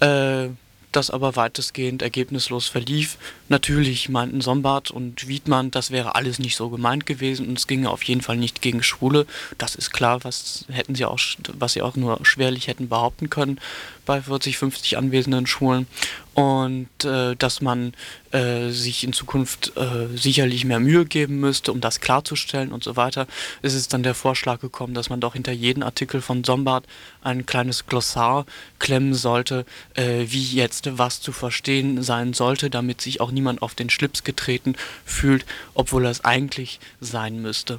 Äh, 0.00 0.48
das 0.92 1.10
aber 1.10 1.36
weitestgehend 1.36 2.02
ergebnislos 2.02 2.66
verlief. 2.66 3.18
Natürlich 3.48 4.08
meinten 4.08 4.40
Sombart 4.40 4.90
und 4.90 5.28
Wiedmann, 5.28 5.70
das 5.70 5.90
wäre 5.90 6.14
alles 6.14 6.38
nicht 6.38 6.56
so 6.56 6.70
gemeint 6.70 7.06
gewesen 7.06 7.48
und 7.48 7.58
es 7.58 7.66
ginge 7.66 7.90
auf 7.90 8.02
jeden 8.04 8.22
Fall 8.22 8.36
nicht 8.36 8.62
gegen 8.62 8.82
Schwule. 8.82 9.26
Das 9.58 9.74
ist 9.74 9.92
klar, 9.92 10.24
was 10.24 10.64
hätten 10.70 10.94
sie 10.94 11.04
auch, 11.04 11.18
was 11.54 11.72
sie 11.74 11.82
auch 11.82 11.96
nur 11.96 12.18
schwerlich 12.24 12.68
hätten 12.68 12.88
behaupten 12.88 13.30
können 13.30 13.60
bei 14.08 14.22
40, 14.22 14.56
50 14.56 14.96
anwesenden 14.96 15.46
Schwulen 15.46 15.86
und 16.32 17.04
äh, 17.04 17.36
dass 17.36 17.60
man 17.60 17.92
äh, 18.32 18.70
sich 18.70 19.04
in 19.04 19.12
Zukunft 19.12 19.76
äh, 19.76 20.16
sicherlich 20.16 20.64
mehr 20.64 20.80
Mühe 20.80 21.04
geben 21.04 21.40
müsste, 21.40 21.72
um 21.72 21.82
das 21.82 22.00
klarzustellen 22.00 22.72
und 22.72 22.82
so 22.82 22.96
weiter. 22.96 23.26
Es 23.60 23.74
ist 23.74 23.92
dann 23.92 24.02
der 24.02 24.14
Vorschlag 24.14 24.60
gekommen, 24.60 24.94
dass 24.94 25.10
man 25.10 25.20
doch 25.20 25.34
hinter 25.34 25.52
jeden 25.52 25.82
Artikel 25.82 26.22
von 26.22 26.42
Sombart 26.42 26.86
ein 27.22 27.44
kleines 27.44 27.84
Glossar 27.84 28.46
klemmen 28.78 29.12
sollte, 29.12 29.66
äh, 29.92 30.24
wie 30.28 30.54
jetzt 30.54 30.96
was 30.96 31.20
zu 31.20 31.32
verstehen 31.32 32.02
sein 32.02 32.32
sollte, 32.32 32.70
damit 32.70 33.02
sich 33.02 33.20
auch 33.20 33.30
niemand 33.30 33.60
auf 33.60 33.74
den 33.74 33.90
Schlips 33.90 34.24
getreten 34.24 34.74
fühlt, 35.04 35.44
obwohl 35.74 36.06
er 36.06 36.12
es 36.12 36.24
eigentlich 36.24 36.80
sein 37.02 37.42
müsste. 37.42 37.78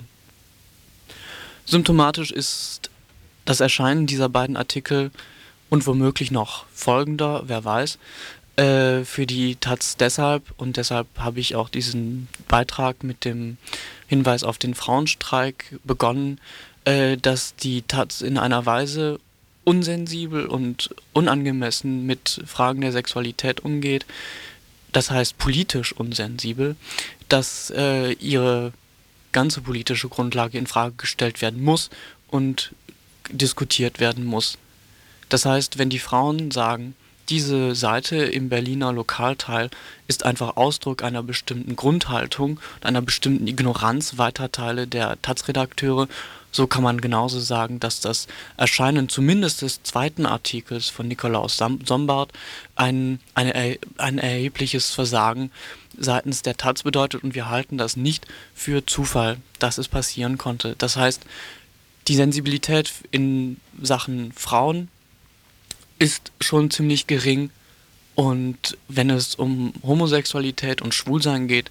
Symptomatisch 1.65 2.29
ist 2.29 2.91
das 3.45 3.61
Erscheinen 3.61 4.05
dieser 4.05 4.29
beiden 4.29 4.57
Artikel 4.57 5.09
und 5.69 5.85
womöglich 5.87 6.31
noch 6.31 6.65
folgender, 6.73 7.43
wer 7.45 7.63
weiß, 7.63 7.97
äh, 8.55 9.03
für 9.05 9.25
die 9.25 9.55
Taz 9.55 9.97
deshalb 9.97 10.43
und 10.57 10.77
deshalb 10.77 11.07
habe 11.17 11.39
ich 11.39 11.55
auch 11.55 11.69
diesen 11.69 12.27
Beitrag 12.47 13.03
mit 13.03 13.25
dem 13.25 13.57
Hinweis 14.07 14.43
auf 14.43 14.57
den 14.57 14.75
Frauenstreik 14.75 15.79
begonnen, 15.83 16.39
äh, 16.85 17.17
dass 17.17 17.55
die 17.55 17.83
Taz 17.83 18.21
in 18.21 18.37
einer 18.37 18.65
Weise 18.65 19.19
unsensibel 19.63 20.47
und 20.47 20.89
unangemessen 21.13 22.05
mit 22.05 22.41
Fragen 22.45 22.81
der 22.81 22.91
Sexualität 22.91 23.59
umgeht, 23.59 24.05
das 24.91 25.11
heißt 25.11 25.37
politisch 25.37 25.93
unsensibel, 25.93 26.75
dass 27.27 27.71
äh, 27.75 28.13
ihre 28.13 28.73
ganze 29.31 29.61
politische 29.61 30.09
Grundlage 30.09 30.57
in 30.57 30.67
Frage 30.67 30.95
gestellt 30.97 31.41
werden 31.41 31.63
muss 31.63 31.89
und 32.27 32.73
diskutiert 33.31 33.99
werden 33.99 34.25
muss. 34.25 34.57
Das 35.29 35.45
heißt, 35.45 35.77
wenn 35.77 35.89
die 35.89 35.99
Frauen 35.99 36.51
sagen, 36.51 36.95
diese 37.29 37.75
Seite 37.75 38.17
im 38.17 38.49
Berliner 38.49 38.91
Lokalteil 38.91 39.69
ist 40.07 40.25
einfach 40.25 40.57
Ausdruck 40.57 41.03
einer 41.03 41.21
bestimmten 41.21 41.75
Grundhaltung 41.75 42.59
und 42.77 42.85
einer 42.85 43.01
bestimmten 43.01 43.47
Ignoranz 43.47 44.17
weiter 44.17 44.51
Teile 44.51 44.87
der 44.87 45.21
Taz-Redakteure, 45.21 46.07
so 46.51 46.65
kann 46.65 46.81
man 46.81 46.99
genauso 46.99 47.39
sagen, 47.39 47.79
dass 47.79 47.99
das 47.99 48.25
Erscheinen 48.57 49.07
zumindest 49.07 49.61
des 49.61 49.83
zweiten 49.83 50.25
Artikels 50.25 50.89
von 50.89 51.07
Nikolaus 51.07 51.57
Sombart 51.57 52.31
ein, 52.75 53.19
eine, 53.35 53.77
ein 53.97 54.17
erhebliches 54.17 54.89
Versagen 54.89 55.51
seitens 55.95 56.41
der 56.41 56.57
Taz 56.57 56.81
bedeutet 56.81 57.23
und 57.23 57.35
wir 57.35 57.49
halten 57.49 57.77
das 57.77 57.95
nicht 57.95 58.25
für 58.55 58.83
Zufall, 58.85 59.37
dass 59.59 59.77
es 59.77 59.87
passieren 59.87 60.39
konnte. 60.39 60.75
Das 60.79 60.97
heißt, 60.97 61.21
die 62.07 62.15
Sensibilität 62.15 62.91
in 63.11 63.57
Sachen 63.79 64.31
Frauen 64.31 64.87
ist 65.99 66.31
schon 66.41 66.71
ziemlich 66.71 67.07
gering. 67.07 67.51
Und 68.15 68.77
wenn 68.87 69.09
es 69.09 69.35
um 69.35 69.73
Homosexualität 69.83 70.81
und 70.81 70.93
Schwulsein 70.93 71.47
geht, 71.47 71.69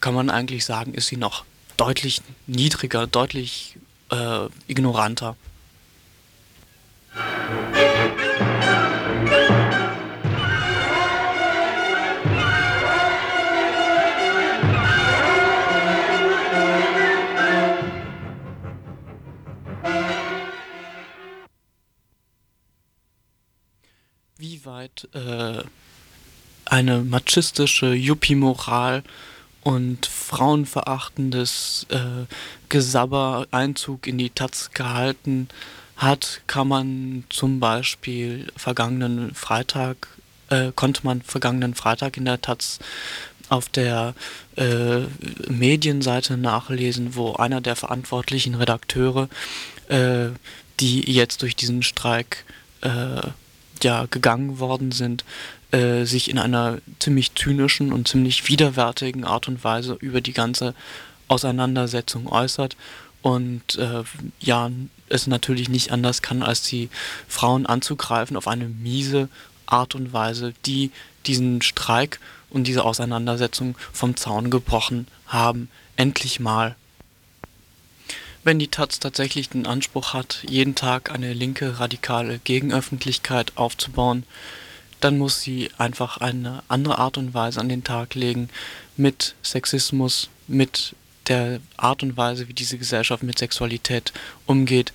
kann 0.00 0.14
man 0.14 0.30
eigentlich 0.30 0.64
sagen, 0.64 0.94
ist 0.94 1.08
sie 1.08 1.16
noch 1.16 1.44
deutlich 1.76 2.22
niedriger, 2.46 3.06
deutlich 3.06 3.76
äh, 4.10 4.46
ignoranter. 4.66 5.36
Weit 24.70 25.08
äh, 25.14 25.64
eine 26.64 27.00
machistische 27.00 27.92
Yuppie-Moral 27.92 29.02
und 29.62 30.06
frauenverachtendes 30.06 31.86
äh, 31.90 32.26
Gesabber 32.68 33.48
Einzug 33.50 34.06
in 34.06 34.16
die 34.16 34.30
Taz 34.30 34.70
gehalten 34.72 35.48
hat, 35.96 36.42
kann 36.46 36.68
man 36.68 37.24
zum 37.30 37.58
Beispiel 37.58 38.46
vergangenen 38.56 39.34
Freitag, 39.34 40.06
äh, 40.50 40.70
konnte 40.76 41.00
man 41.02 41.20
vergangenen 41.22 41.74
Freitag 41.74 42.16
in 42.16 42.24
der 42.24 42.40
Taz 42.40 42.78
auf 43.48 43.68
der 43.68 44.14
äh, 44.54 45.00
Medienseite 45.48 46.36
nachlesen, 46.36 47.16
wo 47.16 47.32
einer 47.32 47.60
der 47.60 47.74
verantwortlichen 47.74 48.54
Redakteure, 48.54 49.28
äh, 49.88 50.28
die 50.78 51.10
jetzt 51.10 51.42
durch 51.42 51.56
diesen 51.56 51.82
Streik 51.82 52.44
äh, 52.82 53.20
ja 53.84 54.06
gegangen 54.10 54.58
worden 54.58 54.92
sind, 54.92 55.24
äh, 55.72 56.04
sich 56.04 56.30
in 56.30 56.38
einer 56.38 56.78
ziemlich 56.98 57.34
zynischen 57.34 57.92
und 57.92 58.08
ziemlich 58.08 58.48
widerwärtigen 58.48 59.24
Art 59.24 59.48
und 59.48 59.62
Weise 59.64 59.96
über 60.00 60.20
die 60.20 60.32
ganze 60.32 60.74
Auseinandersetzung 61.28 62.26
äußert 62.26 62.76
und 63.22 63.76
äh, 63.76 64.02
ja, 64.40 64.70
es 65.08 65.26
natürlich 65.26 65.68
nicht 65.68 65.92
anders 65.92 66.22
kann, 66.22 66.42
als 66.42 66.62
die 66.62 66.88
Frauen 67.28 67.66
anzugreifen 67.66 68.36
auf 68.36 68.48
eine 68.48 68.66
miese 68.66 69.28
Art 69.66 69.94
und 69.94 70.12
Weise, 70.12 70.54
die 70.66 70.90
diesen 71.26 71.62
Streik 71.62 72.18
und 72.48 72.66
diese 72.66 72.84
Auseinandersetzung 72.84 73.76
vom 73.92 74.16
Zaun 74.16 74.50
gebrochen 74.50 75.06
haben. 75.26 75.68
Endlich 75.96 76.40
mal. 76.40 76.76
Wenn 78.42 78.58
die 78.58 78.68
Taz 78.68 78.98
tatsächlich 78.98 79.50
den 79.50 79.66
Anspruch 79.66 80.14
hat, 80.14 80.44
jeden 80.48 80.74
Tag 80.74 81.10
eine 81.10 81.34
linke 81.34 81.78
radikale 81.78 82.38
Gegenöffentlichkeit 82.38 83.52
aufzubauen, 83.56 84.24
dann 85.00 85.18
muss 85.18 85.42
sie 85.42 85.70
einfach 85.76 86.18
eine 86.18 86.62
andere 86.68 86.98
Art 86.98 87.18
und 87.18 87.34
Weise 87.34 87.60
an 87.60 87.68
den 87.68 87.84
Tag 87.84 88.14
legen 88.14 88.48
mit 88.96 89.34
Sexismus, 89.42 90.30
mit 90.46 90.94
der 91.28 91.60
Art 91.76 92.02
und 92.02 92.16
Weise, 92.16 92.48
wie 92.48 92.54
diese 92.54 92.78
Gesellschaft 92.78 93.22
mit 93.22 93.38
Sexualität 93.38 94.12
umgeht. 94.46 94.92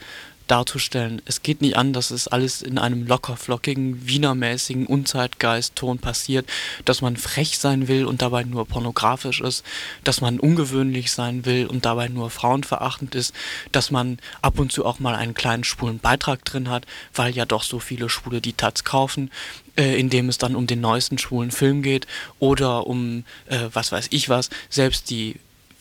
Darzustellen. 0.48 1.22
Es 1.26 1.41
geht 1.41 1.62
nicht 1.62 1.78
an, 1.78 1.93
dass 1.93 2.12
es 2.12 2.28
alles 2.28 2.62
in 2.62 2.78
einem 2.78 3.06
locker 3.06 3.38
flockigen, 3.38 4.08
wienermäßigen 4.08 4.86
Unzeitgeist-Ton 4.86 6.00
passiert, 6.00 6.48
dass 6.86 7.02
man 7.02 7.18
frech 7.18 7.58
sein 7.58 7.88
will 7.88 8.06
und 8.06 8.22
dabei 8.22 8.43
nur 8.43 8.68
pornografisch 8.68 9.41
ist, 9.41 9.64
dass 10.04 10.22
man 10.22 10.39
ungewöhnlich 10.39 11.12
sein 11.12 11.46
will 11.46 11.68
und 11.68 11.86
dabei 11.86 12.08
nur 12.08 12.30
frauenverachtend 12.30 13.16
ist, 13.16 13.34
dass 13.72 13.91
man 13.91 14.20
ab 14.41 14.60
und 14.60 14.72
zu 14.72 14.86
auch 14.86 15.00
mal 15.00 15.16
einen 15.16 15.34
kleinen 15.34 15.64
schwulen 15.64 16.00
Beitrag 16.00 16.46
drin 16.46 16.70
hat, 16.70 16.86
weil 17.14 17.36
ja 17.36 17.46
doch 17.46 17.64
so 17.64 17.80
viele 17.80 18.10
Schwule 18.10 18.41
die 18.41 18.54
Taz 18.54 18.84
kaufen, 18.84 19.32
äh, 19.78 20.00
in 20.00 20.10
es 20.30 20.38
dann 20.38 20.56
um 20.56 20.68
den 20.68 20.82
neuesten 20.82 21.18
schwulen 21.18 21.52
Film 21.52 21.82
geht 21.82 22.08
oder 22.39 22.88
um 22.88 23.26
äh, 23.48 23.68
was 23.74 23.91
weiß 23.91 24.08
ich 24.12 24.30
was, 24.30 24.50
selbst 24.70 25.10
die 25.10 25.36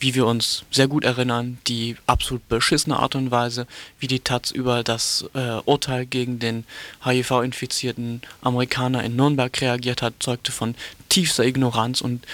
wie 0.05 0.13
wir 0.13 0.27
uns 0.27 0.65
sehr 0.69 0.87
gut 0.87 1.03
erinnern, 1.03 1.57
die 1.65 1.95
absolut 2.05 2.47
beschissene 2.47 2.99
Art 2.99 3.15
und 3.15 3.31
Weise, 3.31 3.65
wie 3.97 4.05
die 4.05 4.19
Taz 4.19 4.51
über 4.51 4.83
das 4.83 5.25
äh, 5.33 5.57
Urteil 5.65 6.05
gegen 6.05 6.37
den 6.37 6.63
HIV-infizierten 7.03 8.21
Amerikaner 8.41 9.03
in 9.03 9.15
Nürnberg 9.15 9.59
reagiert 9.59 10.03
hat, 10.03 10.13
zeugte 10.19 10.51
von 10.51 10.75
tiefster 11.09 11.43
Ignoranz 11.43 12.01
und 12.01 12.27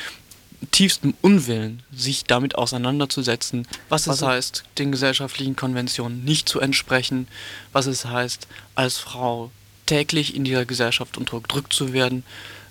tiefstem 0.72 1.14
Unwillen, 1.22 1.82
sich 1.94 2.26
damit 2.26 2.56
auseinanderzusetzen, 2.56 3.66
was 3.88 4.06
es 4.06 4.22
heißt, 4.22 4.66
den 4.78 4.92
gesellschaftlichen 4.92 5.56
Konventionen 5.56 6.26
nicht 6.26 6.50
zu 6.50 6.60
entsprechen, 6.60 7.30
was 7.72 7.86
es 7.86 8.04
heißt, 8.04 8.50
als 8.76 8.98
Frau 8.98 9.50
täglich 9.86 10.36
in 10.36 10.44
dieser 10.44 10.66
Gesellschaft 10.66 11.18
unterdrückt 11.18 11.72
zu 11.72 11.94
werden, 11.94 12.26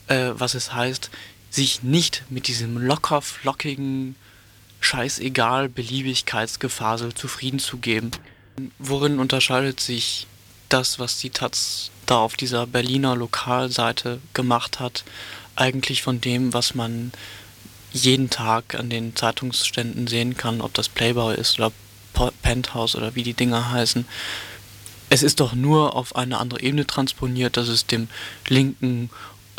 äh, 0.08 0.32
was 0.34 0.52
es 0.52 0.74
heißt, 0.74 1.10
sich 1.48 1.82
nicht 1.82 2.22
mit 2.28 2.48
diesem 2.48 2.76
locker 2.76 3.22
flockigen 3.22 4.14
scheißegal 4.80 5.68
Beliebigkeitsgefasel 5.68 7.14
zufrieden 7.14 7.58
zu 7.58 7.78
geben. 7.78 8.10
Worin 8.78 9.18
unterscheidet 9.18 9.80
sich 9.80 10.26
das, 10.68 10.98
was 10.98 11.18
die 11.18 11.30
Taz 11.30 11.90
da 12.06 12.18
auf 12.18 12.36
dieser 12.36 12.66
Berliner 12.66 13.14
Lokalseite 13.14 14.20
gemacht 14.34 14.80
hat, 14.80 15.04
eigentlich 15.56 16.02
von 16.02 16.20
dem, 16.20 16.52
was 16.52 16.74
man 16.74 17.12
jeden 17.92 18.30
Tag 18.30 18.74
an 18.74 18.90
den 18.90 19.16
Zeitungsständen 19.16 20.06
sehen 20.06 20.36
kann, 20.36 20.60
ob 20.60 20.74
das 20.74 20.88
Playboy 20.88 21.34
ist 21.34 21.58
oder 21.58 21.72
Penthouse 22.42 22.96
oder 22.96 23.14
wie 23.14 23.22
die 23.22 23.34
Dinger 23.34 23.70
heißen. 23.70 24.06
Es 25.08 25.22
ist 25.22 25.40
doch 25.40 25.54
nur 25.54 25.96
auf 25.96 26.14
eine 26.14 26.38
andere 26.38 26.62
Ebene 26.62 26.86
transponiert, 26.86 27.56
dass 27.56 27.68
es 27.68 27.86
dem 27.86 28.08
linken, 28.48 29.10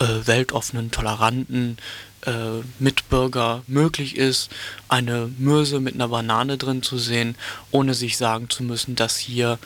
äh, 0.01 0.27
weltoffenen, 0.27 0.91
toleranten, 0.91 1.77
äh, 2.25 2.61
Mitbürger 2.79 3.63
möglich 3.67 4.17
ist, 4.17 4.49
eine 4.89 5.31
Mürse 5.37 5.79
mit 5.79 5.95
einer 5.95 6.07
Banane 6.09 6.57
drin 6.57 6.83
zu 6.83 6.97
sehen, 6.97 7.35
ohne 7.71 7.93
sich 7.93 8.17
sagen 8.17 8.49
zu 8.49 8.63
müssen, 8.63 8.95
dass 8.95 9.17
hier 9.17 9.59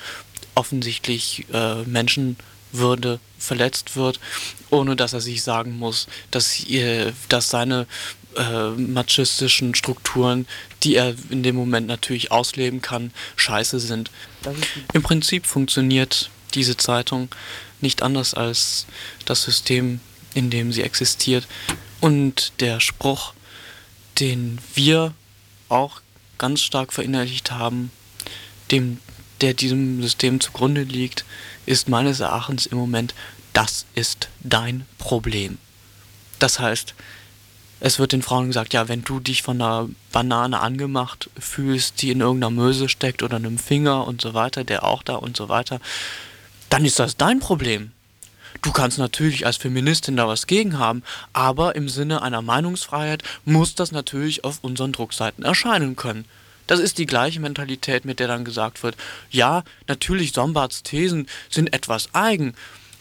offensichtlich 0.56 1.46
äh, 1.54 1.84
Menschenwürde 1.84 3.20
verletzt 3.38 3.96
wird, 3.96 4.20
ohne 4.70 4.96
dass 4.96 5.14
er 5.14 5.22
sich 5.22 5.44
sagen 5.44 5.78
muss, 5.78 6.08
dass, 6.32 6.66
äh, 6.70 7.12
dass 7.30 7.50
seine 7.50 7.88
äh, 8.38 8.70
machistischen 8.70 9.76
Strukturen, 9.76 10.48
die 10.84 10.96
er 10.96 11.16
in 11.30 11.44
dem 11.44 11.56
Moment 11.56 11.88
natürlich 11.88 12.32
ausleben 12.32 12.82
kann, 12.82 13.12
scheiße 13.36 13.80
sind. 13.80 14.12
Im 14.94 15.04
Prinzip 15.04 15.46
funktioniert 15.46 16.30
diese 16.54 16.78
Zeitung 16.78 17.30
nicht 17.82 18.02
anders 18.02 18.34
als 18.34 18.86
das 19.26 19.44
System, 19.44 20.00
in 20.36 20.52
dem 20.52 20.72
sie 20.72 20.84
existiert. 20.84 21.48
Und 22.00 22.54
der 22.60 22.80
Spruch, 22.80 23.34
den 24.20 24.60
wir 24.76 25.16
auch 25.70 26.02
ganz 26.38 26.62
stark 26.62 26.94
verinnerlicht 26.94 27.52
haben, 27.52 27.92
dem, 28.70 29.00
der 29.42 29.56
diesem 29.56 30.02
System 30.04 30.40
zugrunde 30.40 30.84
liegt, 30.84 31.26
ist 31.66 31.90
meines 31.90 32.20
Erachtens 32.20 32.68
im 32.68 32.78
Moment, 32.78 33.16
das 33.54 33.86
ist 33.96 34.30
dein 34.44 34.86
Problem. 35.00 35.58
Das 36.40 36.60
heißt, 36.60 36.94
es 37.80 38.00
wird 38.00 38.12
den 38.12 38.22
Frauen 38.22 38.48
gesagt, 38.48 38.74
ja, 38.74 38.88
wenn 38.88 39.04
du 39.04 39.20
dich 39.20 39.44
von 39.44 39.62
einer 39.62 39.90
Banane 40.12 40.60
angemacht 40.60 41.30
fühlst, 41.38 42.02
die 42.02 42.12
in 42.12 42.22
irgendeiner 42.22 42.52
Möse 42.52 42.90
steckt 42.90 43.24
oder 43.24 43.38
einem 43.38 43.58
Finger 43.58 44.08
und 44.08 44.22
so 44.22 44.34
weiter, 44.34 44.64
der 44.64 44.84
auch 44.84 45.04
da 45.04 45.16
und 45.16 45.38
so 45.38 45.50
weiter, 45.50 45.80
dann 46.70 46.86
ist 46.86 47.00
das 47.00 47.18
dein 47.18 47.40
Problem. 47.40 47.92
Du 48.62 48.72
kannst 48.72 48.98
natürlich 48.98 49.46
als 49.46 49.58
Feministin 49.58 50.18
da 50.18 50.28
was 50.28 50.48
gegen 50.48 50.80
haben, 50.80 51.04
aber 51.34 51.76
im 51.76 51.90
Sinne 51.90 52.22
einer 52.22 52.42
Meinungsfreiheit 52.42 53.24
muss 53.44 53.76
das 53.76 53.92
natürlich 53.92 54.44
auf 54.44 54.60
unseren 54.64 54.92
Druckseiten 54.92 55.44
erscheinen 55.44 55.96
können. 55.96 56.26
Das 56.68 56.80
ist 56.80 56.98
die 56.98 57.06
gleiche 57.06 57.40
Mentalität, 57.40 58.06
mit 58.06 58.20
der 58.20 58.28
dann 58.28 58.46
gesagt 58.46 58.82
wird, 58.82 58.96
ja, 59.30 59.64
natürlich 59.88 60.34
Sombarts 60.34 60.82
Thesen 60.84 61.28
sind 61.50 61.74
etwas 61.74 62.10
eigen. 62.14 62.56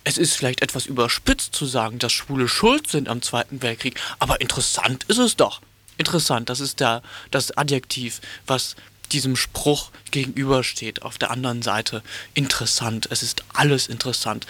Es 0.04 0.18
ist 0.18 0.34
vielleicht 0.34 0.60
etwas 0.60 0.84
überspitzt 0.84 1.54
zu 1.54 1.64
sagen, 1.64 1.98
dass 1.98 2.12
Schwule 2.12 2.46
schuld 2.46 2.88
sind 2.88 3.08
am 3.08 3.22
Zweiten 3.22 3.62
Weltkrieg, 3.62 3.98
aber 4.18 4.40
interessant 4.42 5.04
ist 5.04 5.18
es 5.18 5.36
doch. 5.36 5.62
Interessant, 5.96 6.50
das 6.50 6.60
ist 6.60 6.80
der, 6.80 7.02
das 7.30 7.56
Adjektiv, 7.56 8.20
was 8.46 8.76
diesem 9.12 9.36
Spruch 9.36 9.90
gegenübersteht. 10.10 11.02
Auf 11.02 11.18
der 11.18 11.30
anderen 11.30 11.62
Seite 11.62 12.02
interessant. 12.34 13.08
Es 13.10 13.22
ist 13.22 13.44
alles 13.52 13.86
interessant. 13.88 14.46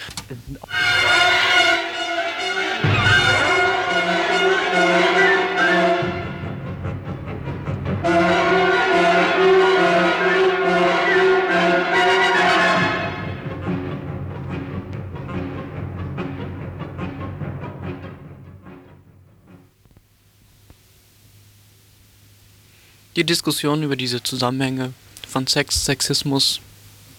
Die 23.15 23.23
Diskussion 23.23 23.81
über 23.81 23.95
diese 23.95 24.21
Zusammenhänge 24.21 24.91
von 25.25 25.47
Sex, 25.47 25.85
Sexismus, 25.85 26.59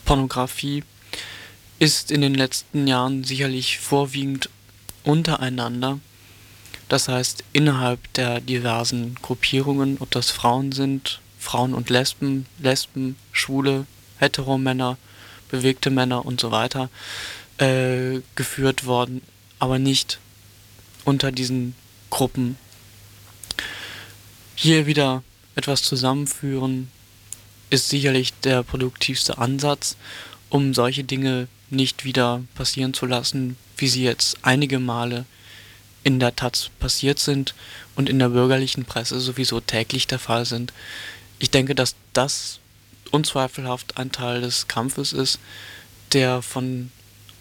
Pornografie 0.04 0.84
ist 1.78 2.10
in 2.10 2.20
den 2.20 2.34
letzten 2.34 2.86
Jahren 2.86 3.24
sicherlich 3.24 3.78
vorwiegend 3.78 4.50
untereinander, 5.04 5.98
das 6.90 7.08
heißt 7.08 7.44
innerhalb 7.54 8.12
der 8.12 8.42
diversen 8.42 9.14
Gruppierungen, 9.22 9.96
ob 9.98 10.10
das 10.10 10.30
Frauen 10.30 10.70
sind, 10.72 11.22
Frauen 11.38 11.72
und 11.72 11.88
Lesben, 11.88 12.44
Lesben, 12.58 13.16
Schwule, 13.32 13.86
Heteromänner, 14.18 14.98
bewegte 15.50 15.88
Männer 15.88 16.26
und 16.26 16.42
so 16.42 16.50
weiter, 16.50 16.90
äh, 17.56 18.20
geführt 18.34 18.84
worden, 18.84 19.22
aber 19.58 19.78
nicht 19.78 20.18
unter 21.06 21.32
diesen 21.32 21.74
Gruppen. 22.10 22.58
Hier 24.56 24.86
wieder 24.86 25.22
etwas 25.56 25.82
zusammenführen 25.82 26.88
ist 27.70 27.88
sicherlich 27.88 28.32
der 28.44 28.62
produktivste 28.62 29.38
Ansatz, 29.38 29.96
um 30.50 30.74
solche 30.74 31.02
Dinge 31.02 31.48
nicht 31.70 32.04
wieder 32.04 32.42
passieren 32.54 32.94
zu 32.94 33.06
lassen, 33.06 33.56
wie 33.76 33.88
sie 33.88 34.04
jetzt 34.04 34.38
einige 34.42 34.78
Male 34.78 35.24
in 36.04 36.20
der 36.20 36.36
Taz 36.36 36.70
passiert 36.78 37.18
sind 37.18 37.54
und 37.96 38.08
in 38.08 38.20
der 38.20 38.28
bürgerlichen 38.28 38.84
Presse 38.84 39.18
sowieso 39.18 39.60
täglich 39.60 40.06
der 40.06 40.20
Fall 40.20 40.44
sind. 40.44 40.72
Ich 41.40 41.50
denke, 41.50 41.74
dass 41.74 41.96
das 42.12 42.60
unzweifelhaft 43.10 43.96
ein 43.96 44.12
Teil 44.12 44.40
des 44.40 44.68
Kampfes 44.68 45.12
ist, 45.12 45.40
der 46.12 46.42
von 46.42 46.92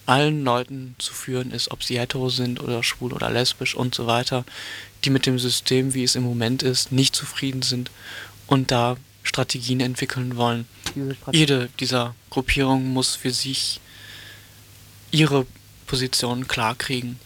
allen 0.06 0.44
Leuten 0.44 0.96
zu 0.98 1.12
führen 1.12 1.52
ist, 1.52 1.70
ob 1.70 1.82
sie 1.82 1.98
hetero 1.98 2.28
sind 2.28 2.60
oder 2.60 2.82
schwul 2.82 3.12
oder 3.12 3.30
lesbisch 3.30 3.74
und 3.74 3.94
so 3.94 4.06
weiter, 4.06 4.44
die 5.06 5.10
mit 5.10 5.24
dem 5.24 5.38
System, 5.38 5.94
wie 5.94 6.04
es 6.04 6.16
im 6.16 6.24
Moment 6.24 6.62
ist, 6.62 6.92
nicht 6.92 7.14
zufrieden 7.14 7.62
sind 7.62 7.90
und 8.46 8.70
da 8.70 8.96
Strategien 9.22 9.80
entwickeln 9.80 10.36
wollen. 10.36 10.66
Jede 11.32 11.68
dieser 11.80 12.14
Gruppierungen 12.30 12.92
muss 12.92 13.16
für 13.16 13.30
sich 13.30 13.80
ihre 15.10 15.46
Position 15.86 16.48
klarkriegen. 16.48 17.18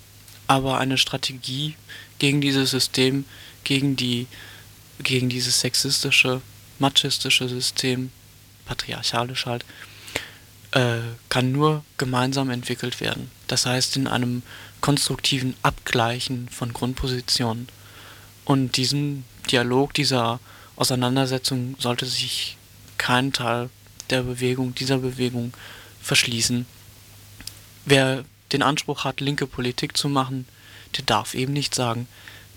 Aber 0.47 0.79
eine 0.79 0.99
Strategie 0.99 1.75
gegen 2.19 2.41
dieses 2.41 2.71
System, 2.71 3.25
gegen, 3.65 3.97
die, 3.97 4.27
gegen 5.03 5.29
dieses 5.29 5.61
sexistische, 5.61 6.43
machistische 6.79 7.49
System, 7.49 8.11
patriarchalisch 8.67 9.47
halt, 9.47 9.65
äh, 10.73 10.99
kann 11.29 11.53
nur 11.53 11.85
gemeinsam 11.99 12.51
entwickelt 12.51 13.01
werden. 13.01 13.31
Das 13.47 13.67
heißt 13.67 13.97
in 13.97 14.07
einem 14.07 14.43
konstruktiven 14.81 15.55
Abgleichen 15.63 16.49
von 16.49 16.73
Grundpositionen. 16.73 17.69
Und 18.45 18.77
diesem 18.77 19.25
Dialog, 19.51 19.95
dieser 19.95 20.41
Auseinandersetzung 20.77 21.77
sollte 21.79 22.07
sich 22.07 22.57
kein 22.99 23.33
Teil 23.33 23.71
der 24.11 24.23
Bewegung, 24.23 24.75
dieser 24.75 24.99
Bewegung 24.99 25.53
verschließen. 26.03 26.67
Wer 27.85 28.25
den 28.53 28.63
Anspruch 28.63 29.05
hat, 29.05 29.21
linke 29.21 29.47
Politik 29.47 29.97
zu 29.97 30.09
machen, 30.09 30.47
der 30.97 31.05
darf 31.05 31.35
eben 31.35 31.53
nicht 31.53 31.75
sagen, 31.75 32.09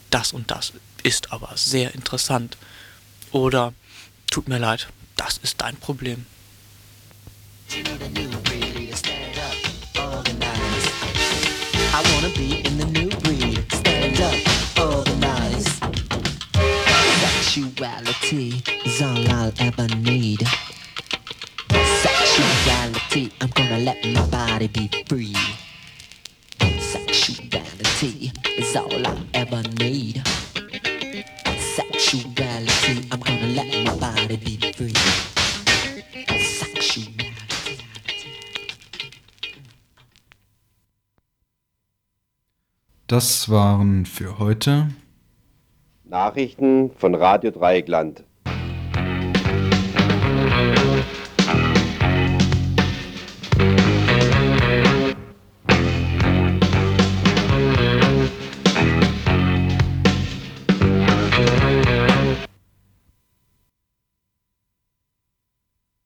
das 0.10 0.34
und 0.34 0.52
das 0.52 0.74
ist 1.04 1.32
aber 1.32 1.52
sehr 1.56 1.94
interessant. 1.94 2.58
Oder 3.32 3.74
tut 4.30 4.48
mir 4.48 4.60
leid, 4.60 4.88
das 5.16 5.38
ist 5.38 5.62
dein 5.62 5.76
Problem. 5.76 6.26
Wanna 12.12 12.30
be 12.36 12.62
in 12.66 12.78
the 12.78 12.86
new 12.86 13.10
breed, 13.22 13.64
stand 13.72 14.20
up, 14.22 14.36
organize. 14.80 15.68
Sexuality 17.22 18.64
is 18.86 19.02
all 19.02 19.28
I'll 19.32 19.54
ever 19.60 19.88
need. 19.96 20.42
Sexuality, 22.02 23.32
I'm 23.42 23.50
gonna 23.50 23.80
let 23.80 24.04
my 24.06 24.26
body 24.28 24.68
be 24.68 24.90
free. 25.08 25.36
Sexuality 26.80 28.32
is 28.58 28.76
all 28.76 29.08
I 29.08 29.16
ever 29.34 29.64
need. 29.80 30.22
Sexuality, 31.76 33.08
I'm 33.12 33.20
gonna 33.20 33.48
let 33.48 33.70
my 33.86 33.96
body 33.98 34.38
be 34.38 34.72
free. 34.74 35.13
Das 43.14 43.48
waren 43.48 44.08
für 44.08 44.40
heute 44.40 44.90
Nachrichten 46.04 46.90
von 46.98 47.14
Radio 47.14 47.52
Dreieckland. 47.52 48.24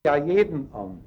ja 0.04 0.18
jeden 0.18 0.70
an. 0.74 1.00